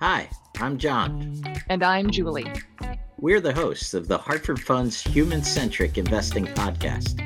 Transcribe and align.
Hi, 0.00 0.30
I'm 0.58 0.78
John. 0.78 1.42
And 1.68 1.82
I'm 1.82 2.10
Julie. 2.10 2.50
We're 3.18 3.42
the 3.42 3.52
hosts 3.52 3.92
of 3.92 4.08
the 4.08 4.16
Hartford 4.16 4.58
Funds 4.58 5.02
Human 5.02 5.42
Centric 5.42 5.98
Investing 5.98 6.46
Podcast. 6.46 7.20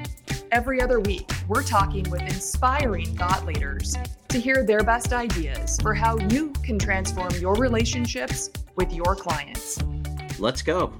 Every 0.50 0.82
other 0.82 0.98
week, 0.98 1.30
we're 1.46 1.62
talking 1.62 2.02
with 2.10 2.22
inspiring 2.22 3.16
thought 3.16 3.46
leaders 3.46 3.96
to 4.26 4.40
hear 4.40 4.64
their 4.64 4.82
best 4.82 5.12
ideas 5.12 5.78
for 5.82 5.94
how 5.94 6.18
you 6.18 6.50
can 6.64 6.76
transform 6.76 7.32
your 7.36 7.54
relationships 7.54 8.50
with 8.74 8.92
your 8.92 9.14
clients. 9.14 9.80
Let's 10.40 10.62
go. 10.62 10.92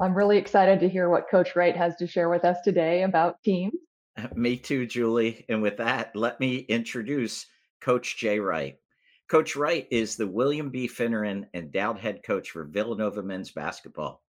I'm 0.00 0.14
really 0.14 0.38
excited 0.38 0.80
to 0.80 0.88
hear 0.88 1.10
what 1.10 1.28
Coach 1.30 1.56
Wright 1.56 1.76
has 1.76 1.94
to 1.96 2.06
share 2.06 2.30
with 2.30 2.46
us 2.46 2.56
today 2.64 3.02
about 3.02 3.42
teams. 3.42 3.74
Me 4.34 4.56
too, 4.56 4.86
Julie. 4.86 5.44
And 5.50 5.60
with 5.60 5.76
that, 5.76 6.16
let 6.16 6.40
me 6.40 6.60
introduce 6.60 7.44
Coach 7.82 8.16
Jay 8.16 8.40
Wright. 8.40 8.78
Coach 9.26 9.56
Wright 9.56 9.88
is 9.90 10.16
the 10.16 10.26
William 10.26 10.68
B. 10.68 10.86
Finneran 10.86 11.46
endowed 11.54 11.98
head 11.98 12.22
coach 12.22 12.50
for 12.50 12.64
Villanova 12.64 13.22
men's 13.22 13.50
basketball. 13.50 14.22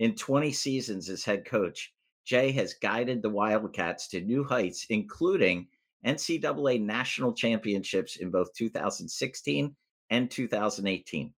In 0.00 0.14
20 0.14 0.52
seasons 0.52 1.08
as 1.08 1.24
head 1.24 1.46
coach, 1.46 1.94
Jay 2.26 2.52
has 2.52 2.74
guided 2.74 3.22
the 3.22 3.30
Wildcats 3.30 4.06
to 4.08 4.20
new 4.20 4.44
heights, 4.44 4.84
including 4.90 5.66
NCAA 6.04 6.82
national 6.82 7.32
championships 7.32 8.16
in 8.16 8.30
both 8.30 8.52
2016 8.52 9.74
and 10.10 10.30
2018. 10.30 11.32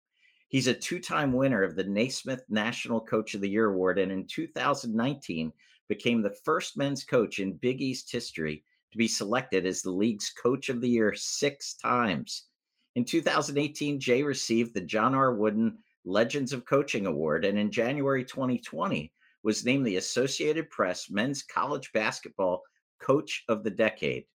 He's 0.49 0.67
a 0.67 0.73
two 0.73 0.99
time 0.99 1.35
winner 1.35 1.63
of 1.63 1.77
the 1.77 1.85
Naismith 1.85 2.45
National 2.49 3.03
Coach 3.03 3.35
of 3.35 3.43
the 3.43 3.51
Year 3.51 3.67
Award, 3.67 3.99
and 3.99 4.11
in 4.11 4.27
2019 4.27 5.53
became 5.89 6.23
the 6.23 6.37
first 6.43 6.79
men's 6.79 7.05
coach 7.05 7.39
in 7.39 7.53
Big 7.53 7.83
East 7.83 8.11
history 8.11 8.65
to 8.93 8.97
be 8.97 9.09
selected 9.09 9.67
as 9.67 9.83
the 9.83 9.91
league's 9.91 10.31
Coach 10.31 10.71
of 10.71 10.81
the 10.81 10.89
Year 10.89 11.13
six 11.15 11.75
times. 11.75 12.47
In 12.95 13.05
2018, 13.05 13.99
Jay 13.99 14.23
received 14.23 14.73
the 14.73 14.81
John 14.81 15.15
R. 15.15 15.35
Wooden 15.35 15.79
Legends 16.05 16.53
of 16.53 16.65
Coaching 16.65 17.07
Award, 17.07 17.45
and 17.45 17.59
in 17.59 17.73
January 17.73 18.25
2020 18.25 19.13
was 19.43 19.65
named 19.65 19.87
the 19.87 19.97
Associated 19.97 20.71
Press 20.71 21.11
Men's 21.11 21.43
College 21.43 21.93
Basketball 21.93 22.63
Coach 23.01 23.45
of 23.49 23.65
the 23.65 23.71
Decade. 23.71 24.27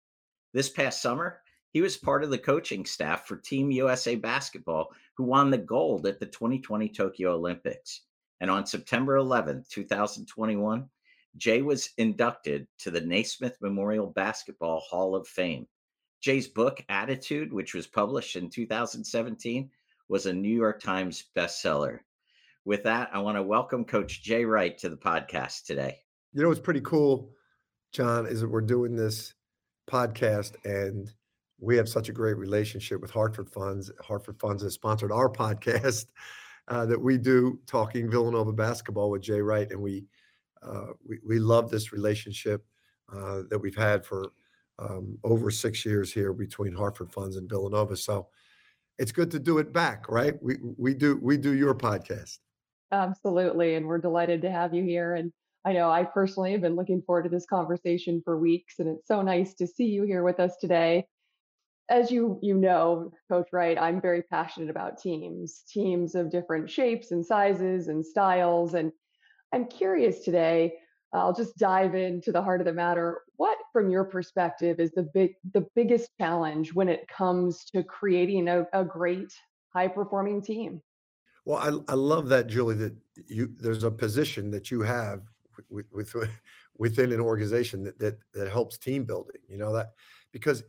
This 0.53 0.69
past 0.69 1.01
summer, 1.01 1.41
he 1.73 1.81
was 1.81 1.97
part 1.97 2.25
of 2.25 2.31
the 2.31 2.39
coaching 2.39 2.85
staff 2.85 3.29
for 3.29 3.37
Team 3.37 3.71
USA 3.71 4.17
Basketball, 4.17 4.93
who 5.17 5.25
won 5.25 5.51
the 5.51 5.59
gold 5.59 6.07
at 6.07 6.19
the 6.19 6.27
2020 6.27 6.89
Tokyo 6.89 7.35
Olympics. 7.35 8.03
And 8.41 8.51
on 8.51 8.67
September 8.67 9.17
11, 9.17 9.67
2021, 9.71 10.89
Jay 11.37 11.63
was 11.63 11.91
inducted 11.99 12.67
to 12.79 12.91
the 12.91 13.01
Naismith 13.01 13.57
Memorial 13.61 14.07
Basketball 14.07 14.81
Hall 14.81 15.15
of 15.15 15.29
Fame. 15.29 15.67
Jay's 16.21 16.49
book, 16.49 16.85
Attitude, 16.89 17.53
which 17.53 17.75
was 17.75 17.87
published 17.87 18.37
in 18.37 18.51
2017, 18.51 19.71
was 20.09 20.27
a 20.27 20.33
New 20.33 20.55
York 20.55 20.83
Times 20.83 21.25
bestseller. 21.37 22.01
With 22.65 22.83
that, 22.85 23.11
I 23.13 23.19
want 23.19 23.37
to 23.37 23.43
welcome 23.43 23.85
Coach 23.85 24.23
Jay 24.23 24.45
Wright 24.45 24.77
to 24.79 24.89
the 24.89 24.97
podcast 24.97 25.65
today. 25.65 25.99
You 26.33 26.43
know 26.43 26.49
what's 26.49 26.61
pretty 26.61 26.81
cool, 26.81 27.31
John, 27.93 28.27
is 28.27 28.41
that 28.41 28.49
we're 28.49 28.61
doing 28.61 28.95
this 28.95 29.35
podcast 29.89 30.57
and 30.65 31.11
we 31.61 31.77
have 31.77 31.89
such 31.89 32.09
a 32.09 32.13
great 32.13 32.37
relationship 32.37 33.01
with 33.01 33.11
Hartford 33.11 33.51
Funds. 33.51 33.91
Hartford 34.01 34.39
Funds 34.39 34.63
has 34.63 34.75
sponsored 34.75 35.13
our 35.13 35.29
podcast 35.33 36.07
uh, 36.69 36.85
that 36.87 37.01
we 37.01 37.17
do 37.19 37.59
talking 37.67 38.11
Villanova 38.11 38.53
basketball 38.53 39.11
with 39.11 39.23
Jay 39.23 39.41
Wright, 39.41 39.71
and 39.71 39.81
we 39.81 40.05
uh, 40.63 40.89
we, 41.07 41.19
we 41.27 41.39
love 41.39 41.71
this 41.71 41.93
relationship 41.93 42.65
uh, 43.13 43.43
that 43.49 43.59
we've 43.59 43.77
had 43.77 44.05
for 44.05 44.33
um, 44.79 45.19
over 45.25 45.51
six 45.51 45.85
years 45.85 46.13
here 46.13 46.33
between 46.33 46.75
Hartford 46.75 47.13
Funds 47.13 47.37
and 47.37 47.49
Villanova. 47.49 47.97
So 47.97 48.29
it's 48.99 49.13
good 49.13 49.31
to 49.33 49.39
do 49.39 49.59
it 49.59 49.73
back, 49.73 50.09
right? 50.09 50.35
We 50.43 50.57
we 50.77 50.95
do 50.95 51.19
we 51.23 51.37
do 51.37 51.55
your 51.55 51.75
podcast. 51.75 52.39
Absolutely, 52.93 53.75
and 53.75 53.87
we're 53.87 53.99
delighted 53.99 54.43
to 54.43 54.51
have 54.51 54.75
you 54.75 54.83
here. 54.83 55.15
And 55.15 55.33
I 55.65 55.73
know 55.73 55.91
I 55.91 56.05
personally 56.05 56.53
have 56.53 56.63
been 56.63 56.77
looking 56.77 57.03
forward 57.03 57.25
to 57.25 57.29
this 57.29 57.47
conversation 57.47 58.23
for 58.25 58.39
weeks, 58.39 58.79
and 58.79 58.89
it's 58.89 59.07
so 59.07 59.23
nice 59.23 59.55
to 59.55 59.67
see 59.67 59.87
you 59.87 60.05
here 60.05 60.23
with 60.23 60.41
us 60.41 60.57
today. 60.61 61.07
As 61.91 62.11
you 62.11 62.39
you 62.43 62.55
know, 62.55 63.13
Coach 63.31 63.49
Wright, 63.53 63.79
I'm 63.79 64.01
very 64.01 64.23
passionate 64.23 64.71
about 64.71 65.01
teams, 65.01 65.63
teams 65.69 66.15
of 66.15 66.31
different 66.31 66.71
shapes 66.71 67.13
and 67.13 67.25
sizes 67.25 67.89
and 67.89 68.05
styles, 68.05 68.75
and 68.75 68.93
I'm 69.53 69.67
curious 69.67 70.21
today 70.21 70.75
I'll 71.13 71.35
just 71.35 71.57
dive 71.57 71.95
into 71.95 72.33
the 72.33 72.43
heart 72.43 72.61
of 72.61 72.67
the 72.67 72.73
matter. 72.73 73.23
What, 73.37 73.57
from 73.73 73.91
your 73.91 74.05
perspective, 74.05 74.79
is 74.79 74.91
the 74.93 75.09
big 75.15 75.35
the 75.53 75.67
biggest 75.75 76.11
challenge 76.19 76.75
when 76.75 76.89
it 76.89 77.09
comes 77.09 77.65
to 77.67 77.83
creating 77.83 78.49
a, 78.49 78.67
a 78.73 78.85
great 78.85 79.33
high 79.73 79.89
performing 79.89 80.43
team? 80.43 80.83
Well, 81.45 81.59
I, 81.59 81.93
I 81.93 81.95
love 81.95 82.29
that, 82.29 82.47
Julie. 82.47 82.75
That 82.75 82.95
you 83.27 83.51
there's 83.59 83.85
a 83.85 83.91
position 83.91 84.51
that 84.51 84.71
you 84.71 84.83
have 84.83 85.23
with, 85.71 85.87
with 85.93 86.15
within 86.77 87.13
an 87.13 87.21
organization 87.21 87.85
that, 87.85 87.99
that 87.99 88.19
that 88.35 88.51
helps 88.51 88.77
team 88.77 89.05
building. 89.05 89.41
You 89.49 89.57
know 89.57 89.73
that 89.73 89.93
because 90.31 90.63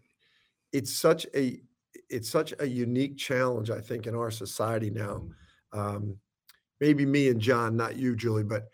it's 0.71 0.95
such 0.95 1.27
a 1.35 1.59
it's 2.09 2.29
such 2.29 2.53
a 2.59 2.65
unique 2.65 3.17
challenge. 3.17 3.69
I 3.71 3.81
think 3.81 4.07
in 4.07 4.15
our 4.15 4.31
society 4.31 4.89
now. 4.89 5.27
Um, 5.73 6.17
maybe 6.79 7.05
me 7.05 7.27
and 7.27 7.39
John, 7.39 7.75
not 7.75 7.97
you, 7.97 8.15
Julie, 8.15 8.43
but 8.43 8.69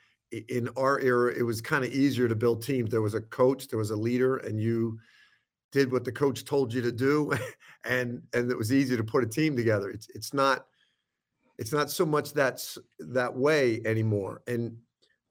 in 0.49 0.69
our 0.77 0.99
era, 0.99 1.33
it 1.33 1.43
was 1.43 1.61
kind 1.61 1.83
of 1.83 1.91
easier 1.91 2.27
to 2.27 2.35
build 2.35 2.63
teams. 2.63 2.89
There 2.89 3.01
was 3.01 3.13
a 3.13 3.21
coach, 3.21 3.67
there 3.67 3.79
was 3.79 3.91
a 3.91 3.95
leader, 3.95 4.37
and 4.37 4.59
you 4.59 4.99
did 5.71 5.91
what 5.91 6.05
the 6.05 6.11
coach 6.11 6.45
told 6.45 6.73
you 6.73 6.81
to 6.81 6.91
do, 6.91 7.31
and 7.85 8.21
and 8.33 8.51
it 8.51 8.57
was 8.57 8.73
easy 8.73 8.97
to 8.97 9.03
put 9.03 9.23
a 9.23 9.27
team 9.27 9.55
together. 9.55 9.89
It's 9.89 10.07
it's 10.15 10.33
not 10.33 10.65
it's 11.57 11.71
not 11.71 11.89
so 11.89 12.05
much 12.05 12.33
that's 12.33 12.77
that 12.99 13.35
way 13.35 13.81
anymore. 13.85 14.41
And 14.47 14.77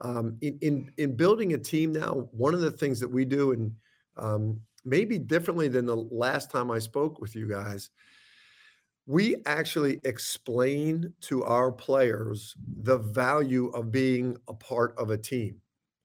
um, 0.01 0.37
in, 0.41 0.59
in 0.61 0.91
in 0.97 1.17
building 1.17 1.55
a 1.55 1.59
team 1.59 1.93
now, 1.93 2.29
one 2.33 2.55
of 2.55 2.61
the 2.61 2.71
things 2.71 3.01
that 3.01 3.11
we 3.11 3.25
do, 3.25 3.53
and 3.53 3.73
um, 4.17 4.61
maybe 4.85 5.19
differently 5.19 5.69
than 5.69 5.87
the 5.87 5.97
last 5.97 6.51
time 6.51 6.71
I 6.71 6.79
spoke 6.79 7.21
with 7.21 7.35
you 7.35 7.49
guys, 7.49 7.91
we 9.07 9.37
actually 9.47 10.01
explain 10.05 11.13
to 11.21 11.45
our 11.45 11.71
players 11.71 12.55
the 12.83 12.99
value 12.99 13.69
of 13.69 13.93
being 13.93 14.37
a 14.49 14.55
part 14.55 14.95
of 14.97 15.11
a 15.11 15.19
team, 15.19 15.61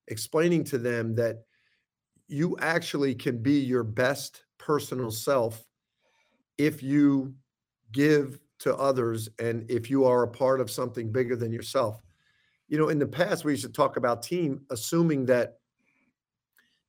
explaining 0.07 0.63
to 0.65 0.77
them 0.77 1.15
that 1.15 1.43
you 2.27 2.57
actually 2.59 3.15
can 3.15 3.41
be 3.41 3.59
your 3.59 3.83
best 3.83 4.43
personal 4.57 5.11
self 5.11 5.65
if 6.57 6.83
you 6.83 7.33
give 7.91 8.39
to 8.59 8.75
others 8.75 9.29
and 9.39 9.69
if 9.71 9.89
you 9.89 10.03
are 10.03 10.23
a 10.23 10.27
part 10.27 10.59
of 10.59 10.69
something 10.69 11.11
bigger 11.11 11.37
than 11.37 11.53
yourself. 11.53 12.03
You 12.67 12.77
know, 12.77 12.89
in 12.89 12.99
the 12.99 13.07
past, 13.07 13.45
we 13.45 13.53
used 13.53 13.63
to 13.63 13.71
talk 13.71 13.95
about 13.95 14.21
team, 14.21 14.61
assuming 14.69 15.25
that 15.27 15.59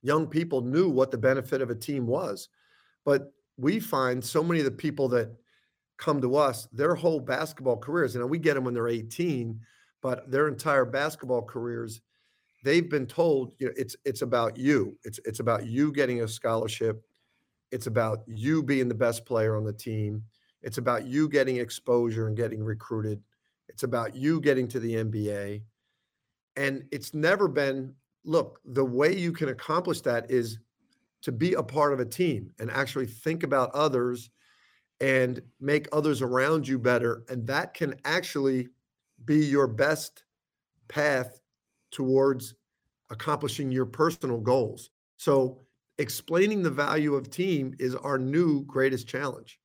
young 0.03 0.27
people 0.27 0.61
knew 0.61 0.89
what 0.89 1.11
the 1.11 1.19
benefit 1.19 1.63
of 1.63 1.71
a 1.71 1.75
team 1.75 2.07
was. 2.07 2.49
But 3.05 3.33
we 3.57 3.79
find 3.79 4.23
so 4.23 4.43
many 4.43 4.59
of 4.59 4.65
the 4.65 4.73
people 4.73 5.09
that 5.11 5.31
come 6.01 6.21
to 6.23 6.35
us 6.35 6.67
their 6.73 6.95
whole 6.95 7.21
basketball 7.21 7.77
careers. 7.77 8.15
You 8.15 8.21
know, 8.21 8.27
we 8.27 8.39
get 8.39 8.55
them 8.55 8.65
when 8.65 8.75
they're 8.75 8.89
18, 8.89 9.61
but 10.03 10.29
their 10.31 10.49
entire 10.49 10.87
basketball 10.87 11.43
careers, 11.43 12.01
they've 12.65 12.89
been 12.89 13.07
told, 13.07 13.53
you 13.59 13.67
know, 13.67 13.73
it's 13.77 13.95
it's 14.05 14.23
about 14.23 14.57
you. 14.57 14.99
It's 15.05 15.21
it's 15.25 15.41
about 15.41 15.67
you 15.67 15.93
getting 15.93 16.23
a 16.23 16.29
scholarship. 16.29 17.05
It's 17.71 17.87
about 17.87 18.23
you 18.27 18.63
being 18.63 18.89
the 18.89 18.95
best 18.95 19.25
player 19.27 19.57
on 19.57 19.65
the 19.65 19.73
team. 19.73 20.25
It's 20.63 20.79
about 20.79 21.07
you 21.07 21.29
getting 21.29 21.59
exposure 21.59 22.27
and 22.27 22.37
getting 22.37 22.65
recruited. 22.65 23.23
It's 23.69 23.85
about 23.85 24.17
you 24.17 24.41
getting 24.41 24.67
to 24.69 24.81
the 24.81 24.95
NBA. 24.95 25.63
And 26.57 26.85
it's 26.91 27.15
never 27.15 27.47
been, 27.47 27.95
look, 28.25 28.61
the 28.65 28.85
way 28.85 29.17
you 29.17 29.33
can 29.33 29.51
accomplish 29.51 30.01
that 30.01 30.31
is 30.31 30.59
to 31.23 31.31
be 31.31 31.55
a 31.55 31.63
part 31.63 31.93
of 31.93 32.01
a 32.01 32.05
team 32.05 32.51
and 32.59 32.71
actually 32.71 33.07
think 33.07 33.45
about 33.45 33.71
others 33.73 34.31
and 35.01 35.41
make 35.61 35.89
others 35.93 36.23
around 36.23 36.69
you 36.69 36.79
better. 36.79 37.25
And 37.29 37.47
that 37.47 37.75
can 37.75 37.95
actually 38.05 38.69
be 39.25 39.45
your 39.45 39.67
best 39.67 40.25
path 40.89 41.41
towards 41.91 42.55
accomplishing 43.11 43.73
your 43.73 43.87
personal 43.87 44.39
goals. 44.39 44.91
So, 45.17 45.61
explaining 45.99 46.63
the 46.63 46.71
value 46.71 47.15
of 47.15 47.31
team 47.31 47.75
is 47.79 47.95
our 47.95 48.17
new 48.17 48.65
greatest 48.65 49.07
challenge. 49.07 49.59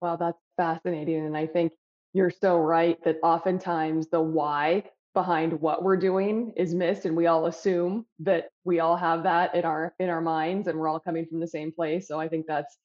Wow, 0.00 0.16
that's 0.16 0.38
fascinating. 0.56 1.26
And 1.26 1.36
I 1.36 1.46
think 1.46 1.72
you're 2.14 2.30
so 2.30 2.56
right 2.56 2.96
that 3.04 3.18
oftentimes 3.22 4.08
the 4.08 4.20
why 4.20 4.84
behind 5.12 5.52
what 5.60 5.82
we're 5.82 5.96
doing 5.96 6.52
is 6.56 6.74
missed 6.74 7.06
and 7.06 7.16
we 7.16 7.26
all 7.26 7.46
assume 7.46 8.04
that 8.18 8.50
we 8.64 8.80
all 8.80 8.96
have 8.96 9.22
that 9.22 9.54
in 9.54 9.64
our 9.64 9.94
in 9.98 10.10
our 10.10 10.20
minds 10.20 10.68
and 10.68 10.78
we're 10.78 10.88
all 10.88 11.00
coming 11.00 11.24
from 11.24 11.40
the 11.40 11.46
same 11.46 11.72
place 11.72 12.06
so 12.06 12.20
i 12.20 12.28
think 12.28 12.44
that's 12.46 12.76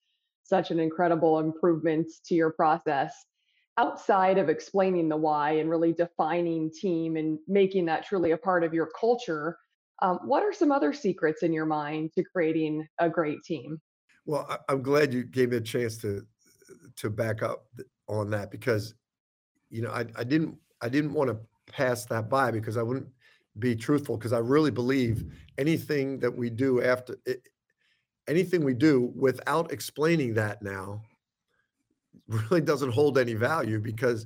such 0.51 0.69
an 0.69 0.79
incredible 0.79 1.39
improvement 1.39 2.07
to 2.25 2.35
your 2.35 2.51
process 2.51 3.13
outside 3.77 4.37
of 4.37 4.49
explaining 4.49 5.07
the 5.07 5.17
why 5.17 5.51
and 5.51 5.69
really 5.69 5.93
defining 5.93 6.69
team 6.69 7.15
and 7.15 7.39
making 7.47 7.85
that 7.85 8.05
truly 8.05 8.31
a 8.31 8.37
part 8.37 8.63
of 8.63 8.73
your 8.73 8.89
culture 8.99 9.57
um, 10.03 10.19
what 10.25 10.41
are 10.41 10.51
some 10.51 10.71
other 10.71 10.93
secrets 10.93 11.43
in 11.43 11.53
your 11.53 11.67
mind 11.67 12.09
to 12.17 12.23
creating 12.23 12.87
a 12.99 13.07
great 13.07 13.41
team? 13.45 13.79
Well 14.25 14.45
i'm 14.69 14.81
glad 14.81 15.13
you 15.13 15.23
gave 15.23 15.49
me 15.51 15.57
a 15.57 15.61
chance 15.61 15.97
to 15.99 16.21
to 16.97 17.09
back 17.09 17.41
up 17.41 17.65
on 18.07 18.29
that 18.31 18.51
because 18.51 18.93
you 19.71 19.81
know, 19.81 19.89
I 19.89 20.05
I 20.15 20.23
didn't 20.23 20.57
I 20.81 20.89
didn't 20.89 21.13
wanna 21.13 21.37
pass 21.71 22.05
that 22.05 22.29
by 22.29 22.51
because 22.51 22.77
I 22.77 22.83
wouldn't 22.83 23.07
be 23.57 23.75
truthful 23.75 24.17
because 24.17 24.33
I 24.33 24.39
really 24.39 24.71
believe 24.71 25.25
anything 25.57 26.19
that 26.19 26.35
we 26.35 26.49
do 26.49 26.83
after 26.83 27.17
anything 28.31 28.63
we 28.63 28.73
do 28.73 29.11
without 29.13 29.73
explaining 29.73 30.33
that 30.33 30.61
now 30.61 31.01
really 32.27 32.61
doesn't 32.61 32.91
hold 32.91 33.17
any 33.17 33.33
value 33.33 33.79
because, 33.79 34.25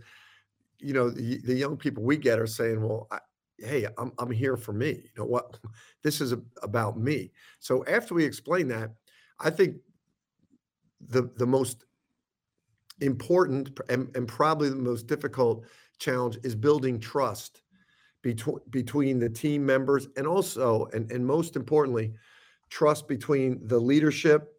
you 0.79 0.93
know, 0.93 1.09
the 1.09 1.39
the 1.39 1.55
young 1.55 1.75
people 1.75 2.03
we 2.03 2.15
get 2.15 2.39
are 2.39 2.47
saying, 2.47 2.79
"Well, 2.81 3.07
I 3.11 3.19
hey, 3.57 3.87
I'm 3.97 4.11
I'm 4.19 4.31
here 4.31 4.57
for 4.57 4.73
me. 4.73 4.91
You 4.91 5.15
know 5.17 5.25
what? 5.25 5.57
This 6.03 6.21
is 6.21 6.33
a 6.33 6.39
about 6.61 6.99
me." 6.99 7.31
So 7.59 7.83
after 7.85 8.13
we 8.13 8.23
explain 8.23 8.67
that, 8.67 8.91
I 9.39 9.49
think 9.49 9.77
the 11.01 11.23
the 11.37 11.47
most 11.47 11.85
important 13.01 13.77
and, 13.89 14.15
and 14.15 14.27
probably 14.27 14.69
the 14.69 14.75
most 14.91 15.07
difficult 15.07 15.65
challenge 15.97 16.37
is 16.43 16.55
building 16.55 16.99
trust 16.99 17.63
between 18.21 18.59
between 18.69 19.19
the 19.19 19.29
team 19.29 19.65
members 19.65 20.07
and 20.15 20.27
also 20.27 20.85
and, 20.93 21.11
and 21.11 21.25
most 21.25 21.55
importantly 21.55 22.13
trust 22.75 23.07
between 23.07 23.65
the 23.67 23.79
leadership 23.79 24.51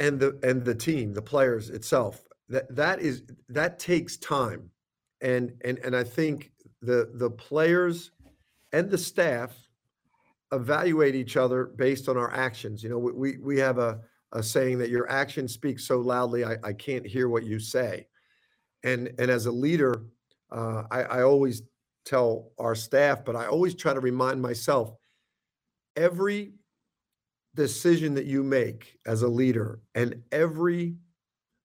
and 0.00 0.18
the 0.18 0.36
and 0.42 0.64
the 0.64 0.74
team 0.74 1.14
the 1.14 1.22
players 1.22 1.70
itself. 1.70 2.22
That 2.48 2.74
that 2.74 3.00
is 3.00 3.22
that 3.48 3.78
takes 3.78 4.16
time. 4.16 4.70
And 5.20 5.52
and 5.64 5.78
and 5.78 5.96
i 5.96 6.04
think 6.04 6.50
the 6.82 7.10
the 7.14 7.30
players 7.30 8.10
and 8.72 8.90
the 8.90 8.98
staff 8.98 9.52
evaluate 10.52 11.14
each 11.14 11.36
other 11.36 11.66
based 11.66 12.08
on 12.08 12.16
our 12.16 12.32
actions. 12.34 12.82
You 12.82 12.90
know 12.90 12.98
we 12.98 13.38
we 13.38 13.58
have 13.58 13.78
a 13.78 14.00
a 14.32 14.42
saying 14.42 14.78
that 14.78 14.90
your 14.90 15.08
actions 15.08 15.54
speak 15.54 15.78
so 15.78 16.00
loudly 16.00 16.44
I, 16.44 16.56
I 16.64 16.72
can't 16.72 17.06
hear 17.06 17.28
what 17.28 17.44
you 17.44 17.60
say. 17.60 18.08
And 18.82 19.12
and 19.20 19.30
as 19.30 19.46
a 19.46 19.52
leader 19.52 20.02
uh, 20.50 20.82
I, 20.90 21.02
I 21.18 21.22
always 21.22 21.62
tell 22.04 22.52
our 22.58 22.76
staff 22.76 23.24
but 23.24 23.34
i 23.34 23.46
always 23.46 23.74
try 23.74 23.92
to 23.92 23.98
remind 23.98 24.40
myself 24.40 24.94
every 25.96 26.54
decision 27.54 28.14
that 28.14 28.26
you 28.26 28.42
make 28.42 28.98
as 29.06 29.22
a 29.22 29.28
leader 29.28 29.80
and 29.94 30.22
every 30.32 30.96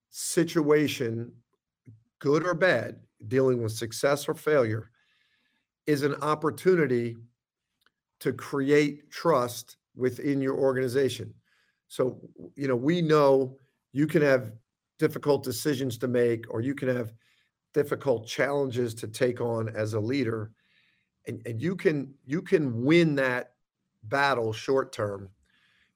situation 0.10 1.32
good 2.20 2.46
or 2.46 2.54
bad 2.54 3.00
dealing 3.28 3.62
with 3.62 3.72
success 3.72 4.28
or 4.28 4.34
failure 4.34 4.90
is 5.88 6.04
an 6.04 6.16
opportunity 6.16 7.18
to 8.20 8.32
create 8.34 9.10
trust 9.12 9.78
within 9.96 10.42
your 10.42 10.56
organization 10.56 11.34
so, 11.92 12.22
you 12.56 12.70
know, 12.70 12.76
we 12.78 13.02
know 13.02 13.58
you 13.92 14.08
can 14.08 14.22
have 14.22 14.54
difficult 14.98 15.44
decisions 15.44 15.98
to 15.98 16.08
make, 16.08 16.46
or 16.50 16.62
you 16.62 16.74
can 16.74 16.88
have 16.88 17.12
difficult 17.74 18.26
challenges 18.26 18.94
to 18.96 19.10
take 19.10 19.42
on 19.42 19.68
as 19.76 19.94
a 19.94 20.00
leader. 20.00 20.54
And, 21.28 21.42
and 21.46 21.62
you 21.62 21.76
can 21.76 22.14
you 22.26 22.42
can 22.42 22.86
win 22.86 23.16
that 23.16 23.51
battle 24.04 24.54
short 24.54 24.92
term. 24.92 25.30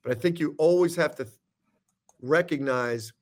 But 0.03 0.15
I 0.15 0.19
think 0.19 0.39
you 0.39 0.55
always 0.57 0.95
have 0.95 1.15
to 1.15 1.27
recognize 2.21 3.13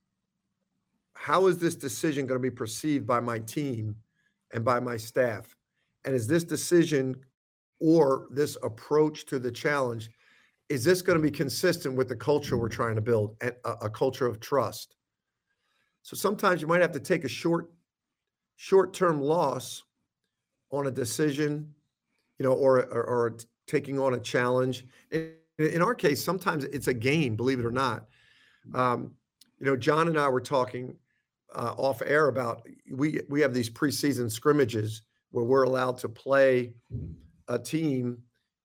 how 1.13 1.47
is 1.47 1.57
this 1.57 1.75
decision 1.75 2.25
going 2.25 2.39
to 2.39 2.43
be 2.43 2.53
perceived 2.53 3.07
by 3.07 3.19
my 3.19 3.39
team 3.39 3.95
and 4.53 4.65
by 4.65 4.79
my 4.79 4.97
staff? 4.97 5.55
And 6.05 6.13
is 6.13 6.27
this 6.27 6.43
decision 6.43 7.15
or 7.79 8.27
this 8.31 8.57
approach 8.63 9.25
to 9.25 9.39
the 9.39 9.51
challenge 9.51 10.09
is 10.69 10.83
this 10.83 11.01
going 11.01 11.17
to 11.17 11.21
be 11.21 11.29
consistent 11.29 11.95
with 11.95 12.07
the 12.07 12.15
culture 12.15 12.57
we're 12.57 12.69
trying 12.69 12.95
to 12.95 13.01
build 13.01 13.35
and 13.41 13.53
a, 13.65 13.89
culture 13.89 14.25
of 14.25 14.39
trust 14.39 14.95
so 16.01 16.15
sometimes 16.15 16.61
you 16.61 16.67
might 16.67 16.81
have 16.81 16.93
to 16.93 16.99
take 16.99 17.25
a 17.25 17.27
short 17.27 17.69
short-term 18.55 19.21
loss 19.21 19.83
on 20.71 20.87
a 20.87 20.91
decision 20.91 21.73
you 22.39 22.45
know 22.45 22.53
or 22.53 22.79
or, 22.85 23.03
or 23.03 23.37
taking 23.67 23.99
on 23.99 24.13
a 24.13 24.19
challenge 24.19 24.85
in, 25.11 25.81
our 25.81 25.95
case 25.95 26.23
sometimes 26.23 26.63
it's 26.65 26.87
a 26.87 26.93
game 26.93 27.35
believe 27.35 27.59
it 27.59 27.65
or 27.65 27.71
not 27.71 28.05
um, 28.73 29.11
you 29.59 29.65
know 29.65 29.75
john 29.75 30.07
and 30.07 30.19
i 30.19 30.27
were 30.27 30.41
talking 30.41 30.95
uh, 31.55 31.73
off 31.77 32.01
air 32.05 32.27
about 32.27 32.67
we 32.91 33.19
we 33.29 33.39
have 33.39 33.53
these 33.53 33.69
preseason 33.69 34.31
scrimmages 34.31 35.03
where 35.31 35.45
we're 35.45 35.63
allowed 35.63 35.97
to 35.97 36.09
play 36.09 36.73
a 37.47 37.59
team 37.59 38.17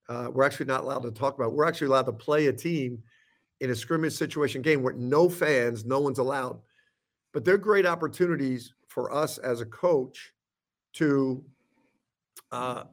uh, 0.08 0.28
we're 0.32 0.44
actually 0.44 0.66
not 0.66 0.82
allowed 0.82 1.02
to 1.02 1.10
talk 1.10 1.34
about. 1.36 1.52
We're 1.52 1.66
actually 1.66 1.88
allowed 1.88 2.06
to 2.06 2.12
play 2.12 2.46
a 2.46 2.52
team 2.52 3.02
in 3.60 3.70
a 3.70 3.74
scrimmage 3.74 4.14
situation 4.14 4.62
game 4.62 4.82
where 4.82 4.94
no 4.94 5.28
fans, 5.28 5.84
no 5.84 6.00
one's 6.00 6.18
allowed. 6.18 6.60
But 7.32 7.44
they're 7.44 7.58
great 7.58 7.84
opportunities 7.84 8.72
for 8.86 9.12
us 9.12 9.38
as 9.38 9.60
a 9.60 9.66
coach 9.66 10.32
to 10.94 11.44
uh, 12.50 12.84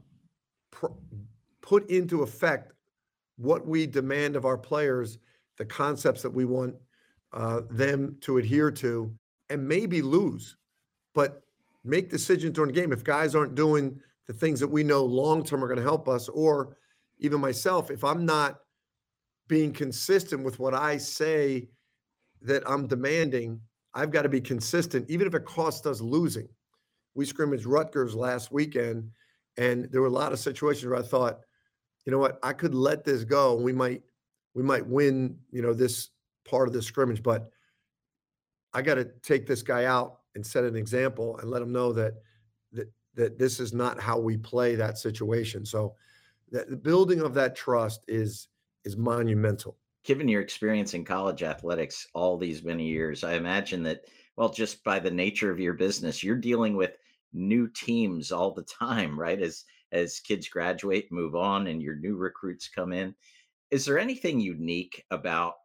pr- 0.72 0.88
put 1.66 1.90
into 1.90 2.22
effect 2.22 2.74
what 3.38 3.68
we 3.68 3.86
demand 3.88 4.36
of 4.36 4.46
our 4.46 4.58
players, 4.58 5.18
the 5.58 5.66
concepts 5.66 6.22
that 6.22 6.30
we 6.30 6.46
want 6.46 6.76
uh, 7.34 7.62
them 7.70 8.16
to 8.22 8.38
adhere 8.38 8.72
to, 8.72 9.12
and 9.50 9.68
maybe 9.68 10.02
lose, 10.02 10.58
but 11.14 11.42
make 11.84 12.10
decisions 12.10 12.54
during 12.54 12.74
the 12.74 12.80
game. 12.80 12.94
If 12.94 13.04
guys 13.04 13.36
aren't 13.36 13.56
doing 13.56 14.00
the 14.28 14.34
things 14.34 14.60
that 14.60 14.68
we 14.68 14.84
know 14.84 15.04
long 15.04 15.44
term 15.44 15.64
are 15.64 15.68
going 15.68 15.78
to 15.78 15.84
help 15.84 16.08
us, 16.08 16.30
or 16.30 16.78
even 17.20 17.42
myself, 17.42 17.92
if 17.92 18.04
I'm 18.04 18.26
not 18.26 18.60
being 19.48 19.74
consistent 19.74 20.44
with 20.44 20.60
what 20.60 20.74
I 20.74 20.98
say 20.98 21.68
that 22.42 22.64
I'm 22.66 22.88
demanding, 22.88 23.60
I've 23.94 24.12
got 24.12 24.24
to 24.24 24.30
be 24.30 24.42
consistent, 24.42 25.10
even 25.10 25.28
if 25.28 25.34
it 25.34 25.46
costs 25.46 25.86
us 25.86 26.02
losing. 26.02 26.48
We 27.16 27.26
scrimmaged 27.26 27.66
Rutgers 27.66 28.16
last 28.16 28.52
weekend, 28.52 29.10
and 29.58 29.88
there 29.92 30.02
were 30.02 30.08
a 30.08 30.12
lot 30.12 30.34
of 30.34 30.40
situations 30.40 30.86
where 30.86 31.00
I 31.00 31.04
thought, 31.04 31.40
you 32.06 32.12
know 32.12 32.20
what, 32.20 32.40
I 32.44 32.54
could 32.54 32.76
let 32.76 33.04
this 33.04 33.24
go. 33.24 33.56
We 33.56 33.74
might, 33.74 34.04
we 34.54 34.64
might 34.64 34.86
win, 34.86 35.38
you 35.52 35.62
know, 35.62 35.74
this 35.74 36.10
part 36.48 36.68
of 36.68 36.74
the 36.74 36.82
scrimmage, 36.82 37.24
but 37.24 37.50
I 38.74 38.82
got 38.82 38.96
to 38.96 39.06
take 39.24 39.48
this 39.48 39.64
guy 39.64 39.86
out 39.86 40.20
and 40.36 40.46
set 40.46 40.64
an 40.64 40.76
example 40.76 41.38
and 41.40 41.50
let 41.50 41.62
him 41.62 41.72
know 41.72 41.94
that 41.94 42.16
that 42.74 42.92
that 43.16 43.40
this 43.40 43.60
is 43.60 43.74
not 43.74 44.00
how 44.00 44.20
we 44.20 44.38
play 44.38 44.76
that 44.76 44.98
situation. 44.98 45.66
So 45.66 45.96
that 46.52 46.70
the 46.70 46.76
building 46.76 47.22
of 47.22 47.34
that 47.36 47.56
trust 47.56 48.04
is 48.08 48.50
is 48.84 48.98
monumental. 48.98 49.78
Given 50.04 50.28
your 50.28 50.42
experience 50.42 50.94
in 50.94 51.04
college 51.04 51.42
athletics 51.42 52.08
all 52.14 52.38
these 52.38 52.64
many 52.64 52.86
years, 52.86 53.24
I 53.24 53.34
imagine 53.34 53.82
that 53.84 54.02
well, 54.36 54.50
just 54.50 54.84
by 54.84 55.00
the 55.00 55.10
nature 55.10 55.50
of 55.50 55.60
your 55.60 55.74
business, 55.74 56.22
you're 56.22 56.36
dealing 56.36 56.76
with 56.76 56.98
new 57.32 57.70
teams 57.70 58.32
all 58.32 58.52
the 58.52 58.64
time, 58.64 59.18
right? 59.18 59.42
As 59.42 59.64
as 59.92 60.20
kids 60.20 60.48
graduate, 60.48 61.12
move 61.12 61.36
on, 61.36 61.68
and 61.68 61.82
your 61.82 61.96
new 61.96 62.16
recruits 62.16 62.68
come 62.68 62.94
in. 62.94 63.16
Is 63.72 63.86
there 63.86 64.00
anything 64.00 64.40
unique 64.40 65.04
about 65.12 65.56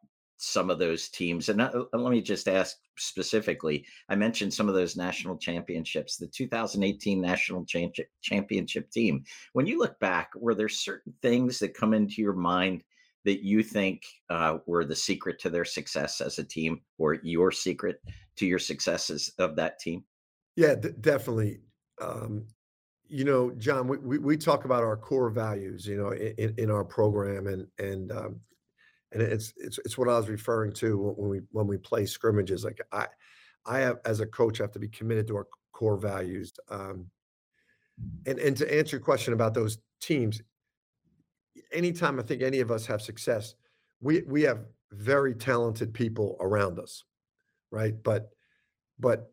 some 0.42 0.70
of 0.70 0.78
those 0.78 1.10
teams. 1.10 1.50
And 1.50 1.60
uh, 1.60 1.84
let 1.92 2.10
me 2.10 2.22
just 2.22 2.48
ask 2.48 2.78
specifically 2.96 3.84
I 4.08 4.14
mentioned 4.14 4.52
some 4.52 4.68
of 4.68 4.74
those 4.74 4.96
national 4.96 5.36
championships, 5.36 6.16
the 6.16 6.26
2018 6.26 7.20
national 7.20 7.66
championship 8.22 8.90
team. 8.90 9.22
When 9.52 9.66
you 9.66 9.78
look 9.78 10.00
back, 10.00 10.30
were 10.34 10.54
there 10.54 10.68
certain 10.68 11.12
things 11.20 11.58
that 11.58 11.74
come 11.74 11.92
into 11.92 12.22
your 12.22 12.32
mind 12.32 12.82
that 13.26 13.44
you 13.44 13.62
think 13.62 14.02
uh, 14.30 14.58
were 14.66 14.86
the 14.86 14.96
secret 14.96 15.38
to 15.40 15.50
their 15.50 15.66
success 15.66 16.22
as 16.22 16.38
a 16.38 16.44
team 16.44 16.80
or 16.96 17.18
your 17.22 17.52
secret 17.52 18.00
to 18.36 18.46
your 18.46 18.58
successes 18.58 19.30
of 19.38 19.56
that 19.56 19.78
team? 19.78 20.04
Yeah, 20.56 20.74
d- 20.74 20.88
definitely. 21.02 21.60
Um, 22.00 22.46
you 23.10 23.24
know, 23.24 23.50
John, 23.58 23.88
we, 23.88 23.98
we, 23.98 24.18
we, 24.18 24.36
talk 24.36 24.64
about 24.64 24.84
our 24.84 24.96
core 24.96 25.30
values, 25.30 25.84
you 25.84 25.96
know, 25.96 26.12
in, 26.12 26.54
in 26.56 26.70
our 26.70 26.84
program, 26.84 27.48
and 27.48 27.66
and 27.78 28.12
um, 28.12 28.40
and 29.10 29.20
it's 29.20 29.52
it's 29.56 29.78
it's 29.84 29.98
what 29.98 30.08
I 30.08 30.16
was 30.16 30.28
referring 30.28 30.72
to 30.74 30.96
when 30.96 31.28
we 31.28 31.40
when 31.50 31.66
we 31.66 31.76
play 31.76 32.06
scrimmages. 32.06 32.64
Like 32.64 32.80
I, 32.92 33.08
I 33.66 33.80
have 33.80 33.98
as 34.04 34.20
a 34.20 34.26
coach 34.26 34.58
have 34.58 34.70
to 34.72 34.78
be 34.78 34.88
committed 34.88 35.26
to 35.26 35.36
our 35.36 35.48
core 35.72 35.96
values. 35.96 36.52
Um, 36.68 37.06
and 38.26 38.38
and 38.38 38.56
to 38.56 38.72
answer 38.72 38.96
your 38.96 39.04
question 39.04 39.34
about 39.34 39.54
those 39.54 39.78
teams, 40.00 40.40
anytime 41.72 42.20
I 42.20 42.22
think 42.22 42.42
any 42.42 42.60
of 42.60 42.70
us 42.70 42.86
have 42.86 43.02
success, 43.02 43.54
we 44.00 44.22
we 44.22 44.42
have 44.42 44.60
very 44.92 45.34
talented 45.34 45.92
people 45.92 46.36
around 46.38 46.78
us, 46.78 47.02
right? 47.72 48.00
But 48.04 48.30
but 49.00 49.32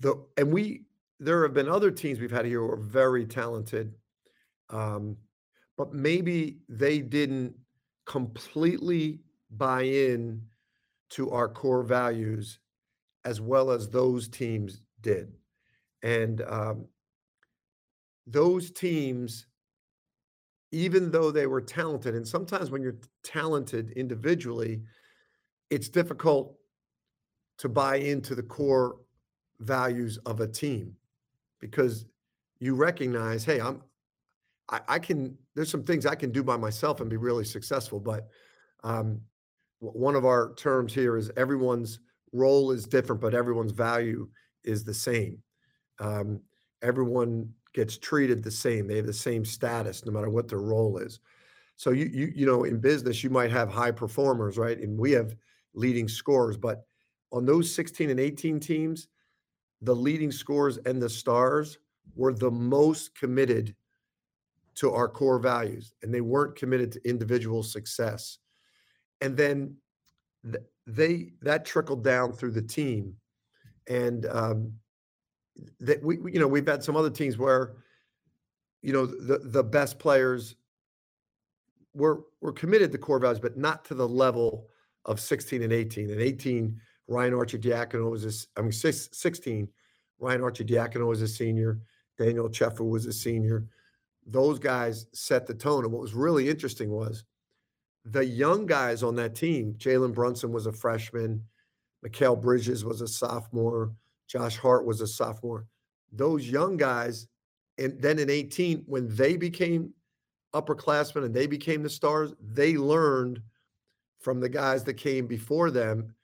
the 0.00 0.16
and 0.36 0.52
we 0.52 0.85
there 1.18 1.42
have 1.42 1.54
been 1.54 1.68
other 1.68 1.90
teams 1.90 2.20
we've 2.20 2.30
had 2.30 2.44
here 2.44 2.60
who 2.60 2.70
are 2.70 2.76
very 2.76 3.26
talented, 3.26 3.94
um, 4.70 5.16
but 5.76 5.92
maybe 5.92 6.58
they 6.68 6.98
didn't 6.98 7.54
completely 8.04 9.20
buy 9.50 9.82
in 9.82 10.42
to 11.10 11.30
our 11.30 11.48
core 11.48 11.82
values 11.82 12.58
as 13.24 13.40
well 13.40 13.70
as 13.70 13.88
those 13.88 14.28
teams 14.28 14.82
did. 15.00 15.32
And 16.02 16.42
um, 16.42 16.86
those 18.26 18.70
teams, 18.70 19.46
even 20.72 21.10
though 21.10 21.30
they 21.30 21.46
were 21.46 21.60
talented, 21.60 22.14
and 22.14 22.26
sometimes 22.26 22.70
when 22.70 22.82
you're 22.82 22.98
talented 23.22 23.90
individually, 23.92 24.82
it's 25.70 25.88
difficult 25.88 26.54
to 27.58 27.68
buy 27.68 27.96
into 27.96 28.34
the 28.34 28.42
core 28.42 28.96
values 29.60 30.18
of 30.26 30.40
a 30.40 30.46
team. 30.46 30.94
Because 31.60 32.06
you 32.58 32.74
recognize, 32.74 33.44
hey, 33.44 33.60
I'm 33.60 33.82
I, 34.68 34.80
I 34.88 34.98
can 34.98 35.36
there's 35.54 35.70
some 35.70 35.84
things 35.84 36.06
I 36.06 36.14
can 36.14 36.30
do 36.32 36.42
by 36.42 36.56
myself 36.56 37.00
and 37.00 37.08
be 37.10 37.16
really 37.16 37.44
successful. 37.44 38.00
But 38.00 38.28
um, 38.84 39.20
one 39.78 40.14
of 40.14 40.24
our 40.24 40.54
terms 40.54 40.92
here 40.92 41.16
is 41.16 41.30
everyone's 41.36 42.00
role 42.32 42.70
is 42.72 42.86
different, 42.86 43.20
but 43.20 43.34
everyone's 43.34 43.72
value 43.72 44.28
is 44.64 44.84
the 44.84 44.94
same. 44.94 45.38
Um, 45.98 46.40
everyone 46.82 47.50
gets 47.72 47.98
treated 47.98 48.42
the 48.42 48.50
same. 48.50 48.86
They 48.86 48.96
have 48.96 49.06
the 49.06 49.12
same 49.12 49.44
status, 49.44 50.04
no 50.04 50.12
matter 50.12 50.30
what 50.30 50.48
their 50.48 50.60
role 50.60 50.98
is. 50.98 51.20
So 51.76 51.90
you 51.90 52.06
you 52.06 52.32
you 52.34 52.46
know, 52.46 52.64
in 52.64 52.80
business, 52.80 53.22
you 53.22 53.30
might 53.30 53.50
have 53.50 53.68
high 53.68 53.92
performers, 53.92 54.58
right? 54.58 54.78
And 54.78 54.98
we 54.98 55.12
have 55.12 55.36
leading 55.74 56.08
scores, 56.08 56.56
but 56.56 56.86
on 57.32 57.44
those 57.44 57.74
16 57.74 58.08
and 58.08 58.20
18 58.20 58.60
teams, 58.60 59.08
the 59.82 59.94
leading 59.94 60.32
scores 60.32 60.78
and 60.78 61.00
the 61.00 61.08
stars 61.10 61.78
were 62.14 62.32
the 62.32 62.50
most 62.50 63.14
committed 63.14 63.74
to 64.76 64.92
our 64.92 65.08
core 65.08 65.38
values 65.38 65.94
and 66.02 66.12
they 66.12 66.20
weren't 66.20 66.56
committed 66.56 66.92
to 66.92 67.08
individual 67.08 67.62
success. 67.62 68.38
And 69.20 69.36
then 69.36 69.76
th- 70.44 70.64
they 70.86 71.32
that 71.42 71.64
trickled 71.64 72.04
down 72.04 72.32
through 72.32 72.52
the 72.52 72.62
team. 72.62 73.14
And 73.88 74.26
um, 74.26 74.72
that 75.80 76.02
we, 76.02 76.18
we- 76.18 76.32
you 76.32 76.40
know, 76.40 76.48
we've 76.48 76.66
had 76.66 76.82
some 76.84 76.96
other 76.96 77.10
teams 77.10 77.38
where, 77.38 77.76
you 78.82 78.92
know, 78.92 79.06
the 79.06 79.38
the 79.38 79.64
best 79.64 79.98
players 79.98 80.56
were 81.94 82.24
were 82.40 82.52
committed 82.52 82.92
to 82.92 82.98
core 82.98 83.18
values, 83.18 83.40
but 83.40 83.56
not 83.56 83.84
to 83.86 83.94
the 83.94 84.06
level 84.08 84.68
of 85.06 85.18
16 85.20 85.62
and 85.62 85.72
18. 85.72 86.10
And 86.10 86.20
18, 86.20 86.80
Ryan 87.08 87.34
Arcidiacono 87.34 88.10
was 88.10 88.24
a, 88.24 88.58
I 88.58 88.62
mean, 88.62 88.72
six, 88.72 89.08
16, 89.12 89.68
Ryan 90.18 90.40
Arcidiacono 90.40 91.06
was 91.06 91.22
a 91.22 91.28
senior. 91.28 91.80
Daniel 92.18 92.48
Ochefu 92.48 92.88
was 92.88 93.06
a 93.06 93.12
senior. 93.12 93.66
Those 94.26 94.58
guys 94.58 95.06
set 95.12 95.46
the 95.46 95.54
tone. 95.54 95.84
And 95.84 95.92
what 95.92 96.02
was 96.02 96.14
really 96.14 96.48
interesting 96.48 96.90
was 96.90 97.24
the 98.04 98.24
young 98.24 98.66
guys 98.66 99.02
on 99.02 99.14
that 99.16 99.34
team. 99.34 99.74
Jalen 99.78 100.14
Brunson 100.14 100.52
was 100.52 100.66
a 100.66 100.72
freshman. 100.72 101.42
Mikal 102.04 102.40
Bridges 102.40 102.84
was 102.84 103.00
a 103.00 103.08
sophomore. 103.08 103.92
Josh 104.26 104.56
Hart 104.56 104.86
was 104.86 105.00
a 105.00 105.06
sophomore. 105.06 105.66
Those 106.12 106.48
young 106.48 106.76
guys, 106.76 107.26
and 107.78 108.00
then 108.00 108.18
in 108.18 108.30
18, 108.30 108.84
when 108.86 109.14
they 109.14 109.36
became 109.36 109.92
upperclassmen 110.54 111.24
and 111.24 111.34
they 111.34 111.46
became 111.46 111.82
the 111.82 111.90
stars, 111.90 112.32
they 112.40 112.76
learned 112.76 113.40
from 114.20 114.40
the 114.40 114.48
guys 114.48 114.82
that 114.84 114.94
came 114.94 115.26
before 115.26 115.70
them 115.70 116.14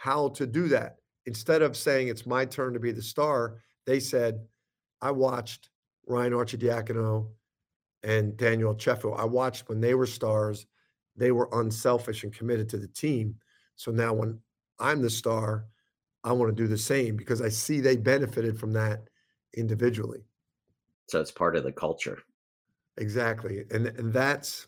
how 0.00 0.30
to 0.30 0.46
do 0.46 0.66
that. 0.66 0.96
Instead 1.26 1.60
of 1.60 1.76
saying 1.76 2.08
it's 2.08 2.24
my 2.24 2.46
turn 2.46 2.72
to 2.72 2.80
be 2.80 2.90
the 2.90 3.02
star, 3.02 3.58
they 3.84 4.00
said, 4.00 4.40
I 5.02 5.10
watched 5.10 5.68
Ryan 6.06 6.32
Arcidiacono 6.32 7.28
and 8.02 8.34
Daniel 8.34 8.74
Ochefu. 8.74 9.14
I 9.20 9.26
watched 9.26 9.68
when 9.68 9.78
they 9.78 9.94
were 9.94 10.06
stars, 10.06 10.66
they 11.16 11.32
were 11.32 11.50
unselfish 11.52 12.24
and 12.24 12.32
committed 12.32 12.66
to 12.70 12.78
the 12.78 12.88
team. 12.88 13.34
So 13.76 13.90
now 13.90 14.14
when 14.14 14.38
I'm 14.78 15.02
the 15.02 15.10
star, 15.10 15.66
I 16.24 16.32
want 16.32 16.48
to 16.48 16.62
do 16.62 16.66
the 16.66 16.78
same 16.78 17.14
because 17.14 17.42
I 17.42 17.50
see 17.50 17.80
they 17.80 17.98
benefited 17.98 18.58
from 18.58 18.72
that 18.72 19.02
individually. 19.54 20.24
So 21.10 21.20
it's 21.20 21.30
part 21.30 21.56
of 21.56 21.64
the 21.64 21.72
culture. 21.72 22.22
Exactly. 22.96 23.64
And 23.70 23.88
and 23.88 24.14
that's 24.14 24.66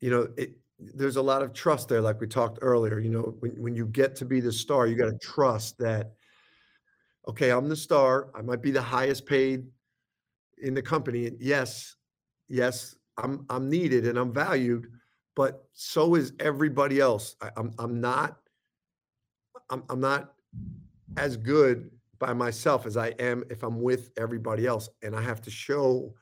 you 0.00 0.10
know, 0.10 0.28
it 0.36 0.59
there's 0.80 1.16
a 1.16 1.22
lot 1.22 1.42
of 1.42 1.52
trust 1.52 1.88
there 1.88 2.00
like 2.00 2.20
we 2.20 2.26
talked 2.26 2.58
earlier, 2.62 2.98
you 2.98 3.10
know, 3.10 3.34
when 3.40 3.52
when 3.52 3.74
you 3.74 3.86
get 3.86 4.16
to 4.16 4.24
be 4.24 4.40
the 4.40 4.52
star, 4.52 4.86
you 4.86 4.96
got 4.96 5.10
to 5.10 5.18
trust 5.18 5.78
that 5.78 6.12
okay, 7.28 7.50
I'm 7.50 7.68
the 7.68 7.76
star. 7.76 8.30
I 8.34 8.42
might 8.42 8.62
be 8.62 8.70
the 8.70 8.82
highest 8.82 9.26
paid 9.26 9.66
in 10.62 10.74
the 10.74 10.82
company. 10.82 11.26
And 11.26 11.36
yes, 11.40 11.96
yes, 12.48 12.96
I'm 13.18 13.44
I'm 13.48 13.68
needed 13.68 14.06
and 14.06 14.18
I'm 14.18 14.32
valued, 14.32 14.88
but 15.36 15.64
so 15.72 16.14
is 16.14 16.32
everybody 16.40 17.00
else. 17.00 17.36
I, 17.40 17.50
I'm 17.56 17.72
I'm 17.78 18.00
not 18.00 18.38
I'm 19.68 19.84
I'm 19.88 20.00
not 20.00 20.32
as 21.16 21.36
good 21.36 21.90
by 22.18 22.32
myself 22.32 22.86
as 22.86 22.96
I 22.96 23.08
am 23.18 23.44
if 23.50 23.62
I'm 23.62 23.80
with 23.80 24.10
everybody 24.16 24.66
else. 24.66 24.88
And 25.02 25.14
I 25.14 25.22
have 25.22 25.40
to 25.42 25.50
show 25.50 26.14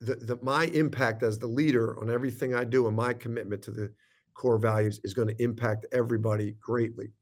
the 0.00 0.38
my 0.42 0.66
impact 0.66 1.22
as 1.22 1.38
the 1.38 1.46
leader 1.46 1.98
on 2.00 2.10
everything 2.10 2.54
I 2.54 2.64
do 2.64 2.86
and 2.86 2.96
my 2.96 3.12
commitment 3.12 3.62
to 3.62 3.70
the 3.70 3.92
core 4.34 4.58
values 4.58 5.00
is 5.04 5.14
going 5.14 5.28
to 5.28 5.42
impact 5.42 5.86
everybody 5.92 6.56
greatly. 6.60 7.12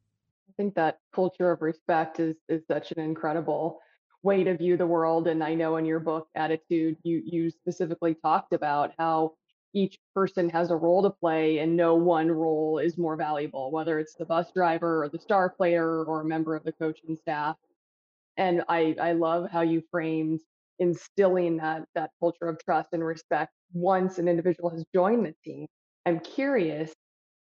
I 0.48 0.52
think 0.56 0.74
that 0.74 0.98
culture 1.14 1.50
of 1.50 1.62
respect 1.62 2.20
is 2.20 2.36
is 2.48 2.62
such 2.66 2.92
an 2.92 3.00
incredible 3.00 3.80
way 4.22 4.44
to 4.44 4.56
view 4.56 4.76
the 4.76 4.86
world. 4.86 5.26
And 5.26 5.42
I 5.42 5.54
know 5.54 5.76
in 5.76 5.84
your 5.84 6.00
book, 6.00 6.28
Attitude, 6.34 6.96
you 7.02 7.22
you 7.24 7.50
specifically 7.50 8.14
talked 8.14 8.52
about 8.52 8.92
how 8.98 9.34
each 9.74 9.98
person 10.14 10.50
has 10.50 10.70
a 10.70 10.76
role 10.76 11.02
to 11.02 11.10
play 11.10 11.58
and 11.58 11.74
no 11.74 11.94
one 11.94 12.30
role 12.30 12.78
is 12.78 12.98
more 12.98 13.16
valuable, 13.16 13.70
whether 13.70 13.98
it's 13.98 14.14
the 14.14 14.26
bus 14.26 14.52
driver 14.52 15.02
or 15.02 15.08
the 15.08 15.18
star 15.18 15.48
player 15.48 16.04
or 16.04 16.20
a 16.20 16.24
member 16.24 16.54
of 16.54 16.64
the 16.64 16.72
coaching 16.72 17.16
staff. 17.16 17.56
And 18.36 18.62
I 18.68 18.94
I 19.00 19.12
love 19.12 19.50
how 19.50 19.62
you 19.62 19.82
framed 19.90 20.40
instilling 20.82 21.56
that 21.58 21.84
that 21.94 22.10
culture 22.20 22.48
of 22.48 22.58
trust 22.62 22.88
and 22.92 23.04
respect 23.04 23.52
once 23.72 24.18
an 24.18 24.28
individual 24.28 24.68
has 24.68 24.84
joined 24.94 25.24
the 25.24 25.34
team. 25.44 25.66
I'm 26.04 26.20
curious 26.20 26.92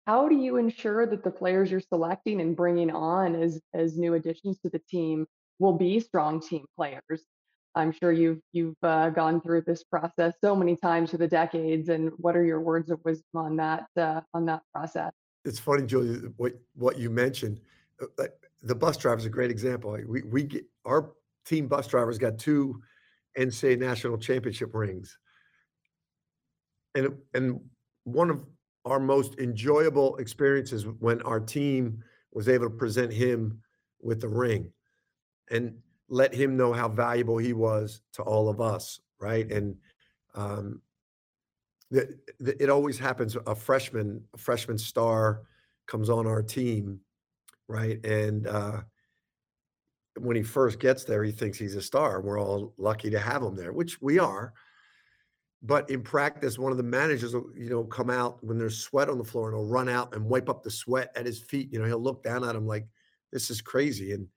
how 0.08 0.29
do 0.29 0.36
you 0.36 0.58
ensure 0.58 1.08
that 1.08 1.24
the 1.24 1.32
players 1.32 1.72
you're 1.72 1.82
selecting 1.82 2.39
and 2.39 2.55
bringing 2.55 2.91
on 2.91 3.36
as 3.36 3.60
as 3.74 3.98
new 3.98 4.13
additions 4.13 4.60
to 4.60 4.70
the 4.70 4.82
team 4.89 5.25
will 5.60 5.74
be 5.74 6.00
strong 6.00 6.39
team 6.39 6.65
players? 6.77 7.24
I'm 7.74 7.91
sure 7.91 8.12
you've 8.12 8.39
you've 8.53 8.82
uh, 8.84 9.10
gone 9.10 9.41
through 9.41 9.63
this 9.65 9.84
process 9.84 10.36
so 10.41 10.55
many 10.55 10.77
times 10.77 11.10
through 11.10 11.20
the 11.20 11.27
decades. 11.27 11.89
And 11.89 12.12
what 12.17 12.38
are 12.38 12.46
your 12.46 12.62
words 12.62 12.89
of 12.91 13.00
wisdom 13.03 13.36
on 13.36 13.55
that 13.58 13.88
uh, 13.98 14.22
on 14.34 14.46
that 14.46 14.62
process? 14.74 15.12
It's 15.44 15.60
funny, 15.60 15.86
Julie, 15.86 16.29
what 16.38 16.53
what 16.75 17.00
you 17.00 17.10
mentioned. 17.10 17.60
uh, 18.01 18.27
The 18.62 18.75
bus 18.75 18.98
driver 18.98 19.20
is 19.20 19.25
a 19.25 19.36
great 19.38 19.51
example. 19.51 19.98
We 20.08 20.22
we 20.22 20.44
get 20.44 20.65
our 20.86 21.13
team 21.46 21.67
bus 21.67 21.88
drivers 21.88 22.17
got 22.17 22.38
two 22.38 22.82
NCAA 23.38 23.80
national 23.80 24.18
championship 24.18 24.74
rings, 24.74 25.18
and 26.96 27.15
and 27.34 27.60
one 28.04 28.30
of 28.30 28.46
our 28.86 29.00
most 29.00 29.39
enjoyable 29.39 30.15
experiences 30.18 30.86
when 31.00 31.22
our 31.24 31.39
team 31.39 32.04
was 32.32 32.48
able 32.48 32.70
to 32.70 32.75
present 32.75 33.12
him 33.12 33.60
with 34.01 34.22
the 34.22 34.27
ring 34.27 34.72
and 35.50 35.75
let 36.08 36.34
him 36.34 36.56
know 36.56 36.72
how 36.72 36.88
valuable 36.88 37.38
he 37.38 37.54
was 37.54 38.01
to 38.13 38.22
all 38.22 38.48
of 38.48 38.62
us, 38.62 39.00
right? 39.20 39.51
And 39.51 39.75
um, 40.36 40.82
the, 41.89 42.15
the, 42.39 42.62
it 42.62 42.70
always 42.70 43.00
happens. 43.00 43.36
A 43.48 43.56
freshman, 43.56 44.24
a 44.34 44.38
freshman 44.38 44.77
star 44.77 45.42
comes 45.88 46.10
on 46.10 46.27
our 46.27 46.44
team, 46.44 47.00
right? 47.68 48.04
And 48.06 48.48
uh, 48.48 48.82
when 50.17 50.36
he 50.36 50.43
first 50.43 50.79
gets 50.79 51.03
there, 51.03 51.24
he 51.24 51.31
thinks 51.31 51.57
he's 51.57 51.75
a 51.75 51.81
star. 51.81 52.22
We're 52.22 52.39
all 52.39 52.74
lucky 52.77 53.10
to 53.10 53.19
have 53.19 53.43
him 53.43 53.55
there, 53.55 53.74
which 53.74 54.01
we 54.01 54.19
are. 54.19 54.53
But 55.62 55.89
in 55.89 56.01
practice, 56.01 56.60
one 56.60 56.72
of 56.72 56.77
the 56.77 56.84
managers 56.84 57.34
will, 57.34 57.50
you 57.55 57.69
know, 57.69 57.84
come 57.84 58.10
out 58.10 58.43
when 58.43 58.57
there's 58.57 58.77
sweat 58.77 59.10
on 59.10 59.17
the 59.17 59.24
floor 59.24 59.50
and 59.50 59.57
he'll 59.57 59.67
run 59.67 59.89
out 59.89 60.13
and 60.13 60.24
wipe 60.24 60.48
up 60.48 60.63
the 60.63 60.69
sweat 60.69 61.12
at 61.15 61.25
his 61.25 61.39
feet. 61.39 61.72
You 61.72 61.79
know, 61.79 61.86
he'll 61.86 62.01
look 62.01 62.24
down 62.24 62.43
at 62.43 62.55
him 62.55 62.67
like, 62.67 62.88
this 63.31 63.50
is 63.50 63.62
crazy. 63.62 64.13
And 64.13 64.27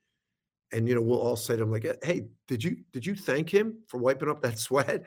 and 0.73 0.87
you 0.87 0.95
know, 0.95 1.01
we'll 1.01 1.21
all 1.21 1.37
say 1.37 1.57
to 1.57 1.63
him, 1.63 1.73
like, 1.73 1.87
hey, 2.03 2.27
did 2.47 2.63
you 2.63 2.79
did 2.93 3.07
you 3.07 3.15
thank 3.15 3.49
him 3.49 3.79
for 3.87 3.99
wiping 3.99 4.29
up 4.29 4.43
that 4.43 4.59
sweat? 4.69 5.05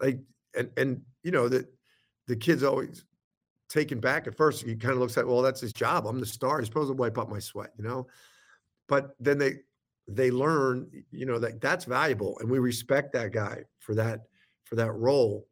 Like, 0.00 0.20
and 0.56 0.70
and 0.76 1.02
you 1.22 1.30
know, 1.30 1.48
that 1.48 1.66
the 2.26 2.36
kid's 2.36 2.62
always 2.62 3.04
taken 3.68 4.00
back 4.00 4.26
at 4.26 4.36
first. 4.36 4.62
He 4.62 4.74
kind 4.74 4.94
of 4.94 4.98
looks 4.98 5.16
at, 5.16 5.26
well, 5.26 5.42
that's 5.42 5.60
his 5.60 5.72
job. 5.72 6.06
I'm 6.06 6.20
the 6.20 6.26
star. 6.26 6.58
He's 6.58 6.66
supposed 6.66 6.90
to 6.90 6.94
wipe 6.94 7.16
up 7.16 7.30
my 7.30 7.38
sweat, 7.38 7.72
you 7.78 7.84
know. 7.84 8.08
But 8.88 9.14
then 9.20 9.38
they 9.38 9.60
they 10.08 10.30
learn, 10.30 10.90
you 11.10 11.26
know, 11.26 11.38
that 11.38 11.60
that's 11.60 11.84
valuable, 11.84 12.38
and 12.40 12.50
we 12.50 12.58
respect 12.58 13.12
that 13.12 13.32
guy 13.32 13.64
for 13.78 13.94
that 13.94 14.20
for 14.64 14.76
that 14.76 14.92
role. 14.92 15.46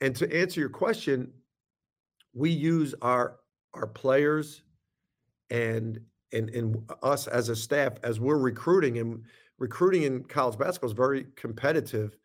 And 0.00 0.14
to 0.16 0.32
answer 0.36 0.60
your 0.60 0.68
question, 0.68 1.32
we 2.34 2.50
use 2.50 2.94
our 3.02 3.38
our 3.74 3.86
players 3.86 4.62
and 5.50 6.00
and 6.32 6.50
and 6.50 6.76
us 7.02 7.26
as 7.26 7.48
a 7.48 7.56
staff 7.56 7.94
as 8.02 8.20
we're 8.20 8.38
recruiting 8.38 8.98
and 8.98 9.22
recruiting 9.58 10.02
in 10.02 10.22
college 10.24 10.58
basketball 10.58 10.90
is 10.90 10.96
very 10.96 11.26
competitive 11.36 12.16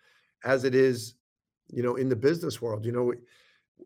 as 0.44 0.63
it 0.63 0.75
is 0.75 1.15
you 1.70 1.82
know 1.82 1.96
in 1.96 2.10
the 2.10 2.15
business 2.15 2.62
world 2.62 2.86
you 2.86 2.92
know 2.92 3.03
we- 3.03 3.18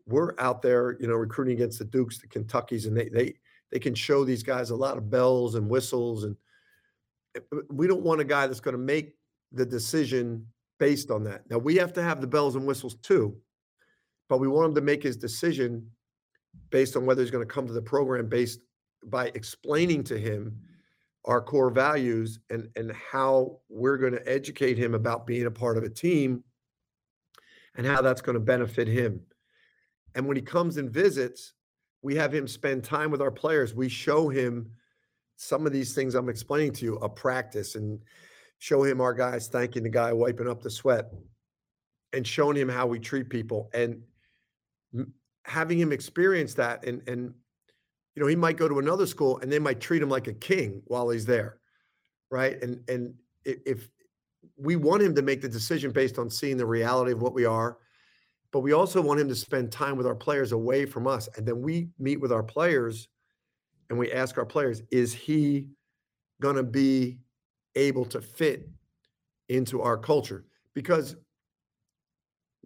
we're 0.06 0.34
out 0.38 0.62
there 0.62 0.96
you 1.00 1.06
know 1.06 1.14
recruiting 1.14 1.54
against 1.54 1.78
the 1.78 1.84
dukes 1.84 2.18
the 2.18 2.26
kentuckys 2.26 2.86
and 2.86 2.96
they 2.96 3.08
they 3.08 3.34
they 3.70 3.78
can 3.78 3.94
show 3.94 4.24
these 4.24 4.42
guys 4.42 4.70
a 4.70 4.76
lot 4.76 4.96
of 4.96 5.10
bells 5.10 5.54
and 5.54 5.68
whistles 5.68 6.24
and 6.24 6.36
Eh, 7.36 7.40
uh, 7.52 7.58
we 7.70 7.86
don't 7.86 8.02
want 8.02 8.20
a 8.20 8.24
guy 8.24 8.46
that's 8.46 8.60
going 8.60 8.76
to 8.76 8.82
make 8.82 9.14
the 9.52 9.66
decision 9.66 10.46
based 10.78 11.10
on 11.10 11.24
that 11.24 11.42
now 11.50 11.58
we 11.58 11.76
have 11.76 11.92
to 11.92 12.02
have 12.02 12.20
the 12.20 12.26
bells 12.26 12.54
and 12.54 12.66
whistles 12.66 12.96
too 12.96 13.36
but 14.28 14.38
we 14.38 14.46
want 14.46 14.68
him 14.68 14.74
to 14.74 14.80
make 14.80 15.02
his 15.02 15.16
decision 15.16 15.90
based 16.70 16.96
on 16.96 17.06
whether 17.06 17.22
he's 17.22 17.30
going 17.30 17.46
to 17.46 17.52
come 17.52 17.66
to 17.66 17.72
the 17.72 17.82
program 17.82 18.28
based 18.28 18.60
by 19.06 19.26
explaining 19.34 20.04
to 20.04 20.18
him 20.18 20.60
our 21.24 21.40
core 21.40 21.70
values 21.70 22.38
and 22.50 22.68
and 22.76 22.92
how 22.92 23.58
we're 23.68 23.98
going 23.98 24.12
to 24.12 24.28
educate 24.28 24.78
him 24.78 24.94
about 24.94 25.26
being 25.26 25.46
a 25.46 25.50
part 25.50 25.76
of 25.76 25.84
a 25.84 25.88
team 25.88 26.42
and 27.76 27.86
how 27.86 28.02
that's 28.02 28.20
going 28.20 28.34
to 28.34 28.40
benefit 28.40 28.88
him. 28.88 29.20
And 30.14 30.26
when 30.26 30.36
he 30.36 30.42
comes 30.42 30.78
and 30.78 30.90
visits, 30.90 31.54
we 32.02 32.16
have 32.16 32.34
him 32.34 32.48
spend 32.48 32.82
time 32.82 33.10
with 33.10 33.22
our 33.22 33.30
players. 33.30 33.74
We 33.74 33.88
show 33.88 34.28
him 34.28 34.70
some 35.38 35.66
of 35.66 35.72
these 35.72 35.94
things 35.94 36.14
I'm 36.14 36.28
explaining 36.28 36.72
to 36.74 36.84
you, 36.84 36.96
a 36.96 37.08
practice, 37.08 37.76
and 37.76 38.00
show 38.58 38.82
him 38.82 39.00
our 39.00 39.14
guys 39.14 39.46
thanking 39.48 39.84
the 39.84 39.88
guy 39.88 40.12
wiping 40.12 40.48
up 40.48 40.60
the 40.60 40.70
sweat 40.70 41.06
and 42.12 42.26
showing 42.26 42.56
him 42.56 42.68
how 42.68 42.86
we 42.86 42.98
treat 42.98 43.30
people 43.30 43.70
and 43.72 44.02
having 45.44 45.78
him 45.78 45.92
experience 45.92 46.54
that 46.54 46.84
and 46.84 47.06
and 47.08 47.32
you 48.14 48.22
know 48.22 48.26
he 48.26 48.34
might 48.34 48.56
go 48.56 48.68
to 48.68 48.80
another 48.80 49.06
school 49.06 49.38
and 49.38 49.52
they 49.52 49.60
might 49.60 49.80
treat 49.80 50.02
him 50.02 50.08
like 50.08 50.26
a 50.26 50.32
king 50.32 50.82
while 50.86 51.08
he's 51.08 51.24
there 51.24 51.58
right? 52.30 52.62
And 52.62 52.80
and 52.88 53.14
if 53.44 53.88
we 54.56 54.76
want 54.76 55.02
him 55.02 55.14
to 55.14 55.22
make 55.22 55.40
the 55.40 55.48
decision 55.48 55.90
based 55.92 56.18
on 56.18 56.28
seeing 56.28 56.56
the 56.56 56.66
reality 56.66 57.12
of 57.12 57.22
what 57.22 57.34
we 57.34 57.44
are 57.44 57.78
but 58.50 58.60
we 58.60 58.72
also 58.72 59.02
want 59.02 59.20
him 59.20 59.28
to 59.28 59.34
spend 59.34 59.70
time 59.70 59.96
with 59.96 60.06
our 60.06 60.14
players 60.14 60.52
away 60.52 60.84
from 60.84 61.06
us 61.06 61.28
and 61.36 61.46
then 61.46 61.62
we 61.62 61.88
meet 61.98 62.20
with 62.20 62.32
our 62.32 62.42
players 62.42 63.08
and 63.90 63.98
we 63.98 64.12
ask 64.12 64.38
our 64.38 64.46
players 64.46 64.82
is 64.90 65.12
he 65.12 65.68
going 66.40 66.56
to 66.56 66.62
be 66.62 67.18
able 67.74 68.04
to 68.06 68.20
fit 68.20 68.68
into 69.48 69.82
our 69.82 69.96
culture? 69.96 70.44
Because 70.74 71.16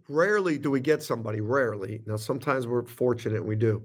rarely 0.09 0.57
do 0.57 0.69
we 0.69 0.79
get 0.79 1.01
somebody 1.01 1.39
rarely 1.39 2.01
now 2.05 2.17
sometimes 2.17 2.67
we're 2.67 2.85
fortunate 2.85 3.43
we 3.43 3.55
do 3.55 3.81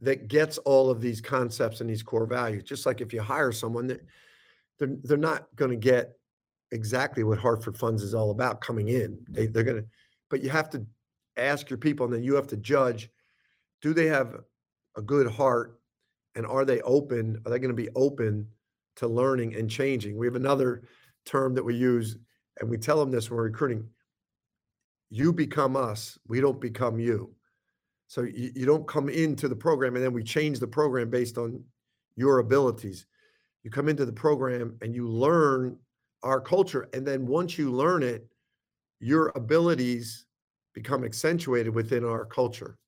that 0.00 0.28
gets 0.28 0.56
all 0.58 0.88
of 0.88 1.00
these 1.00 1.20
concepts 1.20 1.82
and 1.82 1.90
these 1.90 2.02
core 2.02 2.24
values 2.24 2.62
just 2.62 2.86
like 2.86 3.02
if 3.02 3.12
you 3.12 3.20
hire 3.20 3.52
someone 3.52 3.86
that 3.86 4.00
they're, 4.78 4.96
they're 5.04 5.18
not 5.18 5.54
going 5.56 5.70
to 5.70 5.76
get 5.76 6.18
exactly 6.72 7.24
what 7.24 7.38
hartford 7.38 7.76
funds 7.76 8.02
is 8.02 8.14
all 8.14 8.30
about 8.30 8.60
coming 8.60 8.88
in. 8.88 9.18
They, 9.28 9.46
they're 9.46 9.62
going 9.62 9.82
to 9.82 9.88
but 10.28 10.42
you 10.42 10.50
have 10.50 10.70
to 10.70 10.84
ask 11.36 11.70
your 11.70 11.78
people 11.78 12.06
and 12.06 12.14
then 12.14 12.22
you 12.22 12.34
have 12.34 12.48
to 12.48 12.56
judge 12.56 13.10
do 13.82 13.94
they 13.94 14.06
have 14.06 14.40
a 14.96 15.02
good 15.02 15.30
heart 15.30 15.78
and 16.36 16.46
are 16.46 16.64
they 16.64 16.80
open 16.82 17.40
are 17.44 17.50
they 17.50 17.58
going 17.58 17.74
to 17.74 17.82
be 17.82 17.88
open 17.96 18.46
to 18.96 19.08
learning 19.08 19.56
and 19.56 19.68
changing? 19.68 20.16
We 20.16 20.26
have 20.26 20.36
another 20.36 20.82
term 21.24 21.54
that 21.54 21.64
we 21.64 21.74
use 21.74 22.16
and 22.60 22.70
we 22.70 22.78
tell 22.78 22.98
them 22.98 23.10
this 23.10 23.30
when 23.30 23.36
we're 23.36 23.44
recruiting 23.44 23.88
you 25.10 25.32
become 25.32 25.76
us 25.76 26.18
we 26.28 26.40
don't 26.40 26.60
become 26.60 27.00
you. 27.00 27.32
So 28.08 28.22
you, 28.22 28.52
you 28.54 28.66
don't 28.66 28.86
come 28.86 29.08
into 29.08 29.48
the 29.48 29.56
program 29.56 29.96
and 29.96 30.04
then 30.04 30.12
we 30.12 30.22
change 30.22 30.60
the 30.60 30.68
program 30.68 31.10
based 31.10 31.38
on 31.38 31.62
your 32.14 32.38
abilities. 32.38 33.06
You 33.64 33.70
come 33.70 33.88
into 33.88 34.06
the 34.06 34.12
program 34.12 34.76
and 34.80 34.94
you 34.94 35.08
learn 35.08 35.76
our 36.22 36.40
culture 36.40 36.88
and 36.92 37.06
then 37.06 37.26
once 37.26 37.58
you 37.58 37.70
learn 37.70 38.02
it 38.02 38.26
your 39.00 39.32
abilities 39.36 40.26
become 40.74 41.04
accentuated 41.04 41.74
within 41.74 42.04
our 42.04 42.24
culture 42.24 42.78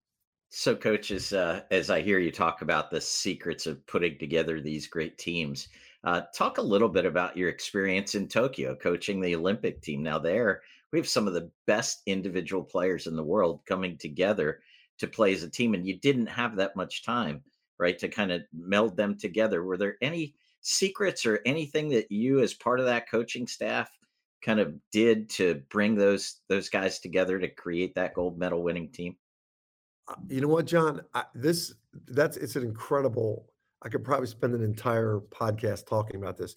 so 0.50 0.74
coaches 0.74 1.32
uh, 1.32 1.60
as 1.70 1.90
i 1.90 2.00
hear 2.00 2.18
you 2.18 2.30
talk 2.30 2.62
about 2.62 2.90
the 2.90 3.00
secrets 3.00 3.66
of 3.66 3.84
putting 3.86 4.18
together 4.18 4.60
these 4.60 4.86
great 4.86 5.18
teams 5.18 5.68
uh, 6.04 6.22
talk 6.34 6.58
a 6.58 6.62
little 6.62 6.88
bit 6.88 7.04
about 7.04 7.36
your 7.36 7.48
experience 7.48 8.14
in 8.14 8.28
tokyo 8.28 8.74
coaching 8.74 9.20
the 9.20 9.34
olympic 9.34 9.80
team. 9.82 10.02
Now 10.02 10.18
there 10.18 10.62
we 10.92 10.98
have 10.98 11.08
some 11.08 11.26
of 11.26 11.34
the 11.34 11.50
best 11.66 12.02
individual 12.06 12.62
players 12.62 13.06
in 13.06 13.16
the 13.16 13.22
world 13.22 13.60
coming 13.66 13.98
together 13.98 14.60
to 14.98 15.06
play 15.06 15.32
as 15.32 15.42
a 15.42 15.50
team 15.50 15.74
and 15.74 15.86
you 15.86 15.98
didn't 15.98 16.26
have 16.26 16.56
that 16.56 16.76
much 16.76 17.04
time 17.04 17.42
right 17.78 17.98
to 17.98 18.08
kind 18.08 18.32
of 18.32 18.42
meld 18.52 18.96
them 18.96 19.16
together. 19.16 19.62
Were 19.62 19.76
there 19.76 19.96
any 20.02 20.34
secrets 20.60 21.24
or 21.24 21.40
anything 21.46 21.88
that 21.90 22.10
you 22.10 22.40
as 22.40 22.54
part 22.54 22.80
of 22.80 22.86
that 22.86 23.08
coaching 23.08 23.46
staff 23.46 23.90
kind 24.42 24.60
of 24.60 24.74
did 24.92 25.28
to 25.30 25.62
bring 25.70 25.94
those 25.94 26.40
those 26.48 26.68
guys 26.68 26.98
together 26.98 27.38
to 27.38 27.48
create 27.48 27.94
that 27.94 28.14
gold 28.14 28.38
medal 28.38 28.62
winning 28.62 28.88
team 28.90 29.16
you 30.28 30.40
know 30.40 30.48
what 30.48 30.66
john 30.66 31.00
I, 31.14 31.24
this 31.34 31.74
that's 32.08 32.36
it's 32.36 32.56
an 32.56 32.62
incredible 32.62 33.46
i 33.82 33.88
could 33.88 34.04
probably 34.04 34.26
spend 34.26 34.54
an 34.54 34.62
entire 34.62 35.20
podcast 35.30 35.86
talking 35.86 36.16
about 36.16 36.36
this 36.36 36.56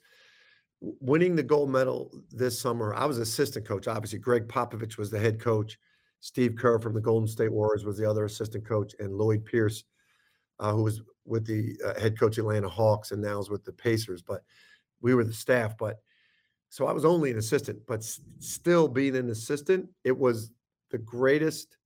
winning 0.81 1.35
the 1.35 1.43
gold 1.43 1.69
medal 1.69 2.11
this 2.31 2.59
summer, 2.59 2.93
I 2.93 3.05
was 3.05 3.19
assistant 3.19 3.65
coach. 3.67 3.87
Obviously, 3.87 4.19
Gregg 4.19 4.47
Popovich 4.47 4.97
was 4.97 5.11
the 5.11 5.19
head 5.19 5.39
coach. 5.39 5.77
Steve 6.19 6.55
Kerr 6.55 6.79
from 6.79 6.93
the 6.93 7.01
Golden 7.01 7.27
State 7.27 7.51
Warriors 7.51 7.85
was 7.85 7.97
the 7.97 8.09
other 8.09 8.25
assistant 8.25 8.65
coach, 8.65 8.93
and 8.99 9.13
Lloyd 9.13 9.45
Pierce, 9.45 9.83
uh, 10.59 10.71
who 10.71 10.83
was 10.83 11.01
with 11.25 11.45
the 11.45 11.75
uh, 11.85 11.99
head 11.99 12.19
coach 12.19 12.37
Atlanta 12.37 12.69
Hawks 12.69 13.11
and 13.11 13.21
now 13.21 13.39
is 13.39 13.49
with 13.49 13.63
the 13.63 13.71
Pacers. 13.71 14.21
But 14.21 14.43
we 15.01 15.13
were 15.13 15.23
the 15.23 15.33
staff. 15.33 15.77
But 15.77 15.97
so 16.69 16.87
I 16.87 16.91
was 16.91 17.05
only 17.05 17.31
an 17.31 17.37
assistant, 17.37 17.79
but 17.87 17.99
s- 17.99 18.21
still 18.39 18.87
being 18.87 19.15
an 19.15 19.29
assistant, 19.29 19.89
it 20.03 20.17
was 20.17 20.51
the 20.89 20.97
greatest 20.99 21.77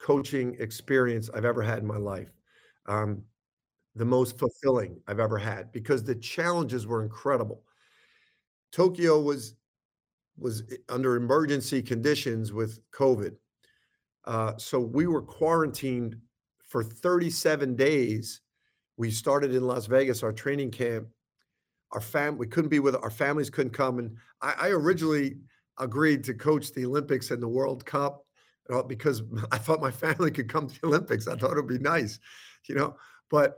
coaching 0.00 0.56
experience 0.58 1.30
I've 1.34 1.44
ever 1.44 1.62
had 1.62 1.78
in 1.78 1.86
my 1.86 1.96
life. 1.96 2.32
Um, 2.86 3.22
the 3.96 4.04
most 4.04 4.38
fulfilling 4.38 5.00
I've 5.08 5.20
ever 5.20 5.36
had 5.36 5.72
because 5.72 6.04
the 6.04 6.14
challenges 6.14 6.86
were 6.86 7.02
incredible 7.02 7.62
Tokyo 8.72 9.20
was 9.20 9.54
was 10.38 10.62
under 10.88 11.16
emergency 11.16 11.82
conditions 11.82 12.52
with 12.52 12.80
COVID. 12.92 13.34
Uh, 14.24 14.56
so 14.56 14.80
we 14.80 15.06
were 15.06 15.20
quarantined 15.20 16.16
for 16.66 16.82
37 16.82 17.76
days. 17.76 18.40
We 18.96 19.10
started 19.10 19.54
in 19.54 19.66
Las 19.66 19.86
Vegas, 19.86 20.22
our 20.22 20.32
training 20.32 20.70
camp. 20.70 21.08
Our 21.92 22.00
fam, 22.00 22.38
we 22.38 22.46
couldn't 22.46 22.70
be 22.70 22.78
with 22.78 22.94
our 22.96 23.10
families, 23.10 23.50
couldn't 23.50 23.72
come. 23.72 23.98
And 23.98 24.16
I, 24.40 24.54
I 24.58 24.68
originally 24.68 25.36
agreed 25.78 26.24
to 26.24 26.34
coach 26.34 26.72
the 26.72 26.86
Olympics 26.86 27.32
and 27.32 27.42
the 27.42 27.48
World 27.48 27.84
Cup 27.84 28.24
because 28.86 29.22
I 29.52 29.58
thought 29.58 29.80
my 29.80 29.90
family 29.90 30.30
could 30.30 30.48
come 30.48 30.68
to 30.68 30.80
the 30.80 30.86
Olympics. 30.86 31.28
I 31.28 31.36
thought 31.36 31.52
it 31.52 31.56
would 31.56 31.68
be 31.68 31.78
nice, 31.78 32.18
you 32.68 32.74
know. 32.74 32.96
But 33.30 33.56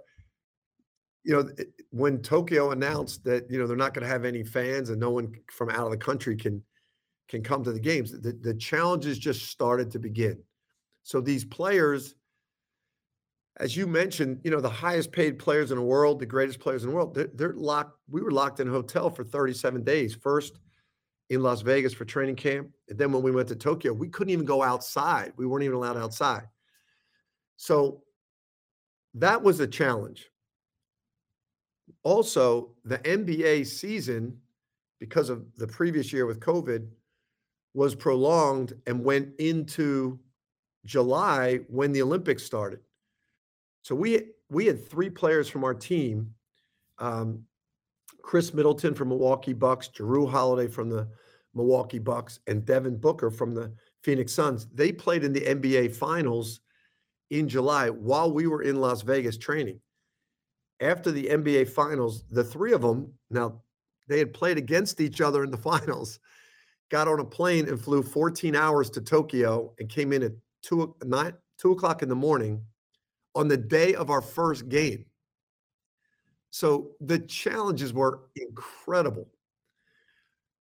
you 1.25 1.33
know, 1.33 1.49
when 1.91 2.21
Tokyo 2.21 2.73
announced 2.73 3.25
that 3.25 3.51
you 3.51 3.59
know 3.59 3.67
they're 3.67 3.77
not 3.77 3.95
going 3.95 4.03
to 4.03 4.13
have 4.13 4.25
any 4.25 4.43
fans 4.43 4.91
and 4.91 5.01
no 5.01 5.11
one 5.11 5.33
from 5.53 5.71
out 5.71 5.87
of 5.87 5.91
the 5.91 5.97
country 5.97 6.37
can 6.37 6.63
can 7.29 7.43
come 7.43 7.65
to 7.65 7.73
the 7.73 7.81
games, 7.81 8.13
the, 8.13 8.33
the 8.33 8.55
challenges 8.55 9.19
just 9.19 9.47
started 9.47 9.91
to 9.91 9.99
begin. 9.99 10.39
So 11.03 11.21
these 11.21 11.45
players, 11.45 12.15
as 13.59 13.77
you 13.77 13.87
mentioned, 13.87 14.41
you 14.45 14.51
know, 14.51 14.61
the 14.61 14.69
highest 14.69 15.13
paid 15.13 15.39
players 15.39 15.71
in 15.71 15.79
the 15.79 15.85
world, 15.85 16.19
the 16.19 16.27
greatest 16.27 16.61
players 16.61 16.85
in 16.85 16.91
the 16.91 16.95
world, 16.95 17.15
they're, 17.15 17.31
they're 17.35 17.55
locked. 17.55 17.97
We 18.11 18.21
were 18.21 18.31
locked 18.31 18.61
in 18.61 18.69
a 18.69 18.73
hotel 18.73 19.09
for 19.09 19.25
37 19.25 19.83
days. 19.83 20.15
First 20.15 20.59
in 21.33 21.43
Las 21.43 21.63
Vegas 21.63 21.93
for 21.93 22.05
training 22.05 22.37
camp, 22.37 22.69
and 22.89 22.99
then 22.99 23.13
when 23.13 23.23
we 23.23 23.31
went 23.31 23.49
to 23.49 23.57
Tokyo, 23.57 23.93
we 23.93 24.09
couldn't 24.09 24.33
even 24.33 24.45
go 24.45 24.63
outside. 24.63 25.33
We 25.37 25.47
weren't 25.47 25.65
even 25.65 25.77
allowed 25.77 25.97
outside. 25.97 26.49
So 27.57 28.03
that 29.15 29.43
was 29.43 29.61
a 29.61 29.67
challenge 29.67 30.29
also, 32.05 32.71
the 32.85 32.99
NBA 32.99 33.67
season, 33.67 34.39
because 34.99 35.31
of 35.31 35.45
the 35.57 35.67
previous 35.67 36.13
year 36.13 36.27
with 36.27 36.41
COVID, 36.41 36.89
was 37.75 37.95
prolonged 37.95 38.75
and 38.87 39.05
went 39.05 39.29
into 39.39 40.19
July 40.85 41.61
when 41.69 41.93
the 41.93 42.03
Olympics 42.03 42.43
started. 42.43 42.81
So 43.83 43.95
we 43.95 44.31
we 44.51 44.67
had 44.67 44.89
three 44.89 45.11
players 45.11 45.49
from 45.49 45.65
our 45.65 45.75
team: 45.75 46.35
um, 46.99 47.45
Khris 48.23 48.53
Middleton 48.53 48.95
from 48.95 49.09
Milwaukee 49.09 49.53
Bucks, 49.53 49.89
Jrue 49.89 50.31
Holiday 50.31 50.71
from 50.71 50.89
the 50.89 51.09
Milwaukee 51.55 51.99
Bucks, 51.99 52.41
and 52.47 52.65
Devin 52.65 52.97
Booker 52.97 53.31
from 53.31 53.53
the 53.53 53.73
Phoenix 54.03 54.33
Suns. 54.33 54.67
They 54.75 54.93
played 54.93 55.25
in 55.25 55.33
the 55.33 55.41
NBA 55.41 55.95
Finals 55.95 56.61
in 57.31 57.49
July 57.49 57.91
while 57.91 58.33
we 58.33 58.47
were 58.47 58.63
in 58.63 58.77
Las 58.77 59.03
Vegas 59.03 59.37
training 59.39 59.81
after 60.83 61.13
the 61.13 61.27
NBA 61.27 61.69
finals, 61.69 62.25
the 62.31 62.45
three 62.45 62.73
of 62.73 62.83
them, 62.83 63.13
now 63.31 63.63
they 64.09 64.19
had 64.19 64.35
played 64.35 64.59
against 64.59 65.01
each 65.01 65.21
other 65.21 65.45
in 65.45 65.51
the 65.51 65.57
finals, 65.71 66.19
got 66.91 67.09
on 67.09 67.21
a 67.21 67.25
plane 67.25 67.69
and 67.69 67.81
flew 67.81 68.03
14 68.03 68.55
hours 68.55 68.91
to 68.91 69.01
Tokyo 69.01 69.73
and 69.79 69.89
came 69.89 70.13
in 70.13 70.23
at 70.25 70.33
two, 70.63 70.95
nine, 71.05 71.35
two 71.57 71.73
o'clock 71.73 72.03
in 72.03 72.09
the 72.09 72.15
morning 72.15 72.63
on 73.35 73.49
the 73.49 73.57
day 73.57 73.95
of 73.95 74.11
our 74.11 74.21
first 74.21 74.69
game. 74.69 75.07
So 76.51 76.91
the 77.01 77.19
challenges 77.19 77.95
were 77.95 78.25
incredible. 78.37 79.27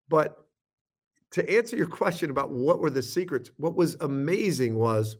But 0.08 0.36
to 1.32 1.50
answer 1.50 1.76
your 1.76 1.86
question 1.86 2.30
about 2.30 2.50
what 2.50 2.80
were 2.80 2.90
the 2.90 3.02
secrets, 3.02 3.50
what 3.56 3.74
was 3.74 3.96
amazing 4.00 4.76
was 4.76 5.16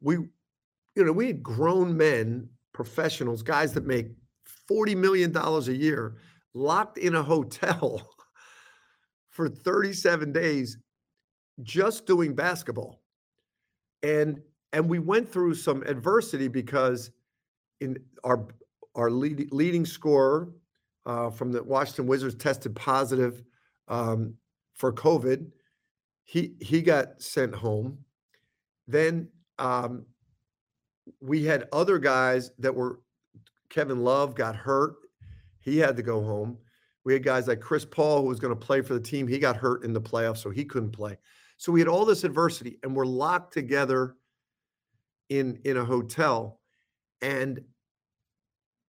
we, 0.00 0.14
you 0.14 1.04
know, 1.04 1.12
we 1.12 1.28
had 1.28 1.42
grown 1.42 1.96
men 1.96 2.48
professionals, 2.72 3.42
guys 3.42 3.72
that 3.74 3.86
make 3.86 4.08
$40 4.70 4.96
million 4.96 5.36
a 5.36 5.60
year, 5.72 6.16
locked 6.54 6.98
in 6.98 7.14
a 7.14 7.22
hotel 7.22 8.08
for 9.30 9.48
37 9.48 10.32
days 10.32 10.78
just 11.62 12.06
doing 12.06 12.34
basketball. 12.34 13.02
And 14.02 14.40
and 14.72 14.88
we 14.88 15.00
went 15.00 15.30
through 15.30 15.54
some 15.54 15.82
adversity 15.82 16.48
because 16.48 17.10
in 17.80 17.98
our 18.24 18.46
our 18.94 19.10
lead, 19.10 19.52
leading 19.52 19.84
scorer 19.84 20.48
uh, 21.06 21.30
from 21.30 21.52
the 21.52 21.62
Washington 21.62 22.06
Wizards 22.06 22.34
tested 22.34 22.74
positive 22.74 23.42
um, 23.88 24.34
for 24.80 24.92
COVID. 24.92 25.46
He 26.24 26.54
he 26.58 26.80
got 26.80 27.20
sent 27.20 27.54
home. 27.54 27.98
Then 28.88 29.28
um, 29.58 30.06
we 31.20 31.44
had 31.44 31.68
other 31.70 31.98
guys 31.98 32.50
that 32.58 32.74
were 32.74 33.00
Kevin 33.68 34.02
Love 34.02 34.34
got 34.34 34.56
hurt. 34.56 34.94
He 35.60 35.76
had 35.76 35.96
to 35.98 36.02
go 36.02 36.22
home. 36.22 36.56
We 37.04 37.12
had 37.12 37.22
guys 37.22 37.46
like 37.46 37.60
Chris 37.60 37.84
Paul, 37.84 38.22
who 38.22 38.28
was 38.28 38.40
going 38.40 38.58
to 38.58 38.66
play 38.66 38.80
for 38.80 38.94
the 38.94 39.00
team. 39.00 39.28
He 39.28 39.38
got 39.38 39.56
hurt 39.56 39.84
in 39.84 39.92
the 39.92 40.00
playoffs, 40.00 40.38
so 40.38 40.50
he 40.50 40.64
couldn't 40.64 40.92
play. 40.92 41.18
So 41.58 41.72
we 41.72 41.80
had 41.80 41.88
all 41.88 42.06
this 42.06 42.24
adversity, 42.24 42.78
and 42.82 42.96
we're 42.96 43.04
locked 43.04 43.52
together 43.52 44.16
in 45.28 45.60
in 45.64 45.76
a 45.76 45.84
hotel, 45.84 46.58
and 47.20 47.60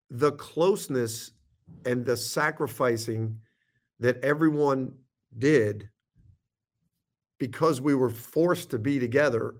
the 0.09 0.31
closeness 0.33 1.31
and 1.85 2.05
the 2.05 2.15
sacrificing 2.15 3.37
that 3.99 4.23
everyone 4.23 4.93
did 5.37 5.89
because 7.39 7.81
we 7.81 7.95
were 7.95 8.09
forced 8.09 8.69
to 8.71 8.79
be 8.79 8.99
together 8.99 9.55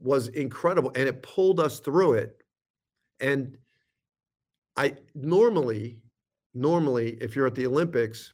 was 0.00 0.28
incredible 0.28 0.90
and 0.94 1.08
it 1.08 1.22
pulled 1.22 1.60
us 1.60 1.80
through 1.80 2.14
it. 2.14 2.42
And 3.20 3.56
i 4.78 4.94
normally 5.14 5.98
normally 6.54 7.18
if 7.20 7.36
you're 7.36 7.46
at 7.46 7.54
the 7.54 7.66
olympics 7.66 8.32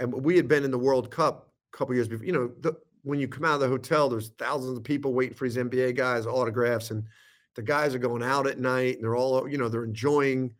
and 0.00 0.12
we 0.12 0.36
had 0.36 0.48
been 0.48 0.64
in 0.64 0.70
the 0.70 0.78
world 0.78 1.10
cup 1.10 1.52
a 1.72 1.76
couple 1.76 1.94
years 1.94 2.08
before 2.08 2.26
you 2.26 2.32
know 2.32 2.50
the, 2.60 2.72
when 3.02 3.20
you 3.20 3.28
come 3.28 3.44
out 3.44 3.54
of 3.54 3.60
the 3.60 3.68
hotel 3.68 4.08
there's 4.08 4.30
thousands 4.38 4.76
of 4.76 4.82
people 4.82 5.12
waiting 5.12 5.34
for 5.34 5.44
these 5.44 5.56
nba 5.56 5.94
guys 5.94 6.26
autographs 6.26 6.90
and 6.90 7.04
the 7.54 7.62
guys 7.62 7.94
are 7.94 8.00
going 8.00 8.22
out 8.22 8.46
at 8.46 8.58
night 8.58 8.96
and 8.96 9.04
they're 9.04 9.16
all 9.16 9.48
you 9.48 9.58
know 9.58 9.68
they're 9.68 9.84
enjoying 9.84 10.52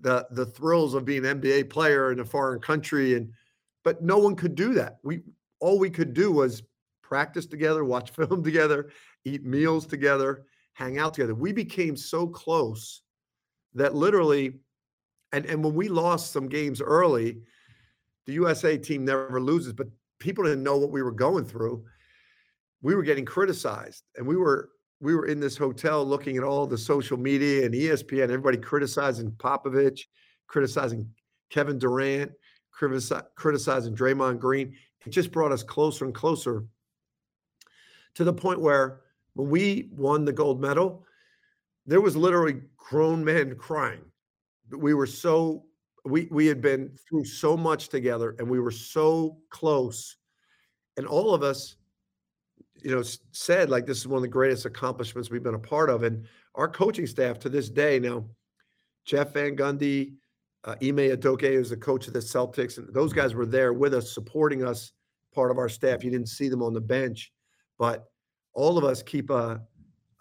the 0.00 0.26
the 0.32 0.44
thrills 0.44 0.92
of 0.94 1.04
being 1.04 1.24
an 1.24 1.40
nba 1.40 1.70
player 1.70 2.12
in 2.12 2.20
a 2.20 2.24
foreign 2.24 2.60
country 2.60 3.14
and 3.14 3.32
but 3.86 4.02
no 4.02 4.18
one 4.18 4.34
could 4.34 4.54
do 4.54 4.74
that 4.74 4.98
we 5.02 5.22
all 5.60 5.78
we 5.78 5.88
could 5.88 6.12
do 6.12 6.30
was 6.30 6.62
practice 7.02 7.46
together 7.46 7.84
watch 7.84 8.10
film 8.18 8.42
together 8.42 8.90
eat 9.26 9.44
meals 9.44 9.86
together, 9.86 10.44
hang 10.74 10.98
out 10.98 11.14
together. 11.14 11.34
We 11.34 11.52
became 11.52 11.96
so 11.96 12.26
close 12.26 13.02
that 13.74 13.94
literally, 13.94 14.60
and, 15.32 15.44
and 15.46 15.62
when 15.62 15.74
we 15.74 15.88
lost 15.88 16.32
some 16.32 16.48
games 16.48 16.80
early, 16.80 17.38
the 18.26 18.32
USA 18.34 18.78
team 18.78 19.04
never 19.04 19.40
loses, 19.40 19.72
but 19.72 19.88
people 20.18 20.44
didn't 20.44 20.62
know 20.62 20.78
what 20.78 20.90
we 20.90 21.02
were 21.02 21.12
going 21.12 21.44
through. 21.44 21.84
We 22.82 22.94
were 22.94 23.02
getting 23.02 23.24
criticized, 23.24 24.04
and 24.16 24.26
we 24.26 24.36
were 24.36 24.70
we 25.00 25.14
were 25.14 25.26
in 25.26 25.40
this 25.40 25.58
hotel 25.58 26.06
looking 26.06 26.38
at 26.38 26.42
all 26.42 26.66
the 26.66 26.78
social 26.78 27.18
media 27.18 27.66
and 27.66 27.74
ESPN, 27.74 28.22
everybody 28.22 28.56
criticizing 28.56 29.30
Popovich, 29.32 30.02
criticizing 30.46 31.06
Kevin 31.50 31.78
Durant, 31.78 32.32
criticizing 32.76 33.94
Draymond 33.94 34.38
Green. 34.38 34.74
It 35.04 35.10
just 35.10 35.32
brought 35.32 35.52
us 35.52 35.62
closer 35.62 36.04
and 36.04 36.14
closer 36.14 36.64
to 38.14 38.24
the 38.24 38.32
point 38.32 38.60
where 38.60 39.00
when 39.34 39.48
we 39.48 39.88
won 39.92 40.24
the 40.24 40.32
gold 40.32 40.60
medal, 40.60 41.04
there 41.86 42.00
was 42.00 42.16
literally 42.16 42.62
grown 42.76 43.24
men 43.24 43.54
crying. 43.56 44.04
We 44.70 44.94
were 44.94 45.06
so 45.06 45.64
we 46.04 46.28
we 46.30 46.46
had 46.46 46.60
been 46.60 46.96
through 47.08 47.24
so 47.24 47.56
much 47.56 47.88
together 47.88 48.36
and 48.38 48.48
we 48.48 48.60
were 48.60 48.70
so 48.70 49.38
close. 49.50 50.16
And 50.96 51.06
all 51.06 51.34
of 51.34 51.42
us, 51.42 51.76
you 52.82 52.90
know, 52.90 53.02
said 53.32 53.70
like 53.70 53.86
this 53.86 53.98
is 53.98 54.08
one 54.08 54.18
of 54.18 54.22
the 54.22 54.28
greatest 54.28 54.66
accomplishments 54.66 55.30
we've 55.30 55.42
been 55.42 55.54
a 55.54 55.58
part 55.58 55.88
of. 55.88 56.02
And 56.02 56.26
our 56.54 56.68
coaching 56.68 57.06
staff 57.06 57.38
to 57.40 57.48
this 57.48 57.68
day 57.68 57.98
now, 57.98 58.24
Jeff 59.04 59.34
Van 59.34 59.56
Gundy, 59.56 60.14
uh, 60.66 60.74
Ime 60.82 60.96
Udoka 60.96 61.44
is 61.44 61.70
the 61.70 61.76
coach 61.76 62.08
of 62.08 62.12
the 62.12 62.18
Celtics, 62.18 62.76
and 62.76 62.92
those 62.92 63.12
guys 63.12 63.34
were 63.34 63.46
there 63.46 63.72
with 63.72 63.94
us, 63.94 64.12
supporting 64.12 64.64
us, 64.64 64.92
part 65.32 65.50
of 65.50 65.58
our 65.58 65.68
staff. 65.68 66.02
You 66.02 66.10
didn't 66.10 66.28
see 66.28 66.48
them 66.48 66.62
on 66.62 66.72
the 66.72 66.80
bench, 66.80 67.32
but 67.78 68.06
all 68.52 68.76
of 68.76 68.84
us 68.84 69.02
keep 69.02 69.30
a, 69.30 69.60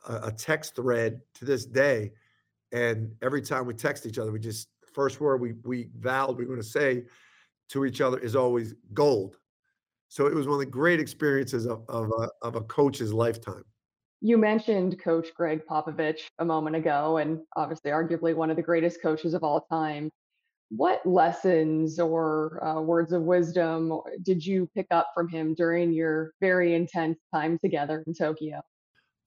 a 0.08 0.31
text 0.31 0.75
thread 0.75 1.19
to 1.36 1.45
this 1.45 1.65
day. 1.65 2.12
And 2.71 3.12
every 3.23 3.41
time 3.41 3.65
we 3.65 3.73
text 3.73 4.05
each 4.05 4.19
other, 4.19 4.31
we 4.31 4.39
just 4.39 4.67
first 4.93 5.19
word 5.19 5.41
we 5.41 5.53
we 5.63 5.89
vowed 5.97 6.38
we 6.38 6.43
are 6.45 6.47
going 6.47 6.62
to 6.62 6.65
say 6.65 7.03
to 7.69 7.86
each 7.86 7.99
other 7.99 8.17
is 8.17 8.36
always 8.36 8.75
gold. 8.93 9.38
So 10.10 10.27
it 10.27 10.34
was 10.34 10.47
one 10.47 10.55
of 10.55 10.60
the 10.60 10.65
great 10.67 10.99
experiences 10.99 11.65
of 11.65 11.84
of 11.89 12.12
a, 12.19 12.29
of 12.41 12.55
a 12.55 12.62
coach's 12.62 13.13
lifetime. 13.13 13.63
You 14.21 14.38
mentioned 14.38 14.99
Coach 14.99 15.27
Gregg 15.36 15.62
Popovich 15.69 16.21
a 16.39 16.45
moment 16.45 16.75
ago, 16.75 17.17
and 17.17 17.39
obviously, 17.55 17.91
arguably 17.91 18.36
one 18.36 18.49
of 18.49 18.55
the 18.55 18.63
greatest 18.63 19.01
coaches 19.01 19.34
of 19.34 19.43
all 19.43 19.62
time. 19.62 20.12
What 20.69 21.06
lessons 21.06 21.99
or 21.99 22.63
uh, 22.65 22.82
words 22.82 23.12
of 23.12 23.21
wisdom 23.21 23.93
did 24.23 24.45
you 24.45 24.69
pick 24.75 24.88
up 24.91 25.12
from 25.13 25.28
him 25.28 25.54
during 25.54 25.93
your 25.93 26.34
very 26.41 26.73
intense 26.73 27.17
time 27.34 27.60
together 27.60 28.04
in 28.08 28.13
Tokyo? 28.13 28.62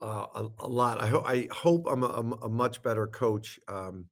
Uh, 0.01 0.27
a, 0.35 0.48
a 0.61 0.68
lot. 0.68 1.03
I, 1.03 1.07
ho- 1.09 1.24
I 1.27 1.48
hope 1.51 1.87
I'm 1.88 2.03
a, 2.03 2.38
a 2.42 2.48
much 2.48 2.83
better 2.83 3.07
coach. 3.07 3.59
Um, 3.68 4.07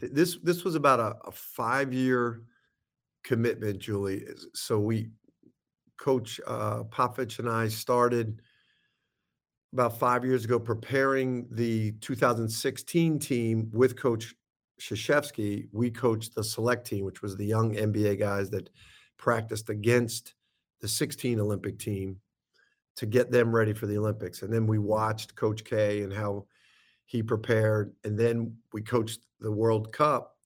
th- 0.00 0.12
this 0.12 0.38
this 0.42 0.64
was 0.64 0.74
about 0.74 1.00
a, 1.00 1.16
a 1.26 1.32
five 1.32 1.92
year 1.92 2.42
commitment, 3.24 3.78
Julie. 3.78 4.26
So 4.54 4.78
we, 4.78 5.10
Coach 5.98 6.40
uh, 6.46 6.82
Popovich 6.84 7.38
and 7.38 7.48
I 7.48 7.68
started 7.68 8.40
about 9.72 9.98
five 9.98 10.24
years 10.24 10.44
ago 10.44 10.58
preparing 10.58 11.46
the 11.50 11.92
2016 12.00 13.18
team 13.18 13.70
with 13.72 13.96
Coach 13.96 14.34
Krzyzewski, 14.82 15.68
we 15.72 15.90
coached 15.90 16.34
the 16.34 16.42
select 16.42 16.86
team, 16.86 17.04
which 17.04 17.22
was 17.22 17.36
the 17.36 17.46
young 17.46 17.74
NBA 17.74 18.18
guys 18.18 18.50
that 18.50 18.68
practiced 19.16 19.70
against 19.70 20.34
the 20.80 20.88
16 20.88 21.38
Olympic 21.38 21.78
team 21.78 22.16
to 22.96 23.06
get 23.06 23.30
them 23.30 23.54
ready 23.54 23.72
for 23.72 23.86
the 23.86 23.96
Olympics. 23.96 24.42
And 24.42 24.52
then 24.52 24.66
we 24.66 24.78
watched 24.78 25.36
Coach 25.36 25.64
K 25.64 26.02
and 26.02 26.12
how 26.12 26.46
he 27.04 27.22
prepared. 27.22 27.94
And 28.04 28.18
then 28.18 28.56
we 28.72 28.82
coached 28.82 29.20
the 29.40 29.52
World 29.52 29.92
Cup, 29.92 30.36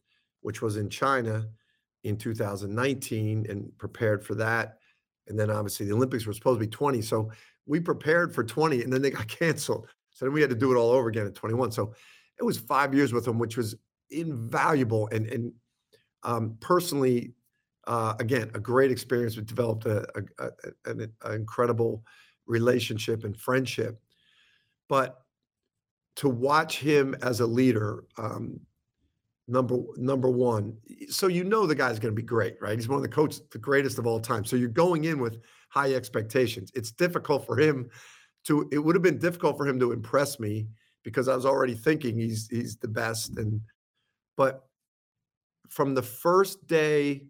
which 0.42 0.62
was 0.62 0.76
in 0.76 0.90
China 0.90 1.46
in 2.04 2.16
2019 2.16 3.46
and 3.48 3.76
prepared 3.78 4.24
for 4.24 4.34
that. 4.36 4.78
And 5.28 5.38
then 5.38 5.50
obviously 5.50 5.86
the 5.86 5.94
Olympics 5.94 6.26
were 6.26 6.34
supposed 6.34 6.60
to 6.60 6.66
be 6.66 6.70
20. 6.70 7.02
So 7.02 7.30
we 7.64 7.80
prepared 7.80 8.34
for 8.34 8.44
20 8.44 8.82
and 8.82 8.92
then 8.92 9.02
they 9.02 9.10
got 9.10 9.28
canceled. 9.28 9.88
So 10.10 10.24
then 10.24 10.32
we 10.32 10.40
had 10.40 10.50
to 10.50 10.56
do 10.56 10.72
it 10.72 10.76
all 10.76 10.90
over 10.90 11.08
again 11.08 11.26
at 11.26 11.34
21. 11.34 11.72
So 11.72 11.94
it 12.38 12.44
was 12.44 12.58
five 12.58 12.94
years 12.94 13.12
with 13.12 13.24
them, 13.24 13.38
which 13.38 13.56
was 13.56 13.74
invaluable 14.10 15.08
and 15.12 15.26
and 15.26 15.52
um, 16.22 16.56
personally, 16.60 17.32
uh, 17.86 18.14
again, 18.18 18.50
a 18.54 18.60
great 18.60 18.90
experience. 18.90 19.36
We 19.36 19.44
developed 19.44 19.86
a, 19.86 20.06
a, 20.16 20.46
a, 20.46 20.90
an, 20.90 21.12
incredible 21.32 22.04
relationship 22.46 23.24
and 23.24 23.36
friendship. 23.36 24.00
But 24.88 25.22
to 26.16 26.28
watch 26.28 26.78
him 26.78 27.14
as 27.22 27.40
a 27.40 27.46
leader, 27.46 28.04
um, 28.18 28.58
number 29.48 29.78
number 29.96 30.28
one, 30.28 30.76
so 31.08 31.28
you 31.28 31.44
know 31.44 31.66
the 31.66 31.74
guy's 31.74 31.98
going 31.98 32.14
to 32.14 32.20
be 32.20 32.26
great, 32.26 32.56
right? 32.60 32.76
He's 32.76 32.88
one 32.88 32.96
of 32.96 33.02
the 33.02 33.08
coaches, 33.08 33.42
the 33.50 33.58
greatest 33.58 33.98
of 33.98 34.06
all 34.06 34.20
time. 34.20 34.44
So 34.44 34.56
you're 34.56 34.68
going 34.68 35.04
in 35.04 35.20
with 35.20 35.38
high 35.68 35.94
expectations. 35.94 36.72
It's 36.74 36.90
difficult 36.90 37.46
for 37.46 37.58
him 37.58 37.88
to. 38.44 38.68
It 38.72 38.78
would 38.78 38.96
have 38.96 39.02
been 39.02 39.18
difficult 39.18 39.56
for 39.56 39.66
him 39.66 39.78
to 39.78 39.92
impress 39.92 40.40
me 40.40 40.66
because 41.04 41.28
I 41.28 41.36
was 41.36 41.46
already 41.46 41.74
thinking 41.74 42.18
he's 42.18 42.48
he's 42.48 42.76
the 42.76 42.88
best 42.88 43.36
and 43.38 43.60
but 44.36 44.66
from 45.68 45.94
the 45.94 46.02
first 46.02 46.66
day 46.66 47.22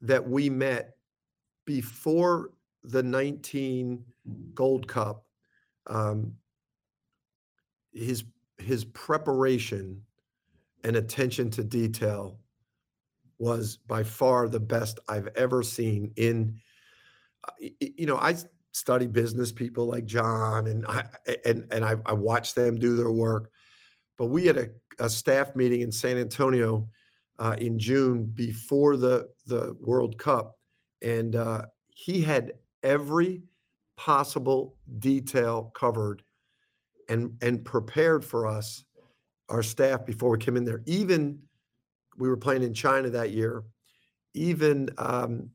that 0.00 0.28
we 0.28 0.48
met 0.48 0.96
before 1.64 2.50
the 2.82 3.02
19 3.02 4.04
Gold 4.54 4.86
Cup, 4.86 5.24
um, 5.86 6.34
his 7.92 8.24
his 8.58 8.84
preparation 8.84 10.02
and 10.84 10.96
attention 10.96 11.50
to 11.50 11.64
detail 11.64 12.38
was 13.38 13.76
by 13.76 14.02
far 14.02 14.48
the 14.48 14.60
best 14.60 15.00
I've 15.08 15.28
ever 15.34 15.62
seen 15.62 16.12
in 16.16 16.60
uh, 17.46 17.68
you 17.80 18.06
know 18.06 18.16
I 18.16 18.36
study 18.72 19.06
business 19.06 19.52
people 19.52 19.86
like 19.86 20.04
John 20.04 20.66
and 20.66 20.86
I 20.86 21.04
and 21.44 21.66
and 21.70 21.84
I, 21.84 21.96
I 22.06 22.12
watch 22.12 22.54
them 22.54 22.76
do 22.76 22.96
their 22.96 23.10
work 23.10 23.50
but 24.16 24.26
we 24.26 24.46
had 24.46 24.56
a, 24.56 24.68
a 24.98 25.08
staff 25.08 25.54
meeting 25.56 25.80
in 25.80 25.92
San 25.92 26.18
Antonio 26.18 26.88
uh, 27.38 27.56
in 27.58 27.78
June 27.78 28.24
before 28.24 28.96
the 28.96 29.28
the 29.46 29.76
World 29.80 30.18
Cup, 30.18 30.58
and 31.02 31.36
uh, 31.36 31.62
he 31.88 32.22
had 32.22 32.52
every 32.82 33.42
possible 33.96 34.76
detail 34.98 35.72
covered 35.74 36.22
and 37.08 37.36
and 37.42 37.64
prepared 37.64 38.24
for 38.24 38.46
us, 38.46 38.84
our 39.48 39.62
staff 39.62 40.04
before 40.06 40.30
we 40.30 40.38
came 40.38 40.56
in 40.56 40.64
there. 40.64 40.82
Even 40.86 41.38
we 42.16 42.28
were 42.28 42.36
playing 42.36 42.62
in 42.62 42.74
China 42.74 43.10
that 43.10 43.30
year. 43.30 43.64
Even 44.34 44.88
um, 44.98 45.48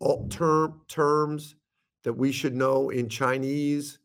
all 0.00 0.28
term 0.28 0.80
terms 0.88 1.56
that 2.02 2.12
we 2.12 2.32
should 2.32 2.54
know 2.54 2.90
in 2.90 3.08
Chinese 3.08 3.98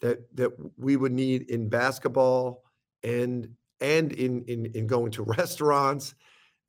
that 0.00 0.18
that 0.36 0.50
we 0.76 0.96
would 0.96 1.12
need 1.12 1.50
in 1.50 1.68
basketball 1.68 2.64
and 3.02 3.48
and 3.82 4.12
in 4.12 4.44
in 4.44 4.66
in 4.74 4.86
going 4.86 5.10
to 5.12 5.22
restaurants 5.38 6.14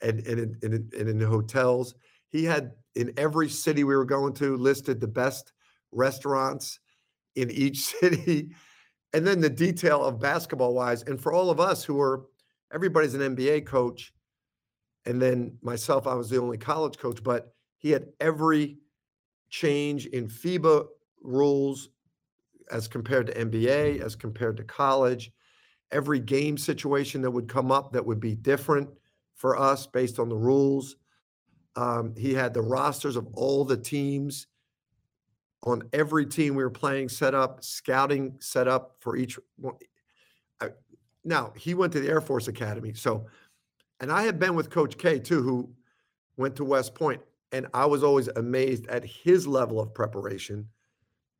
and 0.01 0.19
and 0.27 0.39
in, 0.39 0.57
and 0.63 0.93
in, 0.93 1.07
in 1.07 1.21
hotels. 1.21 1.95
He 2.29 2.43
had 2.43 2.71
in 2.95 3.13
every 3.15 3.47
city 3.47 3.83
we 3.83 3.95
were 3.95 4.05
going 4.05 4.33
to 4.33 4.57
listed 4.57 4.99
the 4.99 5.07
best 5.07 5.53
restaurants 5.91 6.79
in 7.35 7.49
each 7.51 7.85
city, 7.99 8.49
and 9.13 9.25
then 9.25 9.39
the 9.39 9.49
detail 9.49 10.03
of 10.03 10.19
basketball 10.19 10.73
wise. 10.73 11.03
And 11.03 11.21
for 11.21 11.31
all 11.31 11.49
of 11.49 11.59
us 11.59 11.83
who 11.83 12.01
are, 12.01 12.25
everybody's 12.73 13.13
an 13.13 13.35
NBA 13.35 13.65
coach, 13.65 14.13
and 15.05 15.21
then 15.21 15.57
myself, 15.61 16.07
I 16.07 16.15
was 16.15 16.29
the 16.29 16.41
only 16.41 16.57
college 16.57 16.97
coach, 16.97 17.23
but 17.23 17.53
he 17.77 17.91
had 17.91 18.07
every 18.19 18.77
change 19.49 20.07
in 20.07 20.27
FIBA 20.27 20.87
rules 21.21 21.89
as 22.71 22.87
compared 22.87 23.27
to 23.27 23.33
NBA, 23.33 24.01
as 24.01 24.15
compared 24.15 24.57
to 24.57 24.63
college, 24.63 25.31
every 25.93 26.19
game 26.19 26.57
situation 26.57 27.21
that 27.21 27.31
would 27.31 27.47
come 27.47 27.71
up 27.71 27.93
that 27.93 28.05
would 28.05 28.19
be 28.19 28.35
different 28.35 28.89
for 29.35 29.57
us 29.57 29.87
based 29.87 30.19
on 30.19 30.27
the 30.27 30.35
rules. 30.35 30.97
Um, 31.75 32.13
he 32.17 32.33
had 32.33 32.53
the 32.53 32.61
rosters 32.61 33.15
of 33.15 33.27
all 33.33 33.63
the 33.63 33.77
teams 33.77 34.47
on 35.63 35.83
every 35.93 36.25
team 36.25 36.55
we 36.55 36.63
were 36.63 36.69
playing 36.69 37.09
set 37.09 37.33
up, 37.33 37.63
scouting 37.63 38.35
set 38.39 38.67
up 38.67 38.97
for 38.99 39.15
each 39.15 39.39
one. 39.57 39.75
I, 40.59 40.69
now, 41.23 41.53
he 41.55 41.73
went 41.73 41.93
to 41.93 41.99
the 41.99 42.09
Air 42.09 42.21
Force 42.21 42.47
Academy. 42.47 42.93
So, 42.93 43.27
and 43.99 44.11
I 44.11 44.23
had 44.23 44.39
been 44.39 44.55
with 44.55 44.69
Coach 44.69 44.97
K 44.97 45.19
too, 45.19 45.41
who 45.41 45.69
went 46.35 46.55
to 46.57 46.65
West 46.65 46.95
Point, 46.95 47.21
and 47.51 47.67
I 47.73 47.85
was 47.85 48.03
always 48.03 48.27
amazed 48.27 48.87
at 48.87 49.05
his 49.05 49.47
level 49.47 49.79
of 49.79 49.93
preparation. 49.93 50.67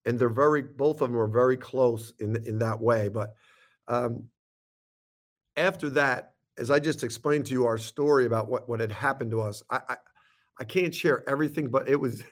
And 0.06 0.20
they're 0.20 0.30
very, 0.30 0.62
both 0.62 1.02
of 1.02 1.12
them 1.12 1.20
are 1.20 1.28
very 1.28 1.58
close 1.58 2.14
in 2.20 2.36
in 2.46 2.60
that 2.60 2.80
way. 2.80 3.08
But 3.08 3.36
um, 3.88 4.24
after 5.58 5.90
that, 5.92 6.34
as 6.58 6.70
I 6.70 6.80
just 6.80 7.04
explained 7.04 7.46
to 7.48 7.54
you 7.54 7.66
our 7.66 7.78
story 7.78 8.26
about 8.26 8.50
what 8.50 8.68
what 8.70 8.80
had 8.80 8.92
happened 8.92 9.32
to 9.32 9.42
us, 9.42 9.64
I, 9.70 9.82
I 9.90 9.96
I 10.60 10.64
can't 10.64 10.94
share 10.94 11.28
everything, 11.28 11.70
but 11.70 11.90
it 11.90 12.00
was 12.00 12.24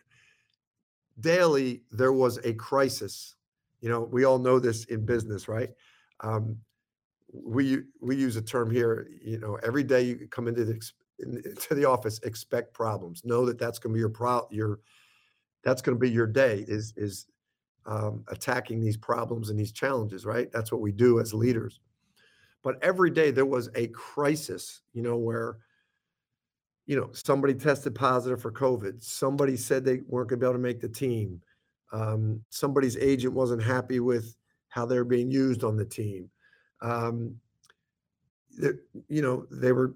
daily 1.19 1.83
there 1.91 2.13
was 2.13 2.39
a 2.43 2.53
crisis. 2.53 3.35
You 3.81 3.89
know, 3.89 4.01
we 4.01 4.25
all 4.25 4.39
know 4.39 4.59
this 4.59 4.85
in 4.85 5.05
business, 5.05 5.47
right? 5.47 5.69
Um, 6.19 6.57
we 7.33 7.83
we 7.99 8.15
use 8.15 8.35
a 8.35 8.41
term 8.41 8.69
here. 8.69 9.09
You 9.23 9.39
know, 9.39 9.57
every 9.63 9.83
day 9.83 10.03
you 10.03 10.27
come 10.29 10.47
into 10.47 10.65
the 10.65 10.79
into 11.19 11.75
the 11.75 11.85
office, 11.85 12.19
expect 12.19 12.73
problems. 12.73 13.23
Know 13.25 13.45
that 13.45 13.59
that's 13.59 13.79
going 13.79 13.93
to 13.93 13.95
be 13.95 13.99
your 13.99 14.09
pro 14.09 14.47
your 14.51 14.79
that's 15.63 15.81
going 15.81 15.95
to 15.95 15.99
be 15.99 16.09
your 16.09 16.27
day. 16.27 16.65
Is 16.67 16.93
is 16.95 17.27
um, 17.85 18.23
attacking 18.27 18.79
these 18.79 18.97
problems 18.97 19.49
and 19.49 19.59
these 19.59 19.71
challenges, 19.71 20.25
right? 20.25 20.51
That's 20.51 20.71
what 20.71 20.81
we 20.81 20.91
do 20.91 21.19
as 21.19 21.33
leaders. 21.33 21.79
But 22.63 22.81
every 22.83 23.09
day 23.09 23.31
there 23.31 23.45
was 23.45 23.69
a 23.75 23.87
crisis, 23.87 24.81
you 24.93 25.01
know, 25.01 25.17
where 25.17 25.57
you 26.85 26.95
know, 26.95 27.09
somebody 27.13 27.53
tested 27.53 27.95
positive 27.95 28.41
for 28.41 28.51
COVID. 28.51 29.01
Somebody 29.01 29.55
said 29.55 29.85
they 29.85 30.01
weren't 30.07 30.29
going 30.29 30.39
to 30.39 30.43
be 30.43 30.45
able 30.45 30.53
to 30.55 30.59
make 30.59 30.81
the 30.81 30.89
team. 30.89 31.41
Um, 31.93 32.43
somebody's 32.49 32.97
agent 32.97 33.33
wasn't 33.33 33.63
happy 33.63 33.99
with 33.99 34.35
how 34.69 34.85
they're 34.85 35.05
being 35.05 35.31
used 35.31 35.63
on 35.63 35.77
the 35.77 35.85
team. 35.85 36.29
Um, 36.81 37.35
you 39.07 39.21
know, 39.21 39.45
they 39.51 39.71
were 39.71 39.93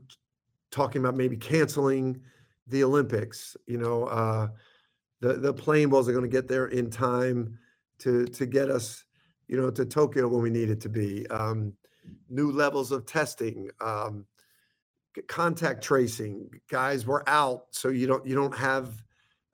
talking 0.72 1.02
about 1.02 1.16
maybe 1.16 1.36
canceling 1.36 2.22
the 2.68 2.84
Olympics. 2.84 3.58
You 3.68 3.78
know, 3.78 4.06
uh, 4.06 4.48
the 5.22 5.34
the 5.34 5.54
plane 5.54 5.90
wasn't 5.90 6.16
going 6.16 6.30
to 6.30 6.34
get 6.34 6.48
there 6.48 6.68
in 6.68 6.90
time 6.90 7.58
to 8.00 8.26
to 8.26 8.46
get 8.46 8.70
us, 8.70 9.04
you 9.48 9.58
know, 9.58 9.70
to 9.72 9.86
Tokyo 9.86 10.28
when 10.28 10.42
we 10.42 10.50
needed 10.50 10.80
to 10.82 10.90
be. 10.90 11.28
Um, 11.28 11.74
new 12.30 12.52
levels 12.52 12.92
of 12.92 13.06
testing. 13.06 13.70
Um, 13.82 14.26
contact 15.28 15.84
tracing 15.84 16.50
guys 16.70 17.06
were 17.06 17.28
out 17.28 17.66
so 17.72 17.90
you 17.90 18.08
don't 18.08 18.26
you 18.26 18.36
don't 18.36 18.56
have 18.56 19.04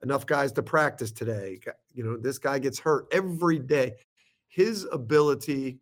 enough 0.02 0.26
guys 0.26 0.52
to 0.52 0.62
practice 0.62 1.12
today 1.12 1.58
you 1.94 2.02
know 2.04 2.16
this 2.16 2.38
guy 2.38 2.58
gets 2.58 2.78
hurt 2.78 3.06
every 3.12 3.58
day 3.58 3.92
his 4.48 4.86
ability 4.92 5.78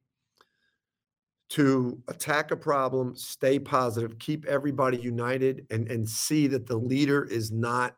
to 1.49 2.01
attack 2.09 2.51
a 2.51 2.57
problem 2.57 3.17
stay 3.17 3.59
positive 3.59 4.19
keep 4.19 4.45
everybody 4.47 4.99
united 4.99 5.67
and 5.71 5.91
and 5.91 6.09
see 6.09 6.47
that 6.47 6.67
the 6.67 6.77
leader 6.77 7.25
is 7.25 7.51
not 7.51 7.97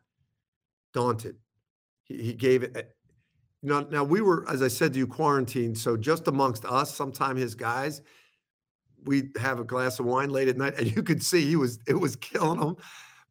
daunted 0.95 1.37
he, 2.05 2.23
he 2.23 2.33
gave 2.33 2.63
it 2.63 2.77
eh, 2.77 2.83
now, 3.65 3.81
now 3.91 4.05
we 4.05 4.21
were 4.21 4.49
as 4.49 4.63
i 4.63 4.69
said 4.69 4.93
to 4.93 4.99
you 4.99 5.07
quarantined 5.07 5.77
so 5.77 5.97
just 5.97 6.29
amongst 6.29 6.65
us 6.65 6.95
sometime 6.95 7.37
his 7.37 7.55
guys 7.55 8.03
we'd 9.05 9.37
have 9.37 9.61
a 9.61 9.65
glass 9.65 9.99
of 9.99 10.07
wine 10.07 10.31
late 10.31 10.49
at 10.49 10.57
night, 10.57 10.79
and 10.79 10.95
you 10.95 11.03
could 11.03 11.23
see 11.23 11.45
he 11.47 11.57
was 11.57 11.79
it 11.87 11.95
was 11.95 12.17
killing 12.17 12.61
him, 12.61 12.77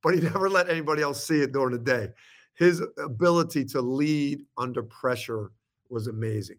but 0.04 0.14
he 0.14 0.22
never 0.22 0.50
let 0.50 0.70
anybody 0.70 1.02
else 1.02 1.26
see 1.26 1.42
it 1.42 1.52
during 1.52 1.72
the 1.72 1.80
day. 1.80 2.10
His 2.56 2.82
ability 2.98 3.66
to 3.66 3.82
lead 3.82 4.46
under 4.58 4.84
pressure 4.84 5.52
was 5.90 6.08
amazing. 6.08 6.58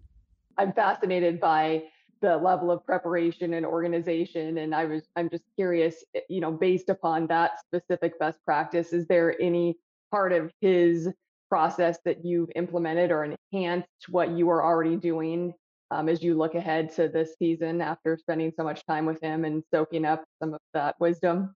I'm 0.58 0.72
fascinated 0.72 1.40
by 1.40 1.84
the 2.22 2.36
level 2.36 2.70
of 2.70 2.86
preparation 2.86 3.54
and 3.54 3.66
organization 3.66 4.58
and 4.58 4.72
i 4.74 4.84
was 4.84 5.02
i'm 5.16 5.28
just 5.28 5.42
curious 5.56 6.04
eh, 6.14 6.20
you 6.30 6.40
know 6.40 6.52
based 6.52 6.88
upon 6.88 7.26
that 7.26 7.58
specific 7.58 8.16
best 8.20 8.38
practice 8.44 8.92
is 8.92 9.06
there 9.08 9.38
any 9.42 9.76
part 10.10 10.32
of 10.32 10.50
his 10.60 11.08
process 11.50 11.98
that 12.04 12.24
you've 12.24 12.48
implemented 12.54 13.10
or 13.10 13.24
enhanced 13.52 14.08
what 14.08 14.30
you 14.30 14.48
are 14.48 14.64
already 14.64 14.96
doing 14.96 15.52
um, 15.92 16.08
as 16.08 16.22
you 16.22 16.34
look 16.34 16.54
ahead 16.54 16.90
to 16.96 17.08
this 17.08 17.34
season 17.38 17.80
after 17.80 18.16
spending 18.16 18.52
so 18.56 18.64
much 18.64 18.84
time 18.86 19.04
with 19.04 19.20
him 19.20 19.44
and 19.44 19.62
soaking 19.70 20.04
up 20.04 20.24
some 20.40 20.54
of 20.54 20.60
that 20.72 20.96
wisdom? 20.98 21.54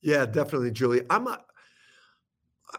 Yeah, 0.00 0.26
definitely, 0.26 0.70
Julie. 0.70 1.02
I'm 1.10 1.26
a, 1.26 1.40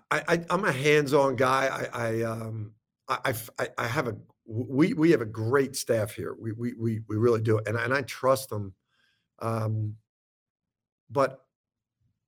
I, 0.09 0.23
I, 0.27 0.45
I'm 0.49 0.63
a 0.63 0.71
hands-on 0.71 1.35
guy. 1.35 1.89
I, 1.93 2.07
I, 2.07 2.21
um, 2.23 2.71
I, 3.09 3.33
I, 3.59 3.69
I 3.77 3.87
have 3.87 4.07
a, 4.07 4.15
we, 4.45 4.93
we 4.93 5.11
have 5.11 5.21
a 5.21 5.25
great 5.25 5.75
staff 5.75 6.13
here. 6.13 6.35
We, 6.39 6.53
we, 6.53 6.73
we, 6.73 7.01
we 7.07 7.17
really 7.17 7.41
do, 7.41 7.59
and 7.65 7.77
and 7.77 7.93
I 7.93 8.01
trust 8.01 8.49
them. 8.49 8.73
Um, 9.39 9.95
but 11.09 11.45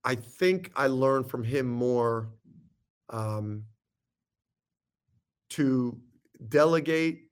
I 0.03 0.15
think 0.15 0.71
I 0.75 0.87
learned 0.87 1.29
from 1.29 1.43
him 1.43 1.67
more 1.67 2.29
um, 3.09 3.63
to 5.51 5.99
delegate 6.47 7.24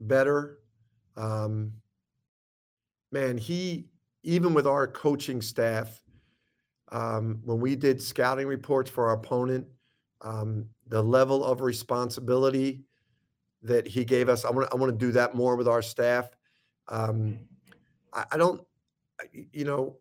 better. 0.00 0.58
Um, 1.16 1.72
man, 3.12 3.38
he 3.38 3.86
even 4.22 4.54
with 4.54 4.66
our 4.66 4.86
coaching 4.86 5.40
staff, 5.40 6.02
um, 6.92 7.40
when 7.44 7.60
we 7.60 7.76
did 7.76 8.02
scouting 8.02 8.46
reports 8.46 8.90
for 8.90 9.08
our 9.08 9.14
opponent, 9.14 9.66
um, 10.22 10.66
the 10.88 11.02
level 11.02 11.44
of 11.44 11.60
responsibility 11.60 12.82
that 13.62 13.86
he 13.86 14.04
gave 14.04 14.28
us, 14.28 14.44
I 14.44 14.50
want 14.50 14.68
I 14.72 14.76
want 14.76 14.92
to 14.92 15.06
do 15.06 15.12
that 15.12 15.34
more 15.34 15.56
with 15.56 15.68
our 15.68 15.82
staff. 15.82 16.30
Um, 16.88 17.38
I, 18.12 18.24
I 18.32 18.36
don't, 18.36 18.62
you 19.32 19.64
know, 19.64 19.96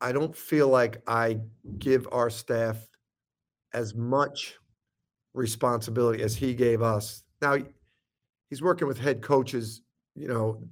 I 0.00 0.12
don't 0.12 0.36
feel 0.36 0.68
like 0.68 1.02
I 1.06 1.40
give 1.78 2.08
our 2.12 2.30
staff 2.30 2.76
as 3.72 3.94
much 3.94 4.56
responsibility 5.34 6.22
as 6.22 6.34
he 6.34 6.54
gave 6.54 6.82
us. 6.82 7.22
Now, 7.42 7.58
he's 8.48 8.62
working 8.62 8.88
with 8.88 8.98
head 8.98 9.22
coaches, 9.22 9.82
you 10.14 10.28
know, 10.28 10.62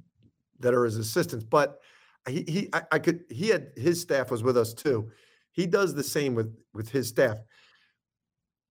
that 0.60 0.74
are 0.74 0.84
his 0.84 0.96
assistants. 0.96 1.44
But 1.44 1.80
he 2.28 2.44
he 2.46 2.68
I, 2.72 2.82
I 2.92 2.98
could 2.98 3.24
he 3.30 3.48
had 3.48 3.72
his 3.76 4.00
staff 4.00 4.30
was 4.30 4.42
with 4.42 4.56
us 4.56 4.72
too. 4.72 5.10
He 5.52 5.66
does 5.66 5.94
the 5.94 6.02
same 6.02 6.34
with 6.34 6.56
with 6.72 6.88
his 6.90 7.08
staff. 7.08 7.38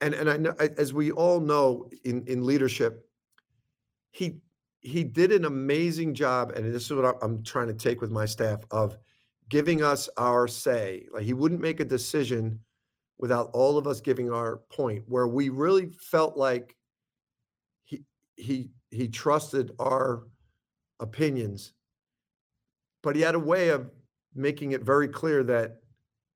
And 0.01 0.13
and 0.13 0.29
I 0.29 0.37
know 0.37 0.53
as 0.59 0.93
we 0.93 1.11
all 1.11 1.39
know 1.39 1.89
in 2.03 2.25
in 2.27 2.45
leadership, 2.45 3.07
he 4.11 4.39
he 4.81 5.03
did 5.03 5.31
an 5.31 5.45
amazing 5.45 6.13
job, 6.13 6.51
and 6.51 6.73
this 6.73 6.83
is 6.83 6.93
what 6.93 7.17
I'm 7.21 7.43
trying 7.43 7.67
to 7.67 7.73
take 7.73 8.01
with 8.01 8.11
my 8.11 8.25
staff 8.25 8.59
of 8.71 8.97
giving 9.49 9.81
us 9.81 10.09
our 10.17 10.47
say. 10.47 11.07
Like 11.13 11.23
he 11.23 11.33
wouldn't 11.33 11.61
make 11.61 11.79
a 11.79 11.85
decision 11.85 12.59
without 13.17 13.49
all 13.53 13.77
of 13.77 13.87
us 13.87 14.01
giving 14.01 14.31
our 14.31 14.57
point, 14.69 15.03
where 15.07 15.27
we 15.27 15.49
really 15.49 15.91
felt 16.01 16.35
like 16.35 16.75
he 17.85 18.03
he 18.35 18.71
he 18.93 19.07
trusted 19.07 19.71
our 19.79 20.23
opinions, 20.99 21.73
but 23.01 23.15
he 23.15 23.21
had 23.21 23.35
a 23.35 23.39
way 23.39 23.69
of 23.69 23.89
making 24.35 24.71
it 24.71 24.81
very 24.81 25.07
clear 25.07 25.43
that 25.43 25.79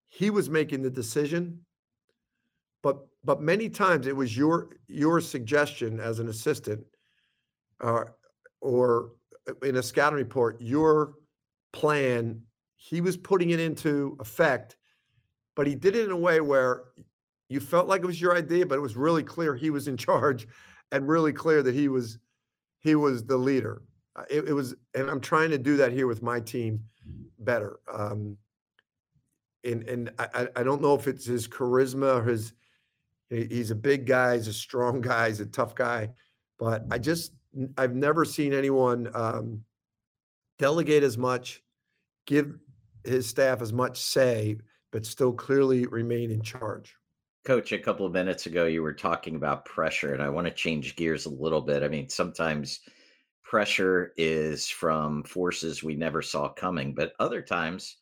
he 0.05 0.29
was 0.29 0.49
making 0.49 0.81
the 0.81 0.89
decision. 0.89 1.59
But 2.83 2.99
but 3.23 3.41
many 3.41 3.69
times 3.69 4.07
it 4.07 4.15
was 4.15 4.35
your 4.35 4.69
your 4.87 5.21
suggestion 5.21 5.99
as 5.99 6.19
an 6.19 6.29
assistant, 6.29 6.83
uh, 7.81 8.05
or 8.61 9.11
in 9.63 9.77
a 9.77 9.83
scouting 9.83 10.17
report, 10.17 10.61
your 10.61 11.13
plan. 11.73 12.41
He 12.79 13.01
was 13.01 13.17
putting 13.17 13.49
it 13.49 13.59
into 13.59 14.15
effect, 14.19 14.77
but 15.55 15.65
he 15.65 15.73
did 15.73 15.95
it 15.95 16.05
in 16.05 16.11
a 16.11 16.17
way 16.17 16.41
where 16.41 16.83
you 17.49 17.59
felt 17.59 17.87
like 17.87 18.03
it 18.03 18.05
was 18.05 18.21
your 18.21 18.35
idea, 18.35 18.65
but 18.65 18.75
it 18.75 18.81
was 18.81 18.95
really 18.95 19.23
clear 19.23 19.55
he 19.55 19.71
was 19.71 19.87
in 19.87 19.97
charge, 20.07 20.47
and 20.91 21.07
really 21.07 21.33
clear 21.33 21.63
that 21.63 21.73
he 21.73 21.89
was 21.89 22.19
he 22.79 22.95
was 22.95 23.23
the 23.25 23.37
leader. 23.37 23.81
Uh, 24.15 24.23
it, 24.29 24.47
it, 24.49 24.53
was, 24.53 24.75
and 24.93 25.09
I'm 25.09 25.21
trying 25.21 25.51
to 25.51 25.57
do 25.57 25.77
that 25.77 25.91
here 25.91 26.07
with 26.07 26.21
my 26.21 26.39
team 26.39 26.83
better. 27.39 27.79
Um, 27.91 28.37
and 29.63 29.83
and 29.83 30.11
I 30.19 30.47
I 30.55 30.63
don't 30.63 30.81
know 30.81 30.93
if 30.95 31.07
it's 31.07 31.25
his 31.25 31.47
charisma 31.47 32.21
or 32.21 32.23
his, 32.23 32.53
he's 33.29 33.71
a 33.71 33.75
big 33.75 34.05
guy, 34.05 34.35
he's 34.35 34.47
a 34.47 34.53
strong 34.53 35.01
guy, 35.11 35.27
he's 35.27 35.39
a 35.39 35.45
tough 35.45 35.75
guy, 35.75 36.09
but 36.57 36.85
I 36.91 36.97
just 36.97 37.33
I've 37.77 37.95
never 37.95 38.23
seen 38.25 38.53
anyone, 38.53 39.09
um, 39.13 39.63
delegate 40.59 41.03
as 41.03 41.17
much, 41.17 41.63
give 42.25 42.57
his 43.03 43.27
staff 43.27 43.61
as 43.61 43.73
much 43.73 43.99
say, 43.99 44.57
but 44.91 45.05
still 45.05 45.33
clearly 45.33 45.85
remain 45.87 46.31
in 46.31 46.41
charge. 46.41 46.95
Coach, 47.47 47.71
a 47.71 47.79
couple 47.79 48.05
of 48.05 48.11
minutes 48.11 48.45
ago, 48.45 48.65
you 48.65 48.83
were 48.83 48.93
talking 48.93 49.37
about 49.37 49.63
pressure, 49.63 50.13
and 50.13 50.21
I 50.21 50.27
want 50.27 50.47
to 50.47 50.53
change 50.53 50.97
gears 50.97 51.25
a 51.25 51.29
little 51.29 51.61
bit. 51.61 51.81
I 51.81 51.87
mean, 51.87 52.09
sometimes 52.09 52.81
pressure 53.41 54.13
is 54.17 54.67
from 54.67 55.23
forces 55.23 55.81
we 55.81 55.95
never 55.95 56.21
saw 56.21 56.49
coming, 56.49 56.93
but 56.93 57.13
other 57.19 57.41
times 57.41 57.99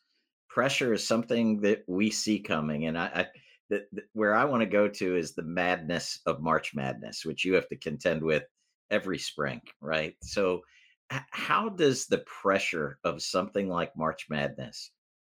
pressure 0.48 0.92
is 0.92 1.06
something 1.06 1.60
that 1.60 1.84
we 1.86 2.10
see 2.10 2.40
coming. 2.40 2.86
And 2.86 2.98
I, 2.98 3.06
I 3.06 3.26
the, 3.70 3.86
the- 3.92 4.08
where 4.14 4.34
I 4.34 4.46
want 4.46 4.62
to 4.62 4.66
go 4.66 4.88
to 4.88 5.16
is 5.16 5.34
the 5.36 5.44
madness 5.44 6.20
of 6.26 6.42
March 6.42 6.74
Madness, 6.74 7.24
which 7.24 7.44
you 7.44 7.54
have 7.54 7.68
to 7.68 7.76
contend 7.76 8.22
with 8.24 8.42
every 8.90 9.18
spring, 9.18 9.60
right? 9.80 10.16
So, 10.22 10.62
h- 11.12 11.20
how 11.30 11.68
does 11.68 12.06
the 12.08 12.18
pressure 12.26 12.98
of 13.04 13.22
something 13.22 13.68
like 13.68 13.96
March 13.96 14.26
Madness 14.28 14.90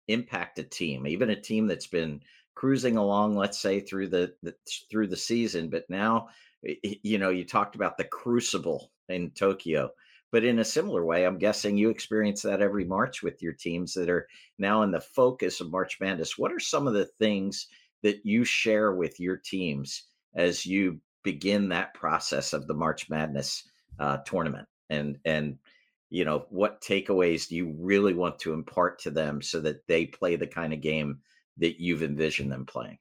impact 0.09 0.59
a 0.59 0.65
team, 0.65 1.07
even 1.07 1.31
a 1.31 1.41
team 1.41 1.69
that's 1.69 1.87
been 1.87 2.21
cruising 2.61 2.99
along, 2.99 3.35
let's 3.35 3.59
say 3.59 3.81
through 3.81 4.07
the, 4.07 4.35
the 4.43 4.55
through 4.91 5.07
the 5.07 5.17
season, 5.17 5.71
but 5.71 5.89
now 5.89 6.29
you 6.83 7.17
know 7.17 7.31
you 7.31 7.43
talked 7.43 7.75
about 7.75 7.97
the 7.97 8.05
crucible 8.05 8.93
in 9.09 9.31
Tokyo, 9.31 9.91
but 10.31 10.45
in 10.45 10.59
a 10.59 10.65
similar 10.65 11.03
way, 11.07 11.25
I'm 11.25 11.39
guessing 11.39 11.79
you 11.79 11.89
experience 11.89 12.43
that 12.43 12.61
every 12.61 12.85
March 12.85 13.23
with 13.23 13.43
your 13.43 13.55
teams 13.55 13.95
that 13.95 14.11
are 14.11 14.29
now 14.59 14.83
in 14.83 14.91
the 14.91 15.01
focus 15.01 15.63
of 15.63 15.71
March 15.71 15.97
Madness. 16.03 16.37
What 16.37 16.53
are 16.53 16.61
some 16.61 16.87
of 16.87 16.93
the 16.93 17.07
things 17.07 17.67
that 18.03 18.27
you 18.27 18.45
share 18.45 18.93
with 18.93 19.19
your 19.19 19.39
teams 19.39 20.03
as 20.35 20.67
you 20.67 21.01
begin 21.25 21.71
that 21.71 21.95
process 21.95 22.53
of 22.53 22.67
the 22.67 22.75
March 22.75 23.09
Madness 23.09 23.71
uh, 23.99 24.19
tournament? 24.19 24.69
And 24.91 25.17
and 25.25 25.57
you 26.11 26.27
know 26.27 26.45
what 26.51 26.83
takeaways 26.83 27.49
do 27.49 27.57
you 27.57 27.75
really 27.79 28.13
want 28.13 28.39
to 28.41 28.53
impart 28.53 28.99
to 28.99 29.11
them 29.11 29.41
so 29.41 29.61
that 29.61 29.87
they 29.87 30.05
play 30.05 30.37
the 30.37 30.47
kind 30.47 30.75
of 30.75 30.83
game 30.83 31.21
that 31.59 31.81
you've 31.81 32.03
envisioned 32.03 32.51
them 32.53 32.67
playing? 32.67 32.99